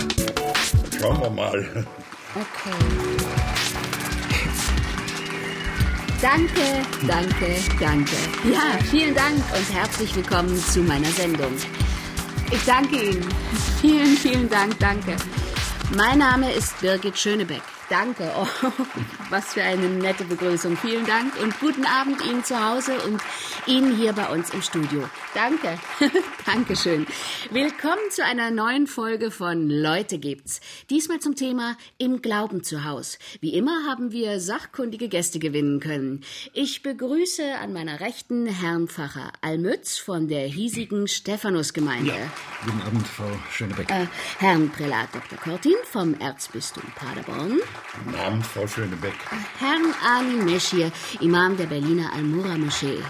schauen 1.01 1.21
wir 1.21 1.31
mal. 1.31 1.87
Okay. 2.35 2.77
Danke, 6.21 6.87
danke, 7.09 7.57
danke. 7.81 8.17
Ja, 8.51 8.79
vielen 8.89 9.15
Dank 9.15 9.37
und 9.37 9.75
herzlich 9.75 10.15
willkommen 10.15 10.57
zu 10.57 10.81
meiner 10.81 11.11
Sendung. 11.11 11.51
Ich 12.53 12.65
danke 12.67 13.03
Ihnen. 13.03 13.27
Vielen, 13.81 14.15
vielen 14.17 14.49
Dank, 14.49 14.79
danke. 14.79 15.17
Mein 15.97 16.19
Name 16.19 16.53
ist 16.53 16.79
Birgit 16.81 17.19
Schönebeck. 17.19 17.63
Danke. 17.89 18.31
Oh, 18.37 18.47
was 19.31 19.53
für 19.53 19.63
eine 19.63 19.89
nette 19.89 20.25
Begrüßung. 20.25 20.77
Vielen 20.77 21.07
Dank 21.07 21.39
und 21.41 21.59
guten 21.61 21.85
Abend 21.85 22.25
Ihnen 22.25 22.45
zu 22.45 22.59
Hause 22.65 23.01
und 23.03 23.21
Ihnen 23.67 23.97
hier 23.97 24.13
bei 24.13 24.29
uns 24.29 24.51
im 24.51 24.63
Studio. 24.63 25.09
Danke. 25.35 25.79
Dankeschön. 26.47 27.07
Willkommen 27.51 28.11
zu 28.11 28.25
einer 28.25 28.51
neuen 28.51 28.87
Folge 28.87 29.31
von 29.31 29.69
Leute 29.69 30.19
gibt's. 30.19 30.61
Diesmal 30.91 31.21
zum 31.21 31.37
Thema 31.37 31.77
Im 31.99 32.23
Glauben 32.23 32.63
zu 32.63 32.85
Haus. 32.85 33.19
Wie 33.41 33.55
immer 33.55 33.87
haben 33.89 34.13
wir 34.13 34.41
sachkundige 34.41 35.09
Gäste 35.09 35.39
gewinnen 35.39 35.81
können. 35.81 36.23
Ich 36.53 36.83
begrüße 36.83 37.59
an 37.61 37.73
meiner 37.73 38.01
Rechten 38.01 38.47
Herrn 38.47 38.89
Pfarrer 38.89 39.33
Almütz 39.41 39.99
von 39.99 40.29
der 40.29 40.47
hiesigen 40.47 41.09
Stephanusgemeinde. 41.09 42.15
Guten 42.65 42.83
Abend, 42.83 43.07
Frau 43.07 43.31
Schönebeck. 43.51 43.91
Äh, 43.91 44.07
Herrn 44.39 44.71
Prälat 44.71 45.15
Dr. 45.15 45.39
Cortin 45.39 45.77
vom 45.91 46.15
Erzbistum 46.21 46.85
Paderborn. 46.95 47.61
Guten 48.05 48.17
Abend, 48.17 48.47
Frau 48.47 48.67
Schönebeck. 48.67 49.15
Herrn 49.59 49.95
Ali 50.05 50.43
Meschir, 50.43 50.91
Imam 51.21 51.57
der 51.57 51.67
Berliner 51.67 52.13
Al-Mura-Moschee. 52.15 53.01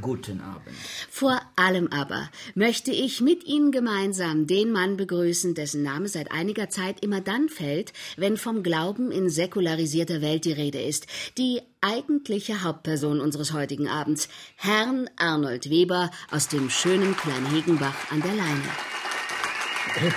Guten 0.00 0.40
Abend. 0.40 0.76
Vor 1.10 1.40
allem 1.56 1.88
aber 1.88 2.30
möchte 2.54 2.92
ich 2.92 3.20
mit 3.20 3.44
Ihnen 3.44 3.72
gemeinsam 3.72 4.46
den 4.46 4.70
Mann 4.70 4.96
begrüßen, 4.96 5.54
dessen 5.54 5.82
Name 5.82 6.06
seit 6.06 6.30
einiger 6.30 6.68
Zeit 6.68 7.02
immer 7.02 7.20
dann 7.20 7.48
fällt, 7.48 7.92
wenn 8.16 8.36
vom 8.36 8.62
Glauben 8.62 9.10
in 9.10 9.28
säkularisierter 9.28 10.22
Welt 10.22 10.44
die 10.44 10.52
Rede 10.52 10.80
ist. 10.80 11.06
Die 11.38 11.60
eigentliche 11.80 12.62
Hauptperson 12.62 13.20
unseres 13.20 13.52
heutigen 13.52 13.88
Abends, 13.88 14.28
Herrn 14.54 15.10
Arnold 15.16 15.70
Weber 15.70 16.10
aus 16.30 16.46
dem 16.46 16.70
schönen 16.70 17.16
Kleinhegenbach 17.16 18.12
an 18.12 18.22
der 18.22 18.34
Leine. 18.34 18.99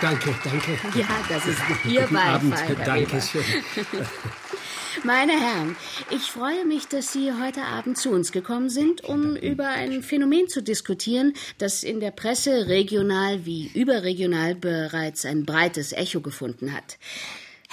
Danke, 0.02 0.36
danke. 0.44 0.80
Ja, 0.98 1.08
das 1.30 1.46
ist 1.48 1.60
Ihr 1.86 2.02
Guten 2.02 2.14
Beifall, 2.14 2.36
Abend, 2.36 2.56
danke 2.86 3.22
schön. 3.22 3.44
Meine 5.04 5.34
Herren, 5.34 5.76
ich 6.12 6.24
freue 6.24 6.66
mich, 6.66 6.88
dass 6.88 7.12
Sie 7.12 7.32
heute 7.34 7.64
Abend 7.64 7.98
zu 7.98 8.12
uns 8.12 8.32
gekommen 8.32 8.70
sind, 8.70 9.04
um 9.04 9.36
über 9.36 9.68
ein 9.68 10.04
Phänomen 10.04 10.48
zu 10.48 10.62
diskutieren, 10.62 11.34
das 11.58 11.84
in 11.84 12.00
der 12.00 12.12
Presse 12.12 12.68
regional 12.68 13.46
wie 13.46 13.72
überregional 13.74 14.56
bereits 14.56 15.26
ein 15.26 15.46
breites 15.46 15.92
Echo 15.94 16.22
gefunden 16.22 16.74
hat. 16.74 16.98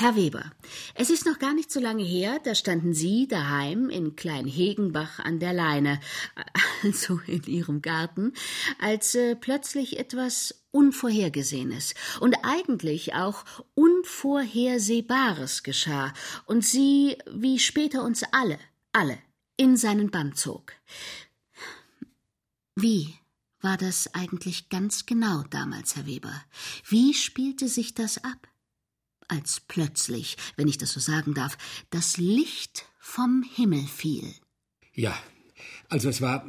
Herr 0.00 0.16
Weber, 0.16 0.50
es 0.94 1.10
ist 1.10 1.26
noch 1.26 1.38
gar 1.38 1.52
nicht 1.52 1.70
so 1.70 1.78
lange 1.78 2.02
her, 2.02 2.40
da 2.42 2.54
standen 2.54 2.94
Sie 2.94 3.28
daheim 3.28 3.90
in 3.90 4.16
Kleinhegenbach 4.16 5.18
an 5.18 5.40
der 5.40 5.52
Leine, 5.52 6.00
also 6.82 7.20
in 7.26 7.42
Ihrem 7.42 7.82
Garten, 7.82 8.32
als 8.78 9.14
äh, 9.14 9.36
plötzlich 9.36 9.98
etwas 9.98 10.64
Unvorhergesehenes 10.70 11.92
und 12.20 12.34
eigentlich 12.44 13.12
auch 13.12 13.44
Unvorhersehbares 13.74 15.64
geschah 15.64 16.14
und 16.46 16.64
Sie, 16.64 17.18
wie 17.30 17.58
später 17.58 18.02
uns 18.02 18.22
alle, 18.32 18.58
alle, 18.92 19.18
in 19.58 19.76
seinen 19.76 20.10
Bann 20.10 20.34
zog. 20.34 20.72
Wie 22.74 23.16
war 23.60 23.76
das 23.76 24.14
eigentlich 24.14 24.70
ganz 24.70 25.04
genau 25.04 25.42
damals, 25.50 25.94
Herr 25.94 26.06
Weber? 26.06 26.42
Wie 26.88 27.12
spielte 27.12 27.68
sich 27.68 27.92
das 27.92 28.24
ab? 28.24 28.49
Als 29.30 29.60
plötzlich, 29.60 30.36
wenn 30.56 30.68
ich 30.68 30.76
das 30.78 30.92
so 30.92 31.00
sagen 31.00 31.34
darf, 31.34 31.56
das 31.90 32.16
Licht 32.16 32.84
vom 32.98 33.44
Himmel 33.56 33.86
fiel. 33.86 34.34
Ja, 34.94 35.16
also 35.88 36.08
es 36.08 36.20
war, 36.20 36.48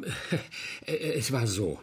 äh, 0.86 0.93
es 1.13 1.32
war 1.32 1.47
so. 1.47 1.79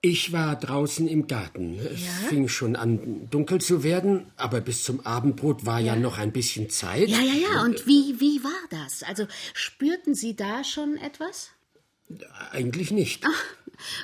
Ich 0.00 0.30
war 0.32 0.54
draußen 0.54 1.08
im 1.08 1.26
Garten. 1.26 1.76
Es 1.78 2.02
Ja? 2.04 2.28
fing 2.28 2.48
schon 2.48 2.76
an, 2.76 3.28
dunkel 3.30 3.60
zu 3.60 3.82
werden, 3.82 4.30
aber 4.36 4.60
bis 4.60 4.84
zum 4.84 5.00
Abendbrot 5.04 5.66
war 5.66 5.80
ja, 5.80 5.96
noch 5.96 6.18
ein 6.18 6.30
bisschen 6.32 6.70
Zeit. 6.70 7.08
Ja, 7.08 7.18
ja, 7.20 7.34
ja. 7.34 7.62
Und 7.62 7.84
wie, 7.86 8.20
wie 8.20 8.44
war 8.44 8.68
das? 8.70 9.02
Also 9.02 9.26
spürten 9.54 10.14
Sie 10.14 10.36
da 10.36 10.62
schon 10.62 10.96
etwas? 10.98 11.50
Eigentlich 12.52 12.90
nicht. 12.92 13.24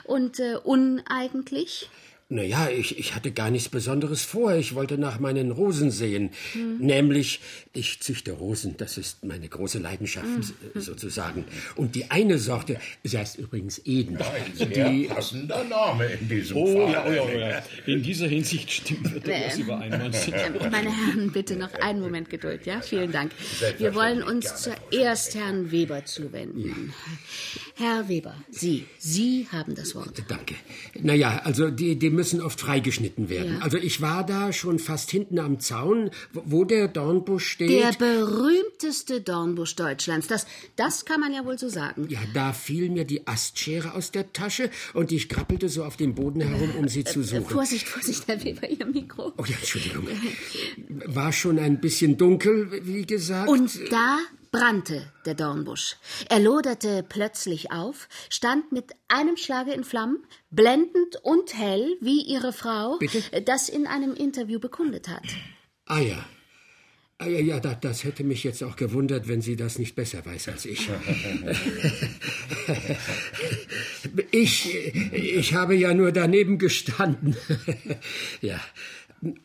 Und 0.04 0.40
äh, 0.40 0.56
uneigentlich? 0.56 1.88
Naja, 2.30 2.70
ich, 2.70 2.98
ich 2.98 3.14
hatte 3.14 3.32
gar 3.32 3.50
nichts 3.50 3.68
Besonderes 3.68 4.22
vor. 4.24 4.54
Ich 4.54 4.74
wollte 4.74 4.96
nach 4.96 5.20
meinen 5.20 5.50
Rosen 5.50 5.90
sehen. 5.90 6.30
Hm. 6.52 6.78
Nämlich, 6.78 7.40
ich 7.74 8.00
züchte 8.00 8.32
Rosen, 8.32 8.76
das 8.78 8.96
ist 8.96 9.24
meine 9.24 9.46
große 9.46 9.78
Leidenschaft 9.78 10.24
Hm. 10.26 10.42
äh, 10.74 10.80
sozusagen. 10.80 11.44
Und 11.76 11.94
die 11.94 12.10
eine 12.10 12.38
Sorte, 12.38 12.78
sie 13.02 13.18
heißt 13.18 13.36
übrigens 13.38 13.80
Eden. 13.84 14.16
Ein 14.16 14.54
sehr 14.56 15.14
passender 15.14 15.64
Name 15.64 16.06
in 16.06 16.28
diesem 16.28 16.56
Oh 16.56 16.66
Fall. 16.66 16.92
ja, 16.92 17.04
oh 17.06 17.12
ja, 17.12 17.22
oh 17.24 17.38
ja. 17.38 17.62
In 17.86 18.02
dieser 18.02 18.26
Hinsicht 18.26 18.70
stimmt 18.72 19.12
wir 19.12 19.20
durchaus 19.20 19.54
Ähm, 19.56 19.60
überein. 19.60 19.92
äh, 19.92 20.70
Meine 20.70 20.90
Herren, 20.96 21.30
bitte 21.30 21.56
noch 21.56 21.74
einen 21.74 22.00
Moment 22.00 22.30
Geduld, 22.30 22.64
ja? 22.64 22.80
Vielen 22.80 23.12
Dank. 23.12 23.32
Wir 23.78 23.94
wollen 23.94 24.22
uns 24.22 24.54
zuerst 24.62 25.34
Herrn 25.34 25.70
Weber 25.70 26.06
zuwenden. 26.06 26.94
Herr 27.76 28.08
Weber, 28.08 28.34
Sie, 28.50 28.86
Sie 28.98 29.46
haben 29.52 29.74
das 29.74 29.94
Wort. 29.94 30.22
Danke. 30.28 30.54
Naja, 31.00 31.42
also 31.44 31.70
die, 31.70 31.98
die 31.98 32.13
müssen 32.14 32.40
oft 32.40 32.60
freigeschnitten 32.60 33.28
werden. 33.28 33.54
Ja. 33.54 33.58
Also 33.60 33.76
ich 33.76 34.00
war 34.00 34.24
da 34.24 34.52
schon 34.52 34.78
fast 34.78 35.10
hinten 35.10 35.38
am 35.38 35.60
Zaun, 35.60 36.10
wo, 36.32 36.64
der 36.64 36.88
Dornbusch 36.88 37.46
steht. 37.46 37.68
Der 37.70 37.92
berühmteste 37.92 39.20
Dornbusch 39.20 39.76
Deutschlands. 39.76 40.26
Das, 40.26 40.46
das 40.76 41.04
kann 41.04 41.20
man 41.20 41.32
ja 41.34 41.44
wohl 41.44 41.58
so 41.58 41.68
sagen. 41.68 42.06
ja, 42.08 42.20
da 42.32 42.52
fiel 42.52 42.88
mir 42.90 43.04
die 43.04 43.26
Astschere 43.26 43.94
aus 43.94 44.10
der 44.10 44.32
Tasche 44.32 44.70
und 44.94 45.12
ich 45.12 45.28
krabbelte 45.28 45.68
so 45.68 45.84
auf 45.84 45.96
dem 45.96 46.14
Boden 46.14 46.40
herum, 46.40 46.70
um 46.78 46.88
sie 46.88 47.04
zu 47.04 47.20
Äh, 47.20 47.24
suchen. 47.24 47.46
Vorsicht, 47.46 47.86
Vorsicht, 47.88 48.26
Herr 48.28 48.42
Weber, 48.42 48.68
Ihr 48.70 48.86
Mikro. 48.86 49.32
Oh 49.36 49.44
ja, 49.46 49.56
Entschuldigung. 49.56 50.06
War 51.06 51.32
schon 51.32 51.58
ein 51.58 51.80
bisschen 51.80 52.16
dunkel, 52.16 52.80
wie 52.84 53.04
gesagt. 53.06 53.48
Und 53.48 53.70
da 53.90 54.18
brannte 54.55 55.02
der 55.26 55.34
Dornbusch. 55.34 55.96
Er 56.28 56.38
loderte 56.38 57.05
plötzlich 57.09 57.72
auf, 57.72 58.09
stand 58.30 58.70
mit 58.70 58.92
einem 59.09 59.36
Schlage 59.36 59.72
in 59.72 59.82
Flammen, 59.82 60.24
blendend 60.50 61.16
und 61.24 61.59
hell, 61.59 61.96
wie 62.00 62.22
Ihre 62.22 62.52
Frau 62.52 62.96
Bitte? 62.98 63.42
das 63.42 63.68
in 63.68 63.88
einem 63.88 64.14
Interview 64.14 64.61
bekundet 64.61 65.09
hat. 65.09 65.24
Ah 65.86 65.98
ja. 65.98 66.24
Ah, 67.18 67.26
ja, 67.26 67.40
ja, 67.40 67.61
da, 67.61 67.74
das 67.74 68.05
hätte 68.05 68.22
mich 68.22 68.44
jetzt 68.44 68.62
auch 68.62 68.76
gewundert, 68.76 69.28
wenn 69.28 69.40
sie 69.40 69.57
das 69.57 69.78
nicht 69.78 69.96
besser 69.96 70.24
weiß 70.24 70.48
als 70.48 70.66
ich. 70.66 70.88
ich, 74.30 74.74
ich 75.12 75.55
habe 75.55 75.74
ja 75.74 75.94
nur 75.94 76.12
daneben 76.12 76.59
gestanden. 76.59 77.36
ja. 78.40 78.61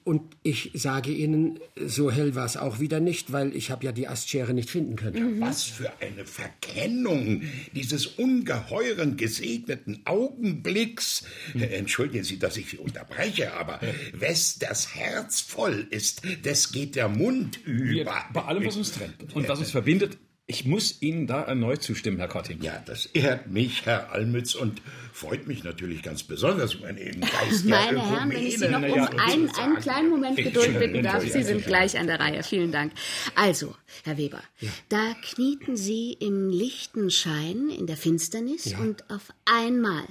Und 0.04 0.22
ich 0.44 0.72
sage 0.74 1.12
Ihnen, 1.12 1.60
so 1.76 2.12
hell 2.12 2.36
war 2.36 2.46
es 2.46 2.58
auch 2.58 2.80
wieder 2.80 3.00
nicht, 3.00 3.32
weil 3.32 3.56
ich 3.56 3.72
habe 3.72 3.86
ja 3.86 3.92
die 3.92 4.08
Astschere 4.08 4.54
nicht 4.54 4.70
finden 4.70 4.96
können. 4.96 5.40
Was 5.42 5.64
für 5.64 5.92
eine 6.02 6.26
Verkennung 6.26 7.44
dieses 7.74 8.06
ungeheuren 8.08 9.18
gesegneten 9.18 10.02
Augenblicks. 10.06 11.26
Äh, 11.56 11.66
Entschuldigen 11.78 12.24
Sie, 12.24 12.40
dass 12.40 12.58
ich 12.58 12.70
Sie 12.70 12.78
unterbreche, 12.78 13.54
aber 13.54 13.80
wes 14.14 14.60
das 14.60 14.96
Herz 14.96 15.42
voll 15.42 15.88
ist, 15.90 16.22
des 16.44 16.72
geht 16.72 16.96
der 16.96 17.10
Mund 17.10 17.60
über. 17.66 18.24
Bei 18.34 18.44
allem, 18.44 18.66
was 18.66 18.76
uns 18.76 18.92
trennt 18.92 19.36
und 19.36 19.48
was 19.48 19.60
uns 19.60 19.72
verbindet, 19.72 20.18
ich 20.50 20.66
muss 20.66 21.00
Ihnen 21.04 21.28
da 21.28 21.44
erneut 21.44 21.84
zustimmen, 21.84 22.18
Herr 22.18 22.28
Kotting. 22.28 22.64
Ja, 22.64 22.82
das 22.84 23.06
ehrt 23.06 23.52
mich, 23.52 23.86
Herr 23.86 24.12
Almütz, 24.12 24.56
und 24.56 24.82
freut 25.14 25.46
mich 25.46 25.64
natürlich 25.64 26.02
ganz 26.02 26.24
besonders, 26.24 26.80
meine, 26.80 27.00
im 27.02 27.22
Geist 27.22 27.66
der 27.66 27.70
Meine 27.70 28.10
Herren, 28.10 28.32
wenn 28.32 28.48
ich 28.48 28.58
Sie 28.58 28.68
noch 28.68 28.82
um 28.82 28.96
ja, 28.96 29.06
einen, 29.06 29.48
einen 29.52 29.76
kleinen 29.78 30.10
Moment 30.10 30.38
Geduld 30.38 30.80
bitten 30.80 31.04
darf. 31.04 31.22
Sie 31.22 31.44
sind 31.44 31.64
gleich 31.68 32.00
an 32.00 32.08
der 32.08 32.20
Reihe. 32.20 32.42
Vielen 32.42 32.72
Dank. 32.72 32.94
Also, 33.36 33.76
Herr 34.04 34.18
Weber, 34.18 34.42
da 34.90 35.14
knieten 35.22 35.78
Sie 35.78 36.14
im 36.14 36.50
lichten 36.50 37.12
Schein 37.12 37.70
in 37.70 37.86
der 37.86 37.96
Finsternis 37.96 38.66
Ja. 38.66 38.80
und 38.80 39.08
auf 39.12 39.32
einmal, 39.46 40.08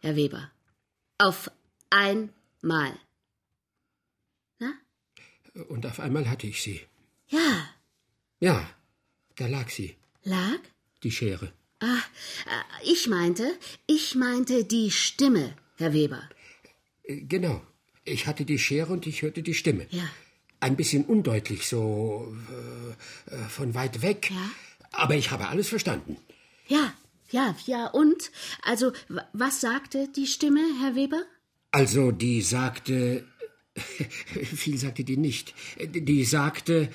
Herr 0.00 0.14
Weber, 0.14 0.48
auf 1.18 1.50
einmal. 1.90 2.92
Und 5.68 5.84
auf 5.86 5.98
einmal 5.98 6.30
hatte 6.30 6.46
ich 6.46 6.62
sie. 6.62 6.80
Ja, 7.28 7.68
Ja, 8.40 8.70
da 9.36 9.46
lag 9.46 9.70
sie, 9.70 9.96
lag? 10.24 10.58
die 11.02 11.10
Schere. 11.10 11.52
Ah, 11.80 11.96
äh, 11.96 12.90
ich 12.92 13.08
meinte, 13.08 13.44
ich 13.86 14.14
meinte 14.14 14.64
die 14.64 14.90
Stimme, 14.90 15.54
Herr 15.76 15.92
Weber. 15.92 16.22
Äh, 17.04 17.22
Genau. 17.22 17.60
Ich 18.04 18.26
hatte 18.26 18.44
die 18.44 18.58
Schere 18.58 18.92
und 18.92 19.06
ich 19.06 19.22
hörte 19.22 19.42
die 19.42 19.54
Stimme. 19.54 19.86
Ja. 19.90 20.08
Ein 20.58 20.76
bisschen 20.76 21.04
undeutlich, 21.04 21.66
so 21.68 22.34
äh, 23.30 23.34
äh, 23.34 23.48
von 23.48 23.74
weit 23.74 24.02
weg. 24.02 24.30
Ja. 24.30 24.50
Aber 24.92 25.14
ich 25.14 25.30
habe 25.30 25.48
alles 25.48 25.68
verstanden. 25.68 26.16
Ja, 26.66 26.92
ja, 27.30 27.56
ja, 27.66 27.86
und? 27.86 28.30
Also, 28.62 28.92
was 29.32 29.60
sagte 29.60 30.08
die 30.14 30.26
Stimme, 30.26 30.60
Herr 30.80 30.94
Weber? 30.96 31.22
Also, 31.70 32.10
die 32.10 32.42
sagte. 32.42 33.24
Viel 34.56 34.78
sagte 34.78 35.04
die 35.04 35.16
nicht. 35.16 35.54
Die 35.80 36.24
sagte. 36.24 36.90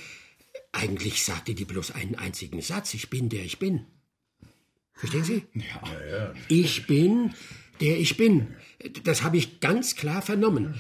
Eigentlich 0.78 1.24
sagte 1.24 1.56
die 1.56 1.66
bloß 1.66 1.92
einen 1.92 2.16
einzigen 2.16 2.62
Satz. 2.62 2.94
Ich 2.94 3.10
bin, 3.10 3.30
der 3.30 3.44
ich 3.44 3.58
bin. 3.58 3.86
Verstehen 4.94 5.24
Sie? 5.24 5.44
Ja. 5.56 6.34
Ich 6.50 6.86
bin, 6.86 7.34
der 7.82 7.98
ich 8.00 8.16
bin. 8.16 8.56
Das 9.04 9.24
habe 9.24 9.38
ich 9.38 9.60
ganz 9.60 9.96
klar 9.96 10.22
vernommen. 10.22 10.76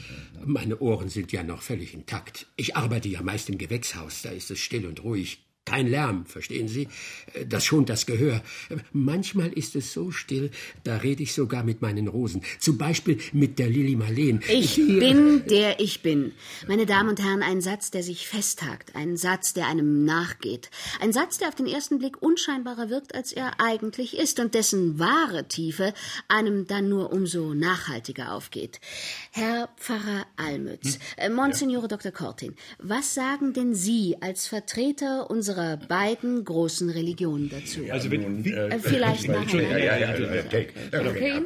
Meine 0.45 0.80
Ohren 0.80 1.10
sind 1.10 1.32
ja 1.32 1.41
noch 1.41 1.64
völlig 1.64 1.95
intakt. 1.95 2.45
Ich 2.58 2.76
arbeite 2.76 3.10
ja 3.10 3.24
meist 3.24 3.50
im 3.50 3.58
Gewächshaus, 3.58 4.22
da 4.22 4.30
ist 4.30 4.52
es 4.52 4.60
still 4.60 4.86
und 4.86 5.04
ruhig. 5.04 5.47
Kein 5.68 5.88
Lärm, 5.88 6.26
verstehen 6.26 6.70
Sie? 6.70 6.88
Das 7.45 7.65
schont 7.65 7.89
das 7.89 8.05
Gehör. 8.05 8.41
Manchmal 8.93 9.51
ist 9.51 9.76
es 9.76 9.91
so 9.91 10.11
still, 10.11 10.49
da 10.86 10.95
rede 10.95 11.24
ich 11.24 11.34
sogar 11.34 11.65
mit 11.65 11.82
meinen 11.82 12.07
Rosen. 12.07 12.41
Zum 12.57 12.78
Beispiel 12.78 13.20
mit 13.34 13.59
der 13.59 13.70
Lili 13.70 13.97
Marleen. 13.97 14.41
Ich 14.47 14.78
bin, 14.78 15.45
der 15.45 15.82
ich 15.82 16.01
bin. 16.01 16.32
Meine 16.70 16.86
Damen 16.86 17.09
und 17.09 17.22
Herren, 17.22 17.43
ein 17.43 17.59
Satz, 17.59 17.91
der 17.91 18.01
sich 18.01 18.30
festhakt. 18.30 18.95
Ein 18.95 19.18
Satz, 19.18 19.53
der 19.53 19.68
einem 19.68 20.05
nachgeht. 20.05 20.70
Ein 21.01 21.11
Satz, 21.11 21.38
der 21.38 21.49
auf 21.49 21.55
den 21.55 21.68
ersten 21.68 21.99
Blick 21.99 22.22
unscheinbarer 22.22 22.89
wirkt, 22.89 23.13
als 23.13 23.34
er 23.34 23.59
eigentlich 23.59 24.18
ist 24.18 24.39
und 24.39 24.53
dessen 24.53 24.99
wahre 24.99 25.49
Tiefe 25.49 25.93
einem 26.30 26.65
dann 26.65 26.88
nur 26.88 27.11
umso 27.11 27.53
nachhaltiger 27.53 28.32
aufgeht. 28.32 28.80
Herr 29.32 29.68
Pfarrer 29.76 30.28
Almütz, 30.38 30.93
hm? 30.93 31.01
äh, 31.18 31.30
Monsignore 31.30 31.84
ja. 31.84 31.88
Dr. 31.89 32.13
Cortin, 32.13 32.55
was 32.80 33.13
sagen 33.13 33.51
denn 33.51 33.76
Sie 33.76 34.15
als 34.22 34.47
Vertreter 34.47 35.30
unserer 35.30 35.57
unserer 35.58 35.78
beiden 35.78 36.43
großen 36.43 36.89
Religionen 36.89 37.49
dazu. 37.49 37.82
Also 37.91 38.12
wenn, 38.12 38.45
wie, 38.45 38.51
äh, 38.51 38.80
vielleicht 38.80 39.28
nachher. 39.28 39.80
Ja, 39.80 39.97
ja, 39.97 40.16
ja, 40.16 40.43
okay. 40.45 40.68
okay. 40.91 41.41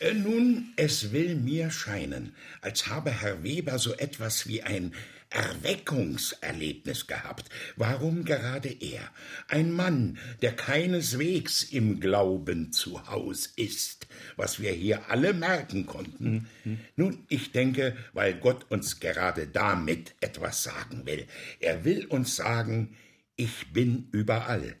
Äh, 0.00 0.14
nun, 0.14 0.72
es 0.76 1.12
will 1.12 1.36
mir 1.36 1.70
scheinen, 1.70 2.34
als 2.60 2.88
habe 2.88 3.10
Herr 3.10 3.42
Weber 3.42 3.78
so 3.78 3.94
etwas 3.94 4.46
wie 4.46 4.62
ein 4.62 4.92
Erweckungserlebnis 5.30 7.06
gehabt. 7.06 7.48
Warum 7.76 8.24
gerade 8.26 8.68
er? 8.68 9.00
Ein 9.48 9.72
Mann, 9.72 10.18
der 10.42 10.52
keineswegs 10.52 11.62
im 11.62 12.00
Glauben 12.00 12.72
zu 12.72 13.06
Haus 13.06 13.46
ist, 13.56 14.08
was 14.36 14.60
wir 14.60 14.72
hier 14.72 15.08
alle 15.08 15.32
merken 15.32 15.86
konnten. 15.86 16.48
Mhm. 16.64 16.80
Nun, 16.96 17.24
ich 17.28 17.52
denke, 17.52 17.96
weil 18.12 18.34
Gott 18.34 18.66
uns 18.70 19.00
gerade 19.00 19.46
damit 19.46 20.14
etwas 20.20 20.62
sagen 20.62 21.06
will. 21.06 21.24
Er 21.60 21.86
will 21.86 22.04
uns 22.06 22.36
sagen, 22.36 22.94
ich 23.36 23.72
bin 23.72 24.08
überall. 24.12 24.76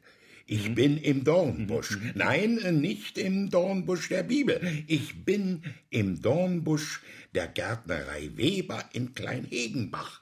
Ich 0.46 0.68
mhm. 0.68 0.74
bin 0.74 0.98
im 0.98 1.24
Dornbusch. 1.24 1.92
Mhm. 1.92 2.12
Nein, 2.14 2.80
nicht 2.80 3.18
im 3.18 3.50
Dornbusch 3.50 4.08
der 4.08 4.22
Bibel. 4.22 4.60
Ich 4.86 5.24
bin 5.24 5.62
im 5.90 6.20
Dornbusch 6.20 7.00
der 7.34 7.48
Gärtnerei 7.48 8.30
Weber 8.34 8.84
in 8.92 9.14
Kleinhegenbach. 9.14 10.20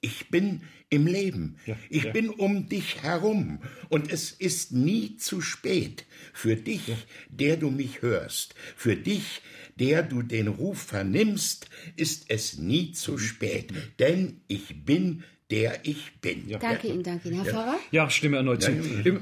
Ich 0.00 0.30
bin 0.30 0.60
im 0.88 1.06
Leben. 1.06 1.56
Ja, 1.66 1.76
ich 1.90 2.04
ja. 2.04 2.12
bin 2.12 2.30
um 2.30 2.68
dich 2.68 3.02
herum. 3.02 3.58
Und 3.88 4.12
es 4.12 4.30
ist 4.30 4.72
nie 4.72 5.16
zu 5.16 5.40
spät. 5.40 6.06
Für 6.32 6.56
dich, 6.56 6.88
ja. 6.88 6.96
der 7.28 7.56
du 7.56 7.70
mich 7.70 8.02
hörst. 8.02 8.54
Für 8.76 8.96
dich, 8.96 9.42
der 9.74 10.02
du 10.02 10.22
den 10.22 10.48
Ruf 10.48 10.80
vernimmst, 10.80 11.68
ist 11.96 12.26
es 12.28 12.56
nie 12.56 12.92
zu 12.92 13.12
mhm. 13.12 13.18
spät. 13.18 13.72
Denn 13.98 14.40
ich 14.46 14.84
bin 14.84 15.24
der 15.50 15.86
ich 15.86 16.12
bin. 16.20 16.48
Ja. 16.48 16.58
Danke 16.58 16.88
Ihnen, 16.88 17.02
danke 17.02 17.28
Ihnen. 17.28 17.42
Herr 17.42 17.52
Pfarrer? 17.52 17.78
Ja, 17.92 18.10
stimme 18.10 18.36
erneut 18.36 18.62
zu. 18.62 18.72
Ich 18.72 19.12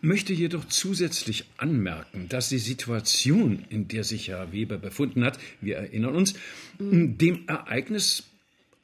möchte 0.00 0.32
jedoch 0.32 0.64
zusätzlich 0.66 1.44
anmerken, 1.56 2.28
dass 2.28 2.48
die 2.48 2.58
Situation, 2.58 3.64
in 3.68 3.88
der 3.88 4.04
sich 4.04 4.28
Herr 4.28 4.52
Weber 4.52 4.78
befunden 4.78 5.24
hat, 5.24 5.38
wir 5.60 5.76
erinnern 5.76 6.14
uns, 6.14 6.34
mhm. 6.78 7.18
dem 7.18 7.48
Ereignis 7.48 8.24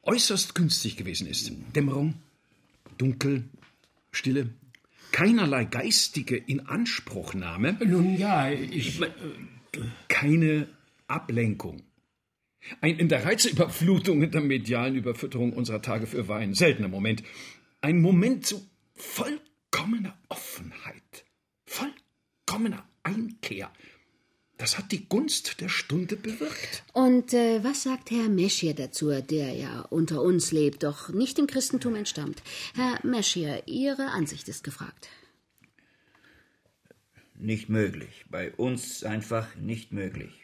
äußerst 0.03 0.55
günstig 0.55 0.97
gewesen 0.97 1.29
ist. 1.29 1.53
Dämmerung, 1.77 2.15
Dunkel, 2.99 3.45
Stille, 4.11 4.51
keinerlei 5.13 5.65
geistige 5.65 6.37
Inanspruchnahme. 6.37 7.79
Nun 7.85 8.17
ja, 8.17 8.51
ich. 8.51 9.01
Keine 10.09 10.67
Ablenkung. 11.07 11.83
Ein 12.81 12.99
in 12.99 13.09
der 13.09 13.25
Reizüberflutung, 13.25 14.23
in 14.23 14.31
der 14.31 14.41
medialen 14.41 14.97
Überfütterung 14.97 15.53
unserer 15.53 15.83
Tage 15.83 16.07
für 16.07 16.29
Wein. 16.29 16.55
Seltener 16.55 16.89
Moment. 16.89 17.23
Ein 17.81 18.01
Moment 18.01 18.47
zu 18.47 18.65
vollkommener 18.95 20.17
Offenheit, 20.29 21.25
vollkommener 21.67 22.89
Einkehr. 23.03 23.71
Das 24.59 24.79
hat 24.79 24.93
die 24.93 25.09
Gunst 25.09 25.61
der 25.61 25.69
Stunde 25.69 26.15
bewirkt. 26.15 26.85
Und 26.93 27.35
äh, 27.35 27.65
was 27.65 27.83
sagt 27.83 28.13
Herr 28.13 28.29
Meschier 28.29 28.75
dazu, 28.75 29.11
der 29.11 29.55
ja 29.55 29.81
unter 29.81 30.23
uns 30.23 30.53
lebt, 30.53 30.85
doch 30.85 31.09
nicht 31.09 31.37
dem 31.39 31.49
Christentum 31.49 31.97
entstammt? 31.97 32.43
Herr 32.77 33.05
Meschier, 33.05 33.65
Ihre 33.67 34.13
Ansicht 34.13 34.49
ist 34.49 34.63
gefragt. 34.63 35.09
Nicht 37.35 37.69
möglich. 37.69 38.25
Bei 38.31 38.53
uns 38.53 39.03
einfach 39.03 39.57
nicht 39.57 39.91
möglich. 39.91 40.42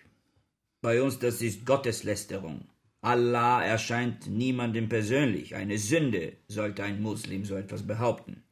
Bei 0.80 1.02
uns 1.02 1.18
das 1.18 1.42
ist 1.42 1.66
Gotteslästerung. 1.66 2.68
Allah 3.00 3.64
erscheint 3.64 4.26
niemandem 4.26 4.88
persönlich. 4.88 5.54
Eine 5.54 5.78
Sünde 5.78 6.36
sollte 6.48 6.84
ein 6.84 7.00
Muslim 7.02 7.44
so 7.44 7.56
etwas 7.56 7.86
behaupten. 7.86 8.42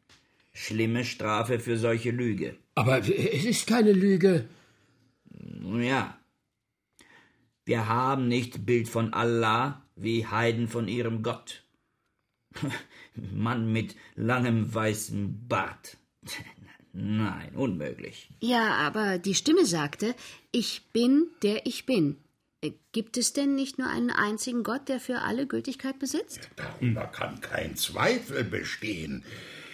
Schlimme 0.52 1.04
Strafe 1.04 1.58
für 1.60 1.76
solche 1.76 2.10
Lüge. 2.10 2.56
Aber 2.74 2.98
es 2.98 3.44
ist 3.44 3.66
keine 3.66 3.92
Lüge. 3.92 4.48
Nun 5.30 5.82
ja. 5.82 6.18
Wir 7.64 7.88
haben 7.88 8.28
nicht 8.28 8.64
Bild 8.64 8.88
von 8.88 9.12
Allah 9.12 9.82
wie 9.96 10.26
Heiden 10.26 10.68
von 10.68 10.88
ihrem 10.88 11.22
Gott. 11.22 11.64
Mann 13.14 13.72
mit 13.72 13.96
langem 14.14 14.72
weißem 14.72 15.48
Bart. 15.48 15.96
Nein, 16.98 17.54
unmöglich. 17.54 18.30
Ja, 18.40 18.74
aber 18.76 19.18
die 19.18 19.34
Stimme 19.34 19.66
sagte, 19.66 20.14
ich 20.50 20.82
bin, 20.94 21.26
der 21.42 21.66
ich 21.66 21.84
bin. 21.84 22.16
Äh, 22.62 22.70
gibt 22.92 23.18
es 23.18 23.34
denn 23.34 23.54
nicht 23.54 23.78
nur 23.78 23.90
einen 23.90 24.08
einzigen 24.08 24.62
Gott, 24.62 24.88
der 24.88 24.98
für 24.98 25.20
alle 25.20 25.46
Gültigkeit 25.46 25.98
besitzt? 25.98 26.48
darüber 26.56 27.06
kann 27.06 27.42
kein 27.42 27.76
Zweifel 27.76 28.44
bestehen. 28.44 29.24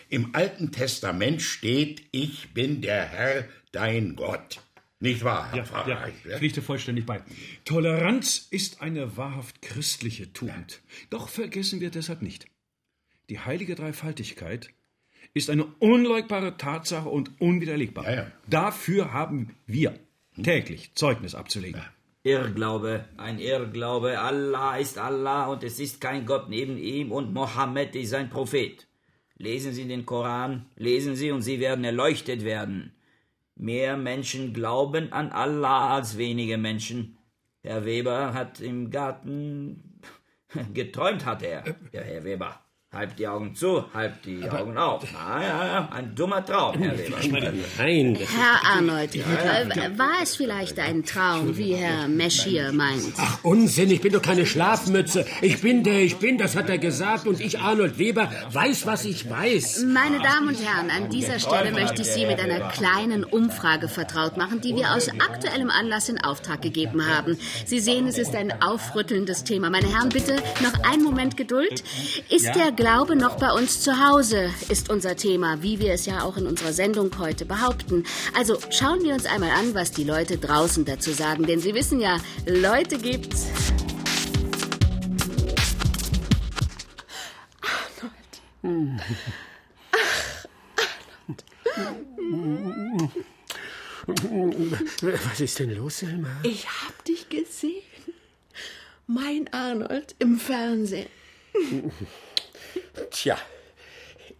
Im 0.09 0.35
Alten 0.35 0.73
Testament 0.73 1.43
steht, 1.43 2.03
ich 2.11 2.53
bin 2.55 2.83
der 2.83 3.05
Herr, 3.05 3.45
dein 3.71 4.17
Gott. 4.17 4.61
Nicht 4.99 5.23
wahr, 5.23 5.49
Herr 5.51 5.59
ja, 5.59 5.65
Pfarrer? 5.65 6.09
Ja, 6.29 6.39
pflichte 6.39 6.61
vollständig 6.61 7.07
bei. 7.07 7.23
Toleranz 7.65 8.49
ist 8.51 8.83
eine 8.83 9.17
wahrhaft 9.17 9.63
christliche 9.63 10.33
Tugend. 10.33 10.73
Ja. 10.73 11.07
Doch 11.11 11.29
vergessen 11.29 11.81
wir 11.81 11.91
deshalb 11.91 12.21
nicht. 12.21 12.47
Die 13.31 13.39
heilige 13.39 13.77
Dreifaltigkeit 13.77 14.71
ist 15.35 15.51
eine 15.51 15.65
unleugbare 15.79 16.57
Tatsache 16.57 17.09
und 17.09 17.41
unwiderlegbar. 17.41 18.05
Ja, 18.05 18.15
ja. 18.15 18.27
Dafür 18.49 19.13
haben 19.13 19.55
wir 19.67 19.95
täglich 20.43 20.95
Zeugnis 20.95 21.35
abzulegen. 21.35 21.81
Ja. 21.81 21.87
Irrglaube, 22.25 23.05
ein 23.17 23.41
Irrglaube. 23.41 24.21
Allah 24.21 24.77
ist 24.77 24.97
Allah 24.97 25.47
und 25.47 25.65
es 25.65 25.81
ist 25.81 26.01
kein 26.01 26.25
Gott 26.25 26.49
neben 26.49 26.77
ihm 26.77 27.11
und 27.11 27.35
Mohammed 27.35 27.97
ist 27.97 28.11
sein 28.11 28.31
Prophet. 28.31 28.87
Lesen 29.39 29.73
Sie 29.73 29.89
den 29.89 30.07
Koran, 30.07 30.67
lesen 30.77 31.17
Sie 31.17 31.33
und 31.33 31.43
Sie 31.43 31.59
werden 31.59 31.85
erleuchtet 31.85 32.45
werden. 32.45 32.93
Mehr 33.57 33.97
Menschen 33.97 34.55
glauben 34.55 35.13
an 35.13 35.33
Allah 35.33 35.97
als 35.97 36.17
wenige 36.17 36.59
Menschen. 36.59 37.19
Herr 37.63 37.85
Weber 37.85 38.35
hat 38.35 38.61
im 38.61 38.91
Garten 38.91 40.01
geträumt, 40.75 41.25
hat 41.25 41.43
er, 41.43 41.65
der 41.93 42.05
Herr 42.05 42.23
Weber. 42.23 42.61
Halb 42.95 43.17
die 43.17 43.27
Augen 43.27 43.55
zu, 43.55 43.85
halb 43.95 44.21
die 44.21 44.45
Aber 44.45 44.61
Augen 44.61 44.77
auf. 44.77 45.03
Ah, 45.17 45.41
ja, 45.41 45.67
ja, 45.67 45.89
ein 45.93 46.15
dummer 46.15 46.45
Traum, 46.45 46.77
Herr 46.77 46.93
Weber. 46.99 47.17
Nein, 47.79 48.19
Herr 48.19 48.77
Arnold, 48.77 49.15
ja, 49.15 49.25
ja. 49.75 49.99
war 49.99 50.23
es 50.23 50.37
vielleicht 50.37 50.79
ein 50.79 51.03
Traum, 51.03 51.57
wie 51.57 51.73
Herr 51.73 52.07
Meschier 52.07 52.71
meint? 52.71 53.15
Ach, 53.17 53.39
Unsinn, 53.45 53.91
ich 53.91 54.03
bin 54.03 54.13
doch 54.13 54.21
keine 54.21 54.45
Schlafmütze. 54.45 55.25
Ich 55.41 55.63
bin 55.63 55.85
der 55.85 56.01
ich 56.01 56.19
bin, 56.19 56.37
das 56.37 56.55
hat 56.55 56.69
er 56.69 56.77
gesagt, 56.77 57.27
und 57.27 57.41
ich, 57.41 57.61
Arnold 57.61 57.99
Weber, 57.99 58.31
weiß, 58.51 58.85
was 58.85 59.07
ich 59.07 59.31
weiß. 59.31 59.87
Meine 59.87 60.19
Damen 60.19 60.49
und 60.49 60.63
Herren, 60.63 60.91
an 60.91 61.09
dieser 61.09 61.39
Stelle 61.39 61.73
möchte 61.73 62.03
ich 62.03 62.09
Sie 62.09 62.27
mit 62.27 62.41
einer 62.41 62.69
kleinen 62.69 63.25
Umfrage 63.25 63.89
vertraut 63.89 64.37
machen, 64.37 64.61
die 64.61 64.77
wir 64.77 64.93
aus 64.93 65.09
aktuellem 65.09 65.71
Anlass 65.71 66.11
in 66.11 66.23
Auftrag 66.23 66.61
gegeben 66.61 67.07
haben. 67.07 67.39
Sie 67.65 67.81
sehen, 67.81 68.07
es 68.07 68.19
ist 68.19 68.35
ein 68.35 68.53
aufrüttelndes 68.63 69.45
Thema. 69.45 69.71
Meine 69.71 69.89
Herren, 69.89 70.11
bitte 70.11 70.37
noch 70.63 70.85
einen 70.85 71.05
Moment 71.05 71.39
Geduld. 71.39 71.83
Ist 72.29 72.55
der 72.55 72.82
Glaube 72.83 73.15
noch 73.15 73.37
bei 73.37 73.53
uns 73.53 73.81
zu 73.81 74.05
Hause, 74.05 74.51
ist 74.69 74.91
unser 74.91 75.15
Thema, 75.15 75.63
wie 75.63 75.79
wir 75.79 75.93
es 75.93 76.05
ja 76.05 76.25
auch 76.25 76.37
in 76.37 76.49
unserer 76.49 76.73
Sendung 76.73 77.17
heute 77.17 77.45
behaupten. 77.45 78.03
Also 78.37 78.59
schauen 78.71 79.05
wir 79.05 79.15
uns 79.15 79.25
einmal 79.25 79.51
an, 79.51 79.73
was 79.73 79.93
die 79.93 80.03
Leute 80.03 80.37
draußen 80.37 80.85
dazu 80.85 81.13
sagen, 81.13 81.47
denn 81.47 81.61
Sie 81.61 81.75
wissen 81.75 82.01
ja, 82.01 82.19
Leute 82.45 82.99
gibt's. 82.99 83.47
Arnold. 87.61 88.43
Ach, 95.05 95.29
Was 95.31 95.41
ist 95.41 95.57
denn 95.61 95.77
los, 95.77 95.99
Selma? 95.99 96.31
Ich 96.43 96.67
hab 96.67 97.05
dich 97.05 97.29
gesehen. 97.29 97.85
Mein 99.07 99.49
Arnold 99.53 100.17
im 100.19 100.37
Fernsehen. 100.37 101.07
Tja, 103.11 103.39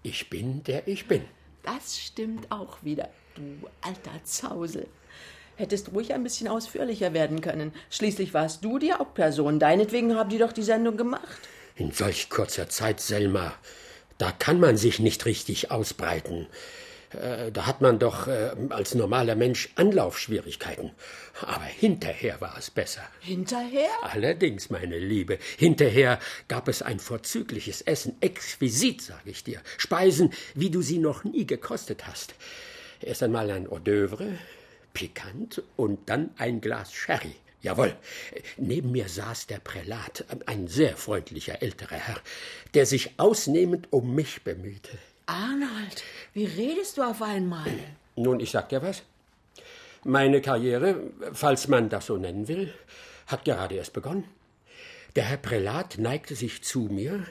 ich 0.03 0.29
bin 0.31 0.63
der 0.65 0.87
ich 0.89 1.07
bin. 1.07 1.25
Das 1.63 1.99
stimmt 1.99 2.51
auch 2.51 2.79
wieder, 2.83 3.09
du 3.35 3.69
alter 3.81 4.23
Zausel. 4.25 4.87
Hättest 5.57 5.93
ruhig 5.93 6.13
ein 6.13 6.23
bisschen 6.25 6.49
ausführlicher 6.49 7.13
werden 7.13 7.41
können. 7.41 7.73
Schließlich 7.91 8.35
warst 8.35 8.65
du 8.65 8.79
die 8.79 8.93
Hauptperson. 8.93 9.61
Deinetwegen 9.61 10.17
haben 10.17 10.31
die 10.31 10.39
doch 10.39 10.53
die 10.53 10.63
Sendung 10.63 10.97
gemacht. 10.97 11.39
In 11.77 11.93
solch 11.93 12.31
kurzer 12.31 12.69
Zeit, 12.69 13.01
Selma. 13.01 13.55
Da 14.19 14.33
kann 14.33 14.61
man 14.61 14.77
sich 14.77 14.99
nicht 14.99 15.25
richtig 15.27 15.71
ausbreiten. 15.71 16.47
Äh, 17.11 17.53
Da 17.53 17.67
hat 17.67 17.81
man 17.81 17.99
doch 17.99 18.27
äh, 18.29 18.51
als 18.71 18.95
normaler 18.95 19.35
Mensch 19.37 19.71
Anlaufschwierigkeiten. 19.77 20.91
Aber 21.43 21.65
hinterher 21.65 22.41
war 22.41 22.57
es 22.59 22.71
besser. 22.71 23.03
Hinterher? 23.21 23.91
Allerdings, 24.03 24.71
meine 24.71 24.99
Liebe, 24.99 25.39
hinterher 25.59 26.19
gab 26.49 26.69
es 26.69 26.83
ein 26.83 27.01
vorzügliches 27.01 27.83
Essen, 27.83 28.17
exquisit, 28.21 29.03
sage 29.03 29.31
ich 29.31 29.45
dir. 29.45 29.61
Speisen, 29.79 30.33
wie 30.55 30.71
du 30.71 30.83
sie 30.83 30.99
noch 30.99 31.25
nie 31.25 31.47
gekostet 31.47 32.07
hast. 32.07 32.35
Erst 33.01 33.23
einmal 33.23 33.51
ein 33.51 33.69
Hors 33.69 33.83
d'oeuvre, 33.83 34.39
pikant, 34.95 35.63
und 35.77 36.09
dann 36.09 36.31
ein 36.39 36.61
Glas 36.61 36.93
Sherry. 36.93 37.35
Jawohl. 37.63 37.95
Neben 38.57 38.91
mir 38.91 39.09
saß 39.09 39.47
der 39.47 39.61
Prälat, 39.61 40.25
ein 40.47 40.67
sehr 40.67 40.97
freundlicher 40.97 41.63
älterer 41.63 41.97
Herr, 41.97 42.21
der 42.75 42.87
sich 42.87 43.13
ausnehmend 43.19 43.93
um 43.93 44.15
mich 44.15 44.43
bemühte. 44.43 44.99
Arnold, 45.27 46.03
wie 46.35 46.45
redest 46.45 46.99
du 46.99 47.03
auf 47.03 47.23
einmal? 47.23 47.71
Nun, 48.17 48.41
ich 48.41 48.51
sag 48.51 48.69
dir 48.69 48.83
was. 48.83 49.03
Meine 50.05 50.41
Karriere, 50.41 51.13
falls 51.33 51.69
man 51.69 51.89
das 51.89 52.07
so 52.07 52.17
nennen 52.17 52.49
will, 52.49 52.75
hat 53.29 53.45
gerade 53.45 53.77
erst 53.77 53.93
begonnen. 53.93 54.25
Der 55.15 55.25
Herr 55.25 55.37
Prälat 55.37 55.99
neigte 55.99 56.35
sich 56.35 56.65
zu 56.65 56.81
mir, 56.81 57.25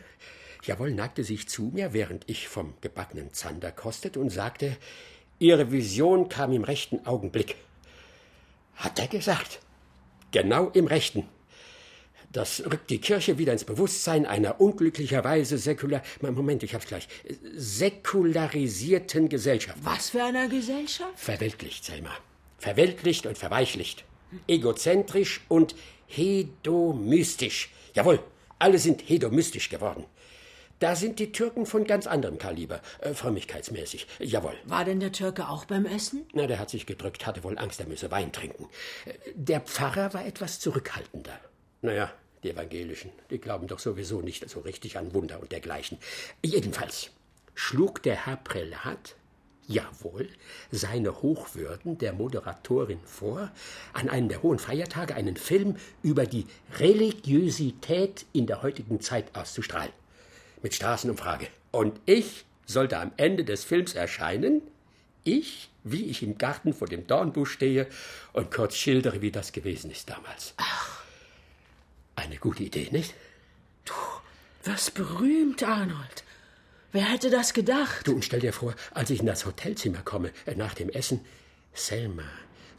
jawohl, 0.64 0.92
neigte 0.92 1.26
sich 1.26 1.50
zu 1.50 1.72
mir, 1.74 1.92
während 1.92 2.30
ich 2.30 2.48
vom 2.48 2.76
gebackenen 2.80 3.34
Zander 3.34 3.72
kostete 3.72 4.20
und 4.20 4.30
sagte, 4.30 4.78
Ihre 5.38 5.72
Vision 5.72 6.30
kam 6.30 6.54
im 6.54 6.64
rechten 6.64 7.06
Augenblick. 7.06 7.56
Hat 8.76 9.00
er 9.00 9.08
gesagt. 9.08 9.60
Genau 10.32 10.70
im 10.70 10.88
rechten. 10.88 11.28
Das 12.32 12.64
rückt 12.64 12.90
die 12.90 13.02
Kirche 13.02 13.38
wieder 13.38 13.52
ins 13.52 13.66
Bewusstsein 13.66 14.26
einer 14.26 14.62
unglücklicherweise 14.62 15.58
säkular, 15.58 16.04
Moment, 16.22 16.64
ich 16.64 16.74
hab's 16.74 16.86
gleich, 16.86 17.10
säkularisierten 17.54 19.28
Gesellschaft. 19.28 19.80
Was 19.84 20.12
für 20.12 20.24
einer 20.24 20.48
Gesellschaft? 20.48 21.20
Verweltlicht, 21.20 21.84
Selma. 21.84 22.12
Verweltlicht 22.62 23.26
und 23.26 23.38
verweichlicht. 23.40 24.06
Egozentrisch 24.48 25.42
und 25.50 25.76
hedomystisch. 26.06 27.72
Jawohl, 27.96 28.20
alle 28.60 28.78
sind 28.78 29.02
hedomystisch 29.10 29.70
geworden. 29.70 30.06
Da 30.78 30.96
sind 30.96 31.18
die 31.20 31.32
Türken 31.32 31.66
von 31.66 31.86
ganz 31.86 32.06
anderem 32.06 32.38
Kaliber, 32.38 32.82
äh, 33.00 33.14
frömmigkeitsmäßig. 33.16 34.06
Jawohl. 34.20 34.54
War 34.66 34.86
denn 34.86 35.00
der 35.00 35.12
Türke 35.12 35.50
auch 35.50 35.66
beim 35.66 35.86
Essen? 35.86 36.26
Na, 36.34 36.46
der 36.46 36.60
hat 36.60 36.70
sich 36.70 36.86
gedrückt, 36.86 37.26
hatte 37.26 37.44
wohl 37.44 37.58
Angst, 37.58 37.80
er 37.80 37.88
müsse 37.88 38.12
Wein 38.12 38.32
trinken. 38.32 38.70
Äh, 39.06 39.14
Der 39.36 39.62
Pfarrer 39.62 40.14
war 40.14 40.24
etwas 40.26 40.60
zurückhaltender. 40.60 41.40
Naja, 41.82 42.12
die 42.44 42.52
Evangelischen, 42.52 43.12
die 43.32 43.40
glauben 43.40 43.68
doch 43.68 43.80
sowieso 43.80 44.22
nicht 44.22 44.48
so 44.50 44.60
richtig 44.60 44.98
an 44.98 45.14
Wunder 45.16 45.40
und 45.40 45.52
dergleichen. 45.52 45.98
Jedenfalls 46.46 47.10
schlug 47.56 48.02
der 48.04 48.26
Herr 48.28 48.38
Prälat, 48.38 49.16
jawohl, 49.72 50.28
seine 50.72 51.22
Hochwürden 51.22 51.98
der 51.98 52.14
Moderatorin 52.14 53.00
vor, 53.06 53.52
an 53.94 54.10
einem 54.10 54.30
der 54.30 54.44
hohen 54.44 54.60
Feiertage 54.60 55.16
einen 55.16 55.38
Film 55.38 55.78
über 56.04 56.26
die 56.26 56.46
Religiosität 56.78 58.26
in 58.34 58.48
der 58.48 58.62
heutigen 58.62 59.02
Zeit 59.02 59.36
auszustrahlen. 59.36 59.94
Mit 60.62 60.76
Straßenumfrage. 60.76 61.48
Und 61.72 62.00
ich 62.06 62.46
sollte 62.66 62.98
am 62.98 63.12
Ende 63.18 63.44
des 63.44 63.64
Films 63.64 63.94
erscheinen, 63.94 64.62
ich, 65.24 65.70
wie 65.84 66.06
ich 66.06 66.24
im 66.24 66.38
Garten 66.38 66.74
vor 66.74 66.88
dem 66.88 67.08
Dornbusch 67.08 67.52
stehe 67.52 67.88
und 68.34 68.52
kurz 68.52 68.76
schildere, 68.76 69.22
wie 69.22 69.32
das 69.32 69.52
gewesen 69.52 69.92
ist 69.92 70.10
damals. 70.10 70.54
Ach. 70.58 71.02
Eine 72.16 72.38
gute 72.38 72.64
Idee, 72.64 72.90
nicht? 72.92 73.14
Was 74.64 74.92
berühmt, 74.92 75.64
Arnold. 75.64 76.24
Wer 76.92 77.04
hätte 77.04 77.30
das 77.30 77.54
gedacht? 77.54 78.08
Du, 78.08 78.14
und 78.14 78.26
stell 78.26 78.42
dir 78.42 78.52
vor, 78.52 78.76
als 78.94 79.10
ich 79.10 79.22
in 79.22 79.26
das 79.26 79.46
Hotelzimmer 79.46 80.02
komme, 80.04 80.32
äh, 80.46 80.56
nach 80.56 80.74
dem 80.74 80.90
Essen, 80.90 81.22
Selma, 81.74 82.26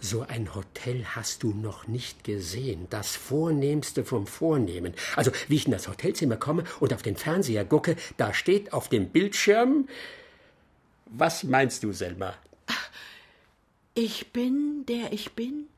so 0.01 0.23
ein 0.23 0.55
Hotel 0.55 1.05
hast 1.07 1.43
du 1.43 1.55
noch 1.55 1.87
nicht 1.87 2.25
gesehen. 2.25 2.89
Das 2.91 3.17
Vornehmste 3.17 4.05
vom 4.05 4.27
Vornehmen. 4.27 4.93
Also, 5.17 5.31
wie 5.49 5.55
ich 5.55 5.67
in 5.67 5.73
das 5.73 5.89
Hotelzimmer 5.89 6.37
komme 6.37 6.65
und 6.81 6.93
auf 6.93 7.03
den 7.03 7.17
Fernseher 7.17 7.65
gucke, 7.65 7.97
da 8.19 8.35
steht 8.35 8.73
auf 8.73 8.89
dem 8.89 9.09
Bildschirm. 9.09 9.89
Was 11.07 11.45
meinst 11.45 11.83
du, 11.83 11.93
Selma? 11.93 12.35
Ich 13.95 14.33
bin, 14.33 14.85
der 14.89 15.13
ich 15.13 15.33
bin? 15.33 15.69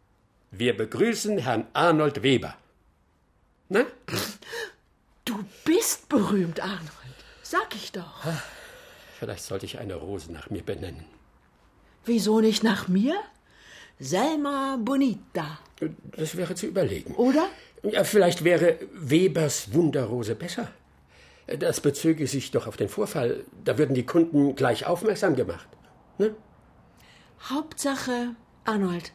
Wir 0.50 0.76
begrüßen 0.76 1.38
Herrn 1.38 1.66
Arnold 1.72 2.22
Weber. 2.22 2.56
Na? 3.68 3.84
Du 5.24 5.44
bist 5.64 6.08
berühmt, 6.08 6.60
Arnold. 6.60 7.03
Sag 7.44 7.74
ich 7.74 7.92
doch. 7.92 8.22
Vielleicht 9.18 9.44
sollte 9.44 9.66
ich 9.66 9.78
eine 9.78 9.96
Rose 9.96 10.32
nach 10.32 10.48
mir 10.48 10.62
benennen. 10.62 11.04
Wieso 12.06 12.40
nicht 12.40 12.64
nach 12.64 12.88
mir? 12.88 13.14
Selma 14.00 14.78
Bonita. 14.80 15.58
Das 16.16 16.36
wäre 16.36 16.54
zu 16.54 16.66
überlegen. 16.66 17.14
Oder? 17.14 17.46
Ja, 17.82 18.02
vielleicht 18.04 18.44
wäre 18.44 18.78
Webers 18.94 19.74
Wunderrose 19.74 20.34
besser. 20.34 20.70
Das 21.46 21.82
bezöge 21.82 22.26
sich 22.26 22.50
doch 22.50 22.66
auf 22.66 22.78
den 22.78 22.88
Vorfall. 22.88 23.44
Da 23.62 23.76
würden 23.76 23.94
die 23.94 24.06
Kunden 24.06 24.56
gleich 24.56 24.86
aufmerksam 24.86 25.36
gemacht. 25.36 25.68
Ne? 26.16 26.34
Hauptsache, 27.50 28.34
Arnold, 28.64 29.12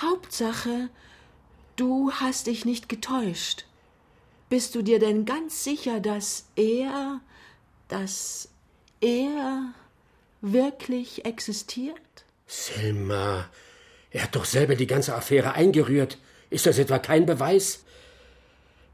Hauptsache, 0.00 0.88
du 1.74 2.12
hast 2.12 2.46
dich 2.46 2.64
nicht 2.64 2.88
getäuscht. 2.88 3.66
Bist 4.48 4.76
du 4.76 4.82
dir 4.82 5.00
denn 5.00 5.24
ganz 5.24 5.64
sicher, 5.64 5.98
dass 5.98 6.46
er, 6.54 7.20
dass 7.92 8.48
er 9.02 9.74
wirklich 10.40 11.26
existiert? 11.26 12.24
Selma, 12.46 13.50
er 14.10 14.22
hat 14.22 14.34
doch 14.34 14.46
selber 14.46 14.76
die 14.76 14.86
ganze 14.86 15.14
Affäre 15.14 15.52
eingerührt. 15.52 16.16
Ist 16.48 16.64
das 16.64 16.78
etwa 16.78 16.98
kein 16.98 17.26
Beweis? 17.26 17.84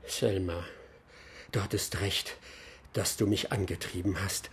Selma, 0.04 0.64
du 1.52 1.62
hattest 1.62 2.00
recht, 2.00 2.36
dass 2.92 3.16
du 3.16 3.28
mich 3.28 3.52
angetrieben 3.52 4.16
hast. 4.20 4.50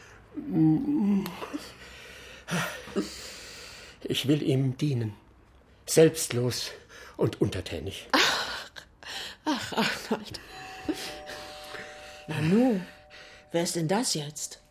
Ich 4.04 4.28
will 4.28 4.44
ihm 4.44 4.78
dienen. 4.78 5.16
Selbstlos 5.88 6.72
und 7.18 7.42
untertänig. 7.42 8.08
Ach, 9.46 9.74
Arnold. 9.74 10.40
Nanu, 12.28 12.82
wer 13.52 13.64
ist 13.64 13.76
denn 13.76 13.88
das 13.88 14.14
jetzt? 14.14 14.62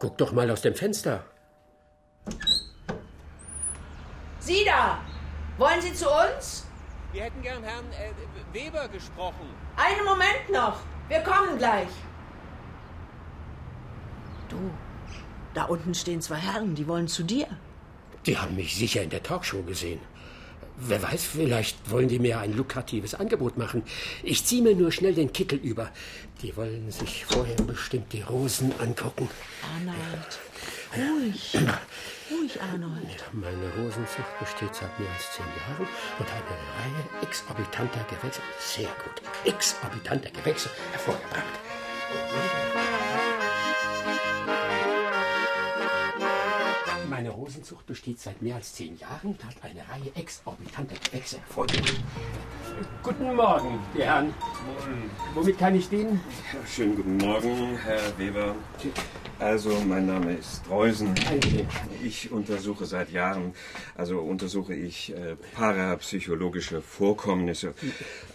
Guck 0.00 0.18
doch 0.18 0.32
mal 0.32 0.50
aus 0.50 0.62
dem 0.62 0.74
Fenster. 0.74 1.24
Sie 4.40 4.64
da! 4.64 5.00
Wollen 5.58 5.80
Sie 5.80 5.92
zu 5.92 6.06
uns? 6.08 6.64
Wir 7.12 7.24
hätten 7.24 7.42
gern 7.42 7.62
Herrn 7.64 7.84
äh, 7.92 8.54
Weber 8.54 8.88
gesprochen. 8.88 9.48
Einen 9.76 10.04
Moment 10.04 10.50
noch. 10.52 10.78
Wir 11.08 11.20
kommen 11.20 11.58
gleich. 11.58 11.88
Du, 14.48 14.70
da 15.54 15.64
unten 15.64 15.94
stehen 15.94 16.22
zwei 16.22 16.36
Herren, 16.36 16.74
die 16.74 16.86
wollen 16.86 17.08
zu 17.08 17.24
dir. 17.24 17.48
Die 18.26 18.38
haben 18.38 18.54
mich 18.54 18.76
sicher 18.76 19.02
in 19.02 19.10
der 19.10 19.22
Talkshow 19.22 19.62
gesehen. 19.62 20.00
Wer 20.80 21.02
weiß, 21.02 21.24
vielleicht 21.24 21.90
wollen 21.90 22.08
die 22.08 22.20
mir 22.20 22.38
ein 22.38 22.56
lukratives 22.56 23.14
Angebot 23.14 23.58
machen. 23.58 23.82
Ich 24.22 24.44
ziehe 24.44 24.62
mir 24.62 24.76
nur 24.76 24.92
schnell 24.92 25.14
den 25.14 25.32
Kittel 25.32 25.58
über. 25.58 25.90
Die 26.42 26.56
wollen 26.56 26.90
sich 26.92 27.24
vorher 27.24 27.56
bestimmt 27.56 28.12
die 28.12 28.22
Rosen 28.22 28.72
angucken. 28.78 29.28
Arnold, 29.74 30.38
ruhig. 30.96 31.58
Ruhig, 32.30 32.60
Arnold. 32.62 33.24
Meine 33.32 33.72
Rosenzucht 33.76 34.38
besteht 34.38 34.74
seit 34.74 35.00
mehr 35.00 35.10
als 35.10 35.32
zehn 35.34 35.46
Jahren 35.46 35.88
und 36.18 36.26
eine 36.30 36.54
Reihe 36.78 37.26
exorbitanter 37.28 38.04
Gewächse. 38.08 38.40
Sehr 38.60 38.90
gut. 39.04 39.22
Exorbitanter 39.44 40.30
Gewächse 40.30 40.70
hervorgebracht. 40.92 41.44
Meine 47.08 47.30
Rosenzucht 47.30 47.86
besteht 47.86 48.20
seit 48.20 48.42
mehr 48.42 48.56
als 48.56 48.74
zehn 48.74 48.96
Jahren 48.98 49.30
und 49.30 49.44
hat 49.44 49.54
eine 49.62 49.80
Reihe 49.80 50.12
exorbitanter 50.14 50.94
Gewächse 51.10 51.38
hervorgebracht. 51.38 52.00
Guten 53.02 53.34
Morgen, 53.34 53.78
die 53.96 54.02
Herren. 54.02 54.34
Womit 55.34 55.58
kann 55.58 55.74
ich 55.74 55.88
dienen? 55.88 56.20
Ja, 56.52 56.66
schönen 56.66 56.96
guten 56.96 57.16
Morgen, 57.16 57.78
Herr 57.78 58.18
Weber. 58.18 58.54
Also, 59.38 59.70
mein 59.86 60.06
Name 60.06 60.34
ist 60.34 60.66
Dreusen. 60.68 61.14
Ich 62.02 62.30
untersuche 62.30 62.84
seit 62.84 63.10
Jahren, 63.10 63.54
also 63.96 64.20
untersuche 64.20 64.74
ich 64.74 65.14
äh, 65.16 65.36
parapsychologische 65.54 66.82
Vorkommnisse. 66.82 67.72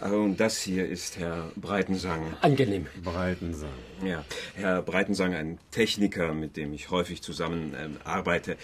Äh, 0.00 0.08
Und 0.08 0.40
das 0.40 0.58
hier 0.58 0.88
ist 0.88 1.18
Herr 1.18 1.50
Breitensang. 1.56 2.22
Angenehm. 2.40 2.86
Breitensang. 3.02 3.68
Ja, 4.02 4.24
Herr 4.54 4.82
Breitensang, 4.82 5.34
ein 5.34 5.58
Techniker, 5.70 6.34
mit 6.34 6.56
dem 6.56 6.72
ich 6.72 6.90
häufig 6.90 7.22
zusammen 7.22 7.74
ähm, 7.78 7.96
arbeite. 8.04 8.56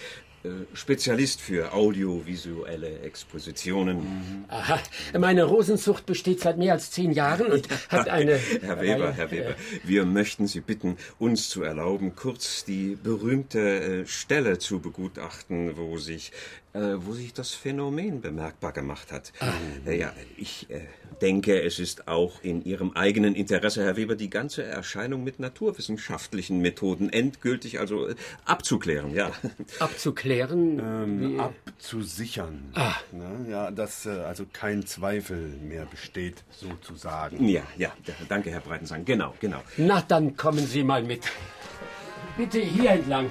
äh, 0.43 0.49
Spezialist 0.73 1.39
für 1.39 1.73
audiovisuelle 1.73 3.01
Expositionen. 3.01 4.45
Aha, 4.47 4.79
meine 5.17 5.43
Rosenzucht 5.43 6.05
besteht 6.05 6.39
seit 6.39 6.57
mehr 6.57 6.73
als 6.73 6.89
zehn 6.91 7.11
Jahren 7.11 7.51
und 7.51 7.67
hat 7.89 8.09
eine... 8.09 8.37
Herr 8.37 8.81
Weber, 8.81 9.11
Herr 9.11 9.29
Weber, 9.29 9.55
wir 9.83 10.05
möchten 10.05 10.47
Sie 10.47 10.61
bitten, 10.61 10.97
uns 11.19 11.49
zu 11.49 11.61
erlauben, 11.61 12.15
kurz 12.15 12.65
die 12.65 12.97
berühmte 13.01 13.59
äh, 14.01 14.07
Stelle 14.07 14.57
zu 14.57 14.79
begutachten, 14.79 15.77
wo 15.77 15.97
sich, 15.97 16.31
äh, 16.73 16.79
wo 16.97 17.13
sich 17.13 17.33
das 17.33 17.51
Phänomen 17.51 18.21
bemerkbar 18.21 18.71
gemacht 18.71 19.11
hat. 19.11 19.33
Äh, 19.85 19.97
ja, 19.97 20.13
ich 20.37 20.69
äh, 20.69 20.81
denke, 21.21 21.61
es 21.61 21.79
ist 21.79 22.07
auch 22.07 22.41
in 22.43 22.63
Ihrem 22.63 22.93
eigenen 22.93 23.35
Interesse, 23.35 23.83
Herr 23.83 23.97
Weber, 23.97 24.15
die 24.15 24.29
ganze 24.29 24.63
Erscheinung 24.63 25.23
mit 25.23 25.39
naturwissenschaftlichen 25.39 26.59
Methoden 26.59 27.09
endgültig 27.09 27.79
also 27.79 28.07
äh, 28.07 28.15
abzuklären, 28.45 29.13
ja. 29.13 29.31
Abzuklären? 29.79 30.79
Ähm, 30.79 31.35
Wie- 31.35 31.39
abzusichern. 31.39 32.71
Ah. 32.73 32.95
Ne? 33.11 33.47
Ja, 33.49 33.71
dass 33.71 34.05
äh, 34.05 34.09
also 34.09 34.45
kein 34.51 34.85
Zweifel 34.85 35.37
mehr 35.61 35.85
besteht, 35.85 36.43
sozusagen. 36.51 37.47
Ja, 37.47 37.63
ja, 37.77 37.91
ja, 38.05 38.13
danke, 38.29 38.49
Herr 38.49 38.61
Breitensang. 38.61 39.05
Genau, 39.05 39.33
genau. 39.39 39.61
Na, 39.77 40.01
dann 40.01 40.37
kommen 40.37 40.65
Sie 40.65 40.83
mal 40.83 41.03
mit. 41.03 41.23
Bitte 42.37 42.59
hier 42.59 42.91
entlang. 42.91 43.29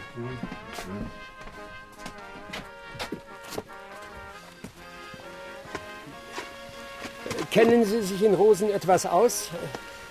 Kennen 7.51 7.85
Sie 7.85 8.03
sich 8.03 8.23
in 8.23 8.35
Rosen 8.35 8.71
etwas 8.71 9.07
aus? 9.07 9.51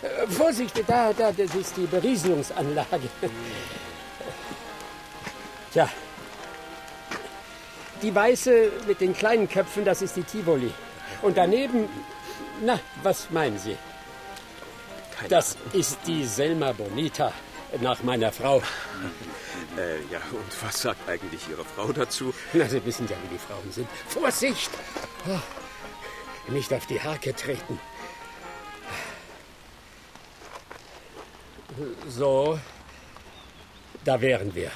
Äh, 0.01 0.27
Vorsicht, 0.27 0.83
da, 0.87 1.13
da, 1.13 1.31
das 1.31 1.55
ist 1.55 1.77
die 1.77 1.85
Berieselungsanlage. 1.85 3.09
Tja. 5.73 5.89
Die 8.01 8.13
weiße 8.13 8.71
mit 8.87 9.01
den 9.01 9.13
kleinen 9.13 9.47
Köpfen, 9.49 9.85
das 9.85 10.01
ist 10.01 10.15
die 10.15 10.23
Tivoli. 10.23 10.71
Und 11.21 11.37
daneben, 11.37 11.87
na, 12.61 12.79
was 13.03 13.29
meinen 13.29 13.57
Sie? 13.57 13.77
Das 15.27 15.57
ist 15.73 15.99
die 16.07 16.23
Selma 16.25 16.71
Bonita, 16.71 17.33
nach 17.81 18.03
meiner 18.03 18.31
Frau. 18.31 18.61
Äh, 19.77 19.97
ja, 20.11 20.19
und 20.31 20.63
was 20.63 20.81
sagt 20.81 21.07
eigentlich 21.07 21.41
Ihre 21.49 21.63
Frau 21.63 21.91
dazu? 21.91 22.33
Na, 22.53 22.67
Sie 22.67 22.83
wissen 22.85 23.07
ja, 23.07 23.15
wie 23.23 23.35
die 23.35 23.37
Frauen 23.37 23.71
sind. 23.71 23.87
Vorsicht! 24.07 24.71
Oh, 25.27 25.37
nicht 26.51 26.73
auf 26.73 26.85
die 26.85 27.01
Hake 27.01 27.35
treten. 27.35 27.79
So, 32.07 32.59
da 34.03 34.19
wären 34.19 34.53
wir. 34.53 34.71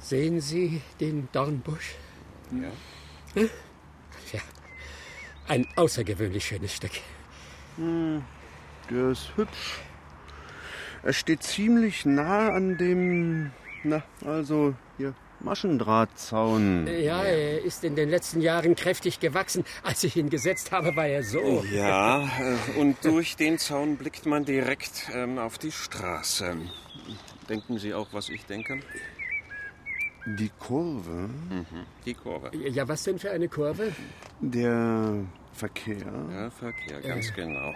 Sehen 0.00 0.40
Sie 0.40 0.82
den 1.00 1.28
Dornbusch? 1.32 1.94
Ja. 2.50 2.70
Hm? 3.34 3.50
Ja, 4.32 4.40
ein 5.48 5.66
außergewöhnlich 5.76 6.44
schönes 6.44 6.74
Stück. 6.74 6.92
Hm, 7.76 8.22
der 8.90 9.10
ist 9.10 9.32
hübsch. 9.36 9.80
Er 11.02 11.12
steht 11.12 11.42
ziemlich 11.42 12.04
nah 12.04 12.50
an 12.50 12.76
dem, 12.76 13.52
na, 13.82 14.02
also 14.24 14.74
hier, 14.98 15.14
Maschendrahtzaun. 15.44 16.86
Ja, 16.86 17.22
er 17.22 17.62
ist 17.62 17.84
in 17.84 17.96
den 17.96 18.08
letzten 18.08 18.40
Jahren 18.40 18.74
kräftig 18.74 19.20
gewachsen. 19.20 19.64
Als 19.82 20.04
ich 20.04 20.16
ihn 20.16 20.30
gesetzt 20.30 20.72
habe, 20.72 20.94
war 20.96 21.06
er 21.06 21.22
so. 21.22 21.64
Ja, 21.72 22.22
äh, 22.22 22.78
und 22.78 23.04
durch 23.04 23.36
den 23.36 23.58
Zaun 23.58 23.96
blickt 23.96 24.26
man 24.26 24.44
direkt 24.44 25.10
ähm, 25.14 25.38
auf 25.38 25.58
die 25.58 25.72
Straße. 25.72 26.56
Denken 27.48 27.78
Sie 27.78 27.94
auch, 27.94 28.08
was 28.12 28.28
ich 28.28 28.44
denke? 28.46 28.80
Die 30.24 30.50
Kurve? 30.58 31.28
Mhm, 31.50 31.86
die 32.06 32.14
Kurve. 32.14 32.56
Ja, 32.56 32.86
was 32.86 33.02
denn 33.02 33.18
für 33.18 33.30
eine 33.30 33.48
Kurve? 33.48 33.92
Der 34.40 35.24
Verkehr. 35.54 35.96
Ja, 36.30 36.50
Verkehr, 36.50 36.98
Äh. 37.04 37.08
ganz 37.08 37.32
genau. 37.34 37.74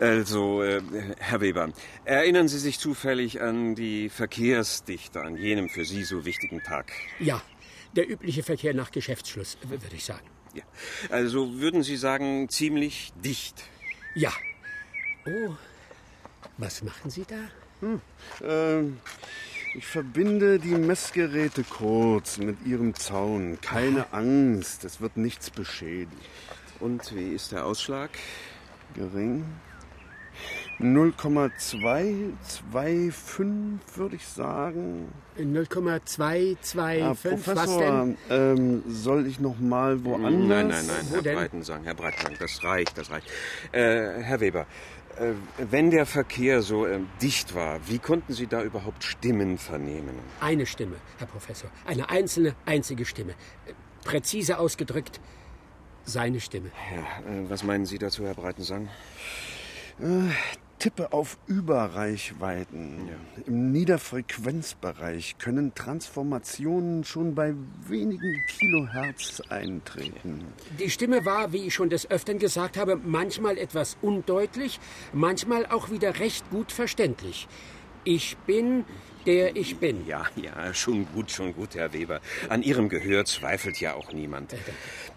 Also, 0.00 0.62
äh, 0.62 0.80
Herr 1.18 1.40
Weber, 1.40 1.70
erinnern 2.04 2.48
Sie 2.48 2.58
sich 2.58 2.78
zufällig 2.78 3.40
an 3.40 3.74
die 3.74 4.08
Verkehrsdichte 4.08 5.20
an 5.22 5.36
jenem 5.36 5.68
für 5.68 5.84
Sie 5.84 6.04
so 6.04 6.24
wichtigen 6.24 6.62
Tag? 6.62 6.92
Ja, 7.18 7.42
der 7.94 8.08
übliche 8.08 8.42
Verkehr 8.42 8.74
nach 8.74 8.90
Geschäftsschluss, 8.90 9.58
würde 9.62 9.96
ich 9.96 10.04
sagen. 10.04 10.26
Ja. 10.54 10.62
Also 11.10 11.60
würden 11.60 11.82
Sie 11.82 11.96
sagen, 11.96 12.48
ziemlich 12.48 13.12
dicht? 13.22 13.62
Ja. 14.14 14.32
Oh, 15.26 15.54
was 16.58 16.82
machen 16.82 17.10
Sie 17.10 17.24
da? 17.26 17.36
Hm. 17.80 18.00
Ähm, 18.42 18.96
ich 19.74 19.86
verbinde 19.86 20.58
die 20.58 20.74
Messgeräte 20.74 21.62
kurz 21.62 22.38
mit 22.38 22.56
Ihrem 22.66 22.94
Zaun. 22.94 23.58
Keine 23.60 24.12
Angst, 24.12 24.84
es 24.84 25.00
wird 25.00 25.16
nichts 25.16 25.50
beschädigt. 25.50 26.10
Und 26.80 27.14
wie 27.14 27.34
ist 27.34 27.52
der 27.52 27.66
Ausschlag? 27.66 28.10
Gering. 28.94 29.44
0,225 30.80 33.78
würde 33.96 34.16
ich 34.16 34.26
sagen. 34.26 35.12
0,225, 35.36 37.02
Ah, 37.02 37.10
was 37.10 37.20
Professor, 37.22 37.80
denn? 37.80 38.16
ähm, 38.30 38.82
soll 38.86 39.26
ich 39.26 39.40
noch 39.40 39.58
mal 39.58 40.04
woanders? 40.04 40.30
Nein, 40.32 40.68
nein, 40.68 40.86
nein, 40.86 41.06
Wo 41.08 41.14
Herr 41.16 41.22
denn? 41.22 41.34
Breitensang, 41.36 41.82
Herr 41.84 41.94
Breitensang, 41.94 42.36
das 42.38 42.62
reicht, 42.62 42.96
das 42.96 43.10
reicht. 43.10 43.26
Äh, 43.72 44.22
Herr 44.22 44.38
Weber, 44.40 44.66
äh, 45.18 45.32
wenn 45.68 45.90
der 45.90 46.06
Verkehr 46.06 46.62
so 46.62 46.86
äh, 46.86 47.00
dicht 47.20 47.56
war, 47.56 47.80
wie 47.88 47.98
konnten 47.98 48.32
Sie 48.32 48.46
da 48.46 48.62
überhaupt 48.62 49.02
Stimmen 49.02 49.58
vernehmen? 49.58 50.14
Eine 50.40 50.64
Stimme, 50.66 50.94
Herr 51.18 51.26
Professor. 51.26 51.70
Eine 51.86 52.08
einzelne, 52.08 52.54
einzige 52.66 53.04
Stimme. 53.04 53.34
Präzise 54.04 54.60
ausgedrückt, 54.60 55.18
seine 56.08 56.40
Stimme. 56.40 56.70
Ja, 56.94 57.30
äh, 57.30 57.50
was 57.50 57.62
meinen 57.62 57.86
Sie 57.86 57.98
dazu, 57.98 58.24
Herr 58.24 58.34
Breitensang? 58.34 58.88
Äh, 60.00 60.30
tippe 60.78 61.12
auf 61.12 61.38
Überreichweiten. 61.46 63.08
Im 63.46 63.72
Niederfrequenzbereich 63.72 65.36
können 65.38 65.74
Transformationen 65.74 67.04
schon 67.04 67.34
bei 67.34 67.54
wenigen 67.86 68.40
Kilohertz 68.46 69.42
eintreten. 69.48 70.46
Die 70.78 70.90
Stimme 70.90 71.24
war, 71.24 71.52
wie 71.52 71.66
ich 71.66 71.74
schon 71.74 71.90
des 71.90 72.10
Öfteren 72.10 72.38
gesagt 72.38 72.76
habe, 72.76 72.96
manchmal 72.96 73.58
etwas 73.58 73.96
undeutlich, 74.02 74.78
manchmal 75.12 75.66
auch 75.66 75.90
wieder 75.90 76.20
recht 76.20 76.48
gut 76.50 76.70
verständlich. 76.70 77.48
Ich 78.04 78.36
bin, 78.46 78.84
der 79.28 79.56
ich 79.56 79.76
bin. 79.76 80.06
Ja, 80.06 80.24
ja, 80.36 80.72
schon 80.72 81.06
gut, 81.12 81.30
schon 81.30 81.52
gut, 81.54 81.74
Herr 81.74 81.92
Weber. 81.92 82.22
An 82.48 82.62
Ihrem 82.62 82.88
Gehör 82.88 83.26
zweifelt 83.26 83.78
ja 83.78 83.92
auch 83.92 84.10
niemand. 84.14 84.54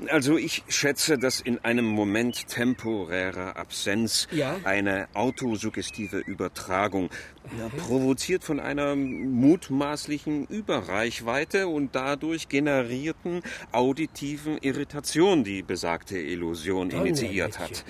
Also 0.07 0.37
ich 0.37 0.63
schätze, 0.67 1.17
dass 1.17 1.39
in 1.39 1.59
einem 1.59 1.85
Moment 1.85 2.49
temporärer 2.49 3.55
Absenz 3.55 4.27
Ja? 4.31 4.57
eine 4.65 5.07
autosuggestive 5.13 6.17
Übertragung, 6.19 7.09
ja, 7.57 7.69
provoziert 7.69 8.43
von 8.43 8.59
einer 8.59 8.97
mutmaßlichen 8.97 10.45
Überreichweite 10.47 11.69
und 11.69 11.95
dadurch 11.95 12.49
generierten 12.49 13.41
auditiven 13.71 14.57
Irritation 14.57 15.45
die 15.45 15.63
besagte 15.63 16.19
Illusion 16.19 16.89
initiiert 16.89 17.59
hat. 17.59 17.85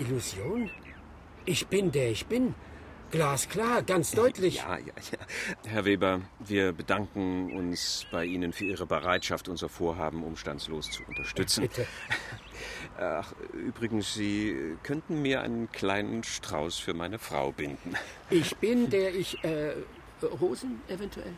Illusion? 0.00 0.70
Ich 1.44 1.68
bin, 1.68 1.92
der 1.92 2.10
ich 2.10 2.26
bin. 2.26 2.54
Glasklar, 3.10 3.82
ganz 3.82 4.12
deutlich. 4.12 4.56
Ja, 4.56 4.78
ja, 4.78 4.84
ja. 4.86 5.70
Herr 5.70 5.84
Weber, 5.84 6.20
wir 6.40 6.72
bedanken 6.72 7.52
uns 7.56 8.06
bei 8.10 8.24
Ihnen 8.24 8.52
für 8.52 8.64
Ihre 8.64 8.86
Bereitschaft, 8.86 9.48
unser 9.48 9.68
Vorhaben 9.68 10.24
umstandslos 10.24 10.90
zu 10.90 11.02
unterstützen. 11.04 11.62
Bitte. 11.62 11.86
Ach, 12.98 13.32
übrigens, 13.52 14.14
Sie 14.14 14.76
könnten 14.82 15.22
mir 15.22 15.42
einen 15.42 15.70
kleinen 15.70 16.24
Strauß 16.24 16.78
für 16.78 16.94
meine 16.94 17.18
Frau 17.18 17.52
binden. 17.52 17.94
Ich 18.30 18.56
bin, 18.56 18.90
der 18.90 19.14
ich. 19.14 19.42
Äh, 19.44 19.72
Rosen 20.40 20.80
eventuell? 20.88 21.34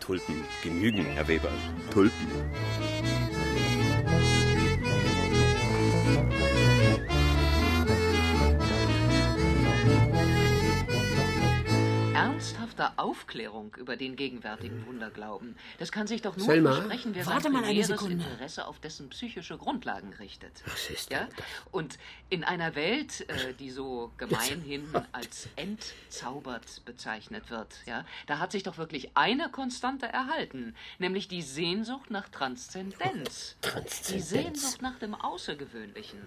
Tulpen 0.00 0.44
genügen, 0.62 1.04
Herr 1.04 1.28
Weber. 1.28 1.50
Tulpen. 1.92 2.26
Ernsthafter 12.18 12.94
Aufklärung 12.96 13.76
über 13.76 13.96
den 13.96 14.16
gegenwärtigen 14.16 14.84
Wunderglauben. 14.86 15.54
Das 15.78 15.92
kann 15.92 16.08
sich 16.08 16.20
doch 16.20 16.36
nur 16.36 16.46
Selma, 16.46 16.72
versprechen, 16.72 17.14
wer 17.14 17.26
warte 17.26 17.44
sein 17.44 17.52
mal 17.52 17.58
eine 17.58 17.68
primäres 17.68 17.86
Sekunde. 17.86 18.24
Interesse 18.24 18.66
auf 18.66 18.80
dessen 18.80 19.08
psychische 19.10 19.56
Grundlagen 19.56 20.12
richtet. 20.14 20.64
Was 20.66 20.90
ist 20.90 21.12
ja? 21.12 21.28
Und 21.70 21.96
in 22.28 22.42
einer 22.42 22.74
Welt, 22.74 23.28
äh, 23.28 23.54
die 23.54 23.70
so 23.70 24.10
gemeinhin 24.18 24.88
als 25.12 25.48
entzaubert 25.54 26.84
bezeichnet 26.84 27.50
wird, 27.50 27.76
ja, 27.86 28.04
da 28.26 28.40
hat 28.40 28.50
sich 28.50 28.64
doch 28.64 28.78
wirklich 28.78 29.16
eine 29.16 29.48
Konstante 29.48 30.06
erhalten, 30.06 30.74
nämlich 30.98 31.28
die 31.28 31.42
Sehnsucht 31.42 32.10
nach 32.10 32.28
Transzendenz. 32.28 33.56
Die 33.62 33.68
Transzendenz. 33.68 34.28
Sehnsucht 34.28 34.82
nach 34.82 34.98
dem 34.98 35.14
Außergewöhnlichen. 35.14 36.18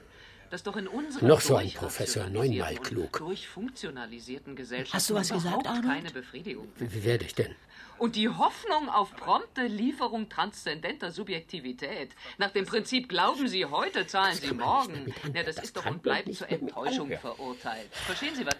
Dass 0.51 0.63
doch 0.63 0.75
in 0.75 0.87
unserer 0.87 1.25
Noch 1.25 1.41
so 1.41 1.55
ein 1.55 1.71
Professor, 1.71 2.29
neunmal 2.29 2.75
klug. 2.75 3.17
durchfunktionalisierten 3.17 4.55
Gesellschaft 4.55 4.93
Hast 4.93 5.09
du 5.09 5.15
was 5.15 5.29
gesagt, 5.29 5.65
Arnold? 5.65 5.85
keine 5.85 6.11
Befriedigung. 6.11 6.67
Wie 6.77 7.03
werde 7.03 7.25
ich 7.25 7.33
denn? 7.33 7.55
Und 7.97 8.15
die 8.15 8.29
Hoffnung 8.29 8.89
auf 8.89 9.15
prompte 9.15 9.61
Lieferung 9.67 10.27
transzendenter 10.27 11.11
Subjektivität. 11.11 12.09
Nach 12.37 12.49
dem 12.51 12.65
Prinzip, 12.65 13.07
glauben 13.09 13.47
Sie 13.47 13.65
heute, 13.65 14.07
zahlen 14.07 14.35
Sie 14.35 14.53
morgen. 14.53 15.13
Ja, 15.33 15.43
das 15.43 15.57
ist 15.57 15.77
doch 15.77 15.85
und 15.85 16.01
bleibt 16.01 16.33
zur 16.33 16.49
Enttäuschung 16.49 17.11
verurteilt. 17.11 17.89
Verstehen 17.91 18.35
Sie 18.35 18.45
was? 18.45 18.55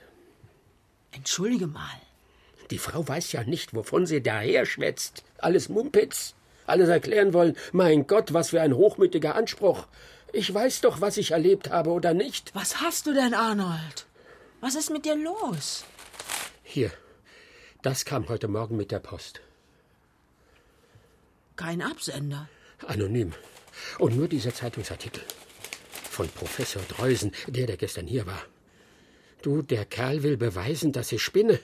Entschuldige 1.11 1.67
mal. 1.67 1.99
Die 2.69 2.77
Frau 2.77 3.05
weiß 3.05 3.33
ja 3.33 3.43
nicht, 3.43 3.73
wovon 3.73 4.05
sie 4.05 4.21
daher 4.23 4.65
schwätzt. 4.65 5.23
Alles 5.39 5.67
Mumpitz. 5.69 6.35
Alles 6.67 6.87
erklären 6.87 7.33
wollen. 7.33 7.57
Mein 7.73 8.07
Gott, 8.07 8.33
was 8.33 8.51
für 8.51 8.61
ein 8.61 8.75
hochmütiger 8.75 9.35
Anspruch. 9.35 9.87
Ich 10.33 10.53
weiß 10.53 10.81
doch, 10.81 11.01
was 11.01 11.17
ich 11.17 11.31
erlebt 11.31 11.69
habe 11.69 11.89
oder 11.89 12.13
nicht. 12.13 12.55
Was 12.55 12.79
hast 12.81 13.05
du 13.05 13.13
denn, 13.13 13.33
Arnold? 13.33 14.05
Was 14.61 14.75
ist 14.75 14.89
mit 14.89 15.05
dir 15.05 15.15
los? 15.15 15.83
Hier. 16.63 16.91
Das 17.81 18.05
kam 18.05 18.29
heute 18.29 18.47
Morgen 18.47 18.77
mit 18.77 18.91
der 18.91 18.99
Post. 18.99 19.41
Kein 21.55 21.81
Absender. 21.81 22.47
Anonym. 22.87 23.33
Und 23.99 24.15
nur 24.15 24.27
dieser 24.27 24.53
Zeitungsartikel. 24.53 25.23
Von 26.09 26.29
Professor 26.29 26.81
Dreusen, 26.83 27.31
der, 27.47 27.67
der 27.67 27.77
gestern 27.77 28.07
hier 28.07 28.25
war. 28.25 28.43
Du, 29.41 29.61
der 29.61 29.85
Kerl 29.85 30.23
will 30.23 30.37
beweisen, 30.37 30.91
dass 30.91 31.11
ich 31.11 31.21
spinne. 31.21 31.59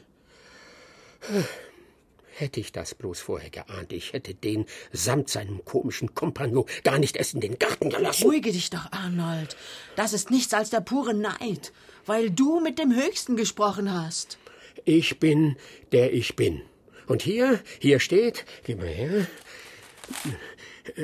Hätte 2.40 2.60
ich 2.60 2.72
das 2.72 2.94
bloß 2.94 3.20
vorher 3.20 3.50
geahnt, 3.50 3.92
ich 3.92 4.14
hätte 4.14 4.36
den 4.36 4.68
samt 4.92 5.28
seinem 5.28 5.66
komischen 5.66 6.14
Kompagnon 6.14 6.68
gar 6.84 7.00
nicht 7.00 7.16
erst 7.16 7.34
in 7.34 7.42
den 7.42 7.58
Garten 7.58 7.90
gelassen. 7.90 8.26
Ruhige 8.26 8.52
dich 8.52 8.70
doch, 8.70 8.92
Arnold. 8.92 9.58
Das 9.96 10.14
ist 10.14 10.30
nichts 10.30 10.54
als 10.54 10.70
der 10.70 10.82
pure 10.82 11.16
Neid, 11.16 11.74
weil 12.06 12.30
du 12.30 12.60
mit 12.60 12.78
dem 12.78 12.96
Höchsten 12.96 13.38
gesprochen 13.38 13.92
hast. 13.92 14.38
Ich 14.86 15.20
bin, 15.20 15.56
der 15.92 16.14
ich 16.14 16.36
bin. 16.36 16.62
Und 17.08 17.24
hier, 17.24 17.60
hier 17.80 18.00
steht, 18.00 18.46
gib 18.66 18.78
mal 18.78 18.88
her, 18.88 19.26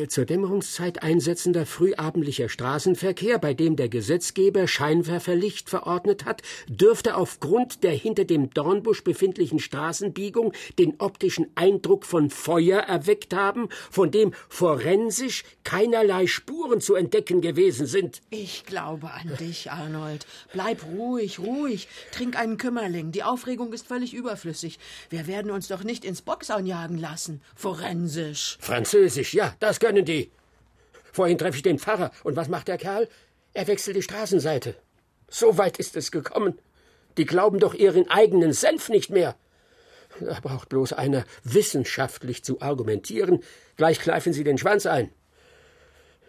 zur 0.07 0.25
Dämmerungszeit 0.25 1.03
einsetzender 1.03 1.65
frühabendlicher 1.65 2.49
Straßenverkehr, 2.49 3.39
bei 3.39 3.53
dem 3.53 3.75
der 3.75 3.89
Gesetzgeber 3.89 4.67
Scheinwerferlicht 4.67 5.69
verordnet 5.69 6.25
hat, 6.25 6.41
dürfte 6.67 7.15
aufgrund 7.15 7.83
der 7.83 7.91
hinter 7.91 8.25
dem 8.25 8.49
Dornbusch 8.49 9.03
befindlichen 9.03 9.59
Straßenbiegung 9.59 10.53
den 10.79 10.95
optischen 10.99 11.47
Eindruck 11.55 12.05
von 12.05 12.29
Feuer 12.29 12.79
erweckt 12.79 13.33
haben, 13.33 13.69
von 13.89 14.11
dem 14.11 14.33
forensisch 14.49 15.43
keinerlei 15.63 16.27
Spuren 16.27 16.81
zu 16.81 16.95
entdecken 16.95 17.41
gewesen 17.41 17.85
sind. 17.85 18.21
Ich 18.29 18.65
glaube 18.65 19.11
an 19.11 19.35
dich, 19.39 19.71
Arnold. 19.71 20.25
Bleib 20.51 20.83
ruhig, 20.85 21.39
ruhig. 21.39 21.87
Trink 22.11 22.37
einen 22.37 22.57
Kümmerling. 22.57 23.11
Die 23.11 23.23
Aufregung 23.23 23.73
ist 23.73 23.87
völlig 23.87 24.13
überflüssig. 24.13 24.79
Wir 25.09 25.27
werden 25.27 25.51
uns 25.51 25.67
doch 25.67 25.83
nicht 25.83 26.05
ins 26.05 26.21
Boxhauen 26.21 26.65
jagen 26.65 26.97
lassen. 26.97 27.41
Forensisch. 27.55 28.57
Französisch, 28.59 29.33
ja, 29.33 29.55
das 29.59 29.72
können 29.79 30.05
die. 30.05 30.31
Vorhin 31.11 31.37
treffe 31.37 31.57
ich 31.57 31.63
den 31.63 31.79
Pfarrer. 31.79 32.11
Und 32.23 32.35
was 32.35 32.49
macht 32.49 32.67
der 32.67 32.77
Kerl? 32.77 33.07
Er 33.53 33.67
wechselt 33.67 33.95
die 33.95 34.01
Straßenseite. 34.01 34.75
So 35.29 35.57
weit 35.57 35.77
ist 35.77 35.95
es 35.95 36.11
gekommen. 36.11 36.59
Die 37.17 37.25
glauben 37.25 37.59
doch 37.59 37.73
ihren 37.73 38.09
eigenen 38.09 38.53
Senf 38.53 38.89
nicht 38.89 39.09
mehr. 39.09 39.35
Da 40.19 40.39
braucht 40.41 40.69
bloß 40.69 40.93
einer, 40.93 41.25
wissenschaftlich 41.43 42.43
zu 42.43 42.61
argumentieren. 42.61 43.43
Gleich 43.77 43.99
kleifen 43.99 44.33
sie 44.33 44.43
den 44.43 44.57
Schwanz 44.57 44.85
ein. 44.85 45.11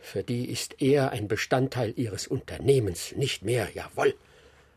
Für 0.00 0.22
die 0.22 0.50
ist 0.50 0.82
er 0.82 1.12
ein 1.12 1.28
Bestandteil 1.28 1.94
ihres 1.96 2.26
Unternehmens, 2.26 3.12
nicht 3.16 3.42
mehr, 3.42 3.68
jawohl. 3.74 4.14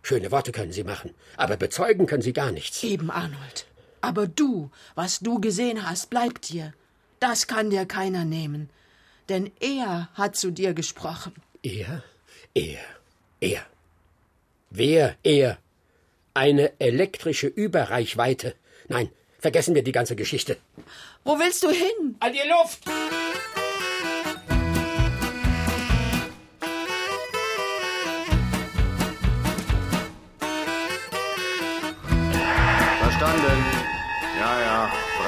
Schöne 0.01 0.31
Worte 0.31 0.53
können 0.53 0.71
sie 0.71 0.85
machen, 0.85 1.13
aber 1.35 1.57
bezeugen 1.57 2.05
können 2.05 2.21
sie 2.21 2.31
gar 2.31 2.51
nichts. 2.51 2.81
Eben, 2.83 3.11
Arnold. 3.11 3.67
Aber 3.99 4.25
du, 4.25 4.71
was 4.95 5.19
du 5.19 5.41
gesehen 5.41 5.85
hast, 5.85 6.09
bleibt 6.09 6.49
dir. 6.49 6.73
Das 7.19 7.47
kann 7.47 7.69
dir 7.69 7.85
keiner 7.85 8.25
nehmen. 8.25 8.69
Denn 9.29 9.51
er 9.59 10.09
hat 10.13 10.35
zu 10.35 10.51
dir 10.51 10.73
gesprochen. 10.73 11.33
Er? 11.63 12.03
Er? 12.53 12.79
Er? 13.39 13.65
Wer 14.69 15.15
er? 15.23 15.57
Eine 16.33 16.71
elektrische 16.79 17.47
Überreichweite. 17.47 18.55
Nein, 18.87 19.09
vergessen 19.39 19.75
wir 19.75 19.83
die 19.83 19.91
ganze 19.91 20.15
Geschichte. 20.15 20.57
Wo 21.23 21.37
willst 21.39 21.63
du 21.63 21.69
hin? 21.69 22.15
An 22.19 22.33
die 22.33 22.47
Luft! 22.47 22.83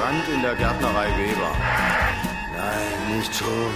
Brand 0.10 0.28
in 0.28 0.42
der 0.42 0.56
Gärtnerei 0.56 1.08
Weber. 1.20 1.56
Nein, 2.58 3.18
nicht 3.18 3.36
schon 3.36 3.48
wieder. 3.48 3.68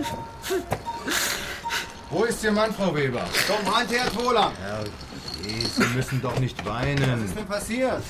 Wo 2.10 2.24
ist 2.24 2.42
Ihr 2.42 2.50
Mann, 2.50 2.74
Frau 2.74 2.92
Weber? 2.92 3.24
Doch, 3.46 3.62
meint 3.70 3.92
Herr 3.92 4.12
Wohler. 4.16 4.50
Herrgeh, 4.60 5.64
Sie 5.64 5.84
müssen 5.94 6.20
doch 6.20 6.40
nicht 6.40 6.66
weinen. 6.66 7.22
Was 7.22 7.28
ist 7.28 7.36
denn 7.36 7.46
passiert? 7.46 8.02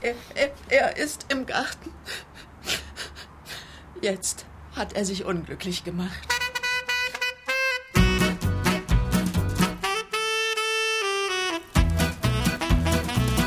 Er, 0.00 0.14
er, 0.36 0.52
er 0.68 0.96
ist 0.96 1.26
im 1.28 1.44
Garten. 1.44 1.90
Jetzt 4.02 4.44
hat 4.74 4.92
er 4.92 5.04
sich 5.04 5.24
unglücklich 5.24 5.84
gemacht. 5.84 6.28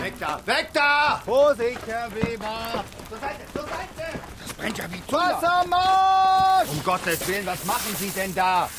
Weg 0.02 0.14
da! 0.20 0.42
Weg 0.46 0.70
da! 0.74 1.22
Vorsicht, 1.24 1.80
Herr 1.86 2.14
Weber! 2.16 2.84
Zur 3.10 3.20
Seite, 3.20 3.42
zur 3.54 3.62
Seite! 3.62 4.20
Das 4.44 4.54
brennt 4.54 4.78
ja 4.78 4.86
wie 4.92 5.14
Wassermarsch! 5.14 6.70
Um 6.70 6.84
Gottes 6.84 7.28
Willen, 7.28 7.46
was 7.46 7.64
machen 7.66 7.96
Sie 8.00 8.10
denn 8.10 8.34
da? 8.34 8.70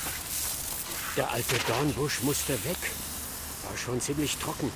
Der 1.16 1.31
alte 1.31 1.57
Dornbusch 1.68 2.23
musste 2.23 2.53
weg. 2.64 2.79
War 3.68 3.77
schon 3.77 4.01
ziemlich 4.01 4.37
trocken. 4.39 4.73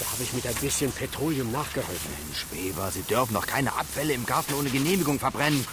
Da 0.00 0.06
habe 0.10 0.22
ich 0.22 0.32
mit 0.32 0.46
ein 0.46 0.54
bisschen 0.56 0.92
Petroleum 0.92 1.50
nachgeholfen. 1.50 2.10
Mensch, 2.26 2.46
Weber, 2.50 2.90
Sie 2.90 3.02
dürfen 3.02 3.34
doch 3.34 3.46
keine 3.46 3.72
Abfälle 3.72 4.12
im 4.12 4.26
Garten 4.26 4.54
ohne 4.54 4.68
Genehmigung 4.68 5.18
verbrennen. 5.18 5.64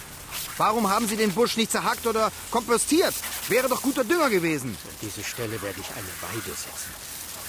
Warum 0.58 0.90
haben 0.90 1.08
Sie 1.08 1.18
den 1.18 1.32
Busch 1.32 1.58
nicht 1.58 1.72
zerhackt 1.72 2.06
oder 2.08 2.32
kompostiert? 2.52 3.14
Wäre 3.50 3.68
doch 3.70 3.82
guter 3.82 4.04
Dünger 4.04 4.30
gewesen. 4.30 4.78
An 4.84 4.96
diese 5.02 5.24
Stelle 5.24 5.62
werde 5.62 5.80
ich 5.80 5.90
eine 5.90 6.34
Weide 6.34 6.52
setzen. 6.52 6.92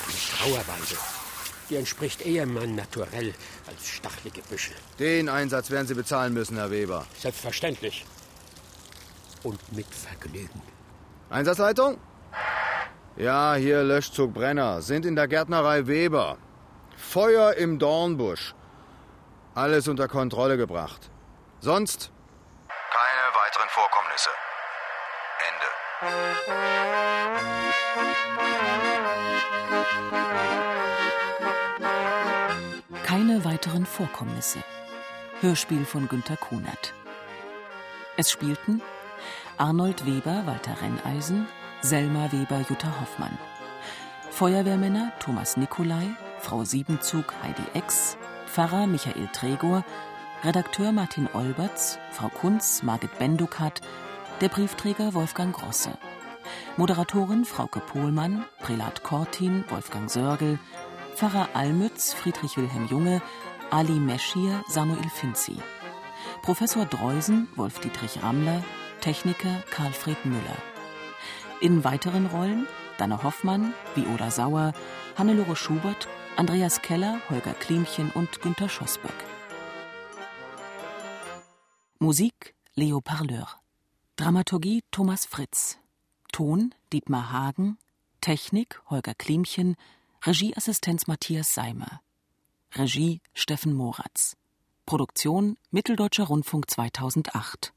Eine 0.07 0.16
Trauerweide. 0.39 0.97
Die 1.70 1.76
entspricht 1.76 2.20
eher 2.22 2.47
meinem 2.47 2.74
Naturell 2.74 3.35
als 3.66 3.89
stachelige 3.89 4.43
Büsche. 4.43 4.72
Den 4.99 5.28
Einsatz 5.28 5.70
werden 5.70 5.87
Sie 5.87 5.95
bezahlen 5.95 6.35
müssen, 6.35 6.57
Herr 6.57 6.70
Weber. 6.70 7.07
Selbstverständlich. 7.18 8.05
Und 9.43 9.61
mit 9.72 9.87
Vergnügen. 9.87 10.61
Einsatzleitung? 11.30 11.99
Ja, 13.16 13.55
hier 13.55 13.83
Löschzug 13.85 14.35
Brenner. 14.35 14.83
Sind 14.83 15.07
in 15.07 15.16
der 15.16 15.28
Gärtnerei 15.28 15.87
Weber. 15.87 16.39
Feuer 16.97 17.55
im 17.55 17.78
Dornbusch. 17.78 18.55
Alles 19.55 19.89
unter 19.89 20.09
Kontrolle 20.09 20.57
gebracht. 20.57 21.11
Sonst 21.61 22.11
weiteren 23.45 23.68
Vorkommnisse. 23.70 24.30
Ende. 25.49 25.68
Keine 33.05 33.45
weiteren 33.45 33.86
Vorkommnisse. 33.86 34.62
Hörspiel 35.40 35.84
von 35.84 36.09
Günter 36.09 36.36
Kunert. 36.36 36.95
Es 38.16 38.30
spielten 38.30 38.80
Arnold 39.59 40.07
Weber, 40.07 40.47
Walter 40.47 40.76
Renneisen, 40.80 41.49
Selma 41.80 42.30
Weber, 42.30 42.61
Jutta 42.68 43.01
Hoffmann. 43.01 43.36
Feuerwehrmänner 44.30 45.12
Thomas 45.18 45.57
Nicolai, 45.57 46.14
Frau 46.38 46.64
Siebenzug, 46.64 47.34
Heidi 47.43 47.64
Ex, 47.74 48.16
Pfarrer 48.47 48.86
Michael 48.86 49.28
Tregor, 49.32 49.84
Redakteur 50.45 50.90
Martin 50.90 51.28
Olberts, 51.34 51.99
Frau 52.11 52.28
Kunz, 52.28 52.82
Margit 52.82 53.16
Bendukat, 53.18 53.80
der 54.40 54.49
Briefträger 54.49 55.14
Wolfgang 55.14 55.55
Grosse. 55.55 55.97
Moderatorin 56.76 57.45
Frauke 57.45 57.78
Pohlmann, 57.78 58.45
Prälat 58.61 59.05
Kortin, 59.05 59.64
Wolfgang 59.68 60.11
Sörgel, 60.11 60.59
Pfarrer 61.14 61.51
Almütz, 61.55 62.12
Friedrich 62.12 62.57
Wilhelm 62.57 62.88
Junge, 62.88 63.22
Ali 63.70 63.93
Meschir, 63.93 64.64
Samuel 64.68 65.09
Finzi. 65.14 65.57
Professor 66.43 66.86
Dreusen, 66.86 67.49
Wolf-Dietrich 67.55 68.24
Rammler, 68.24 68.64
Techniker 69.01 69.62
Karlfried 69.70 70.24
Müller. 70.24 70.57
In 71.61 71.84
weiteren 71.84 72.26
Rollen 72.26 72.66
Danne 72.99 73.22
Hoffmann, 73.22 73.74
Viola 73.95 74.30
Sauer, 74.30 74.72
Hannelore 75.16 75.57
Schubert, 75.57 76.09
Andreas 76.36 76.82
Keller, 76.82 77.20
Holger 77.30 77.55
Klimchen 77.55 78.11
und 78.12 78.43
Günter 78.43 78.68
Schossböck. 78.68 79.32
Musik 82.03 82.57
Leo 82.74 83.00
Parleur. 83.00 83.61
Dramaturgie 84.16 84.82
Thomas 84.90 85.24
Fritz. 85.24 85.78
Ton 86.32 86.74
Dietmar 86.92 87.30
Hagen. 87.30 87.78
Technik 88.20 88.82
Holger 88.90 89.14
Klimchen. 89.14 89.76
Regieassistenz 90.26 91.07
Matthias 91.07 91.55
Seimer. 91.55 92.00
Regie 92.74 93.20
Steffen 93.34 93.72
Moratz. 93.72 94.36
Produktion 94.84 95.57
Mitteldeutscher 95.70 96.24
Rundfunk 96.24 96.68
2008 96.68 97.72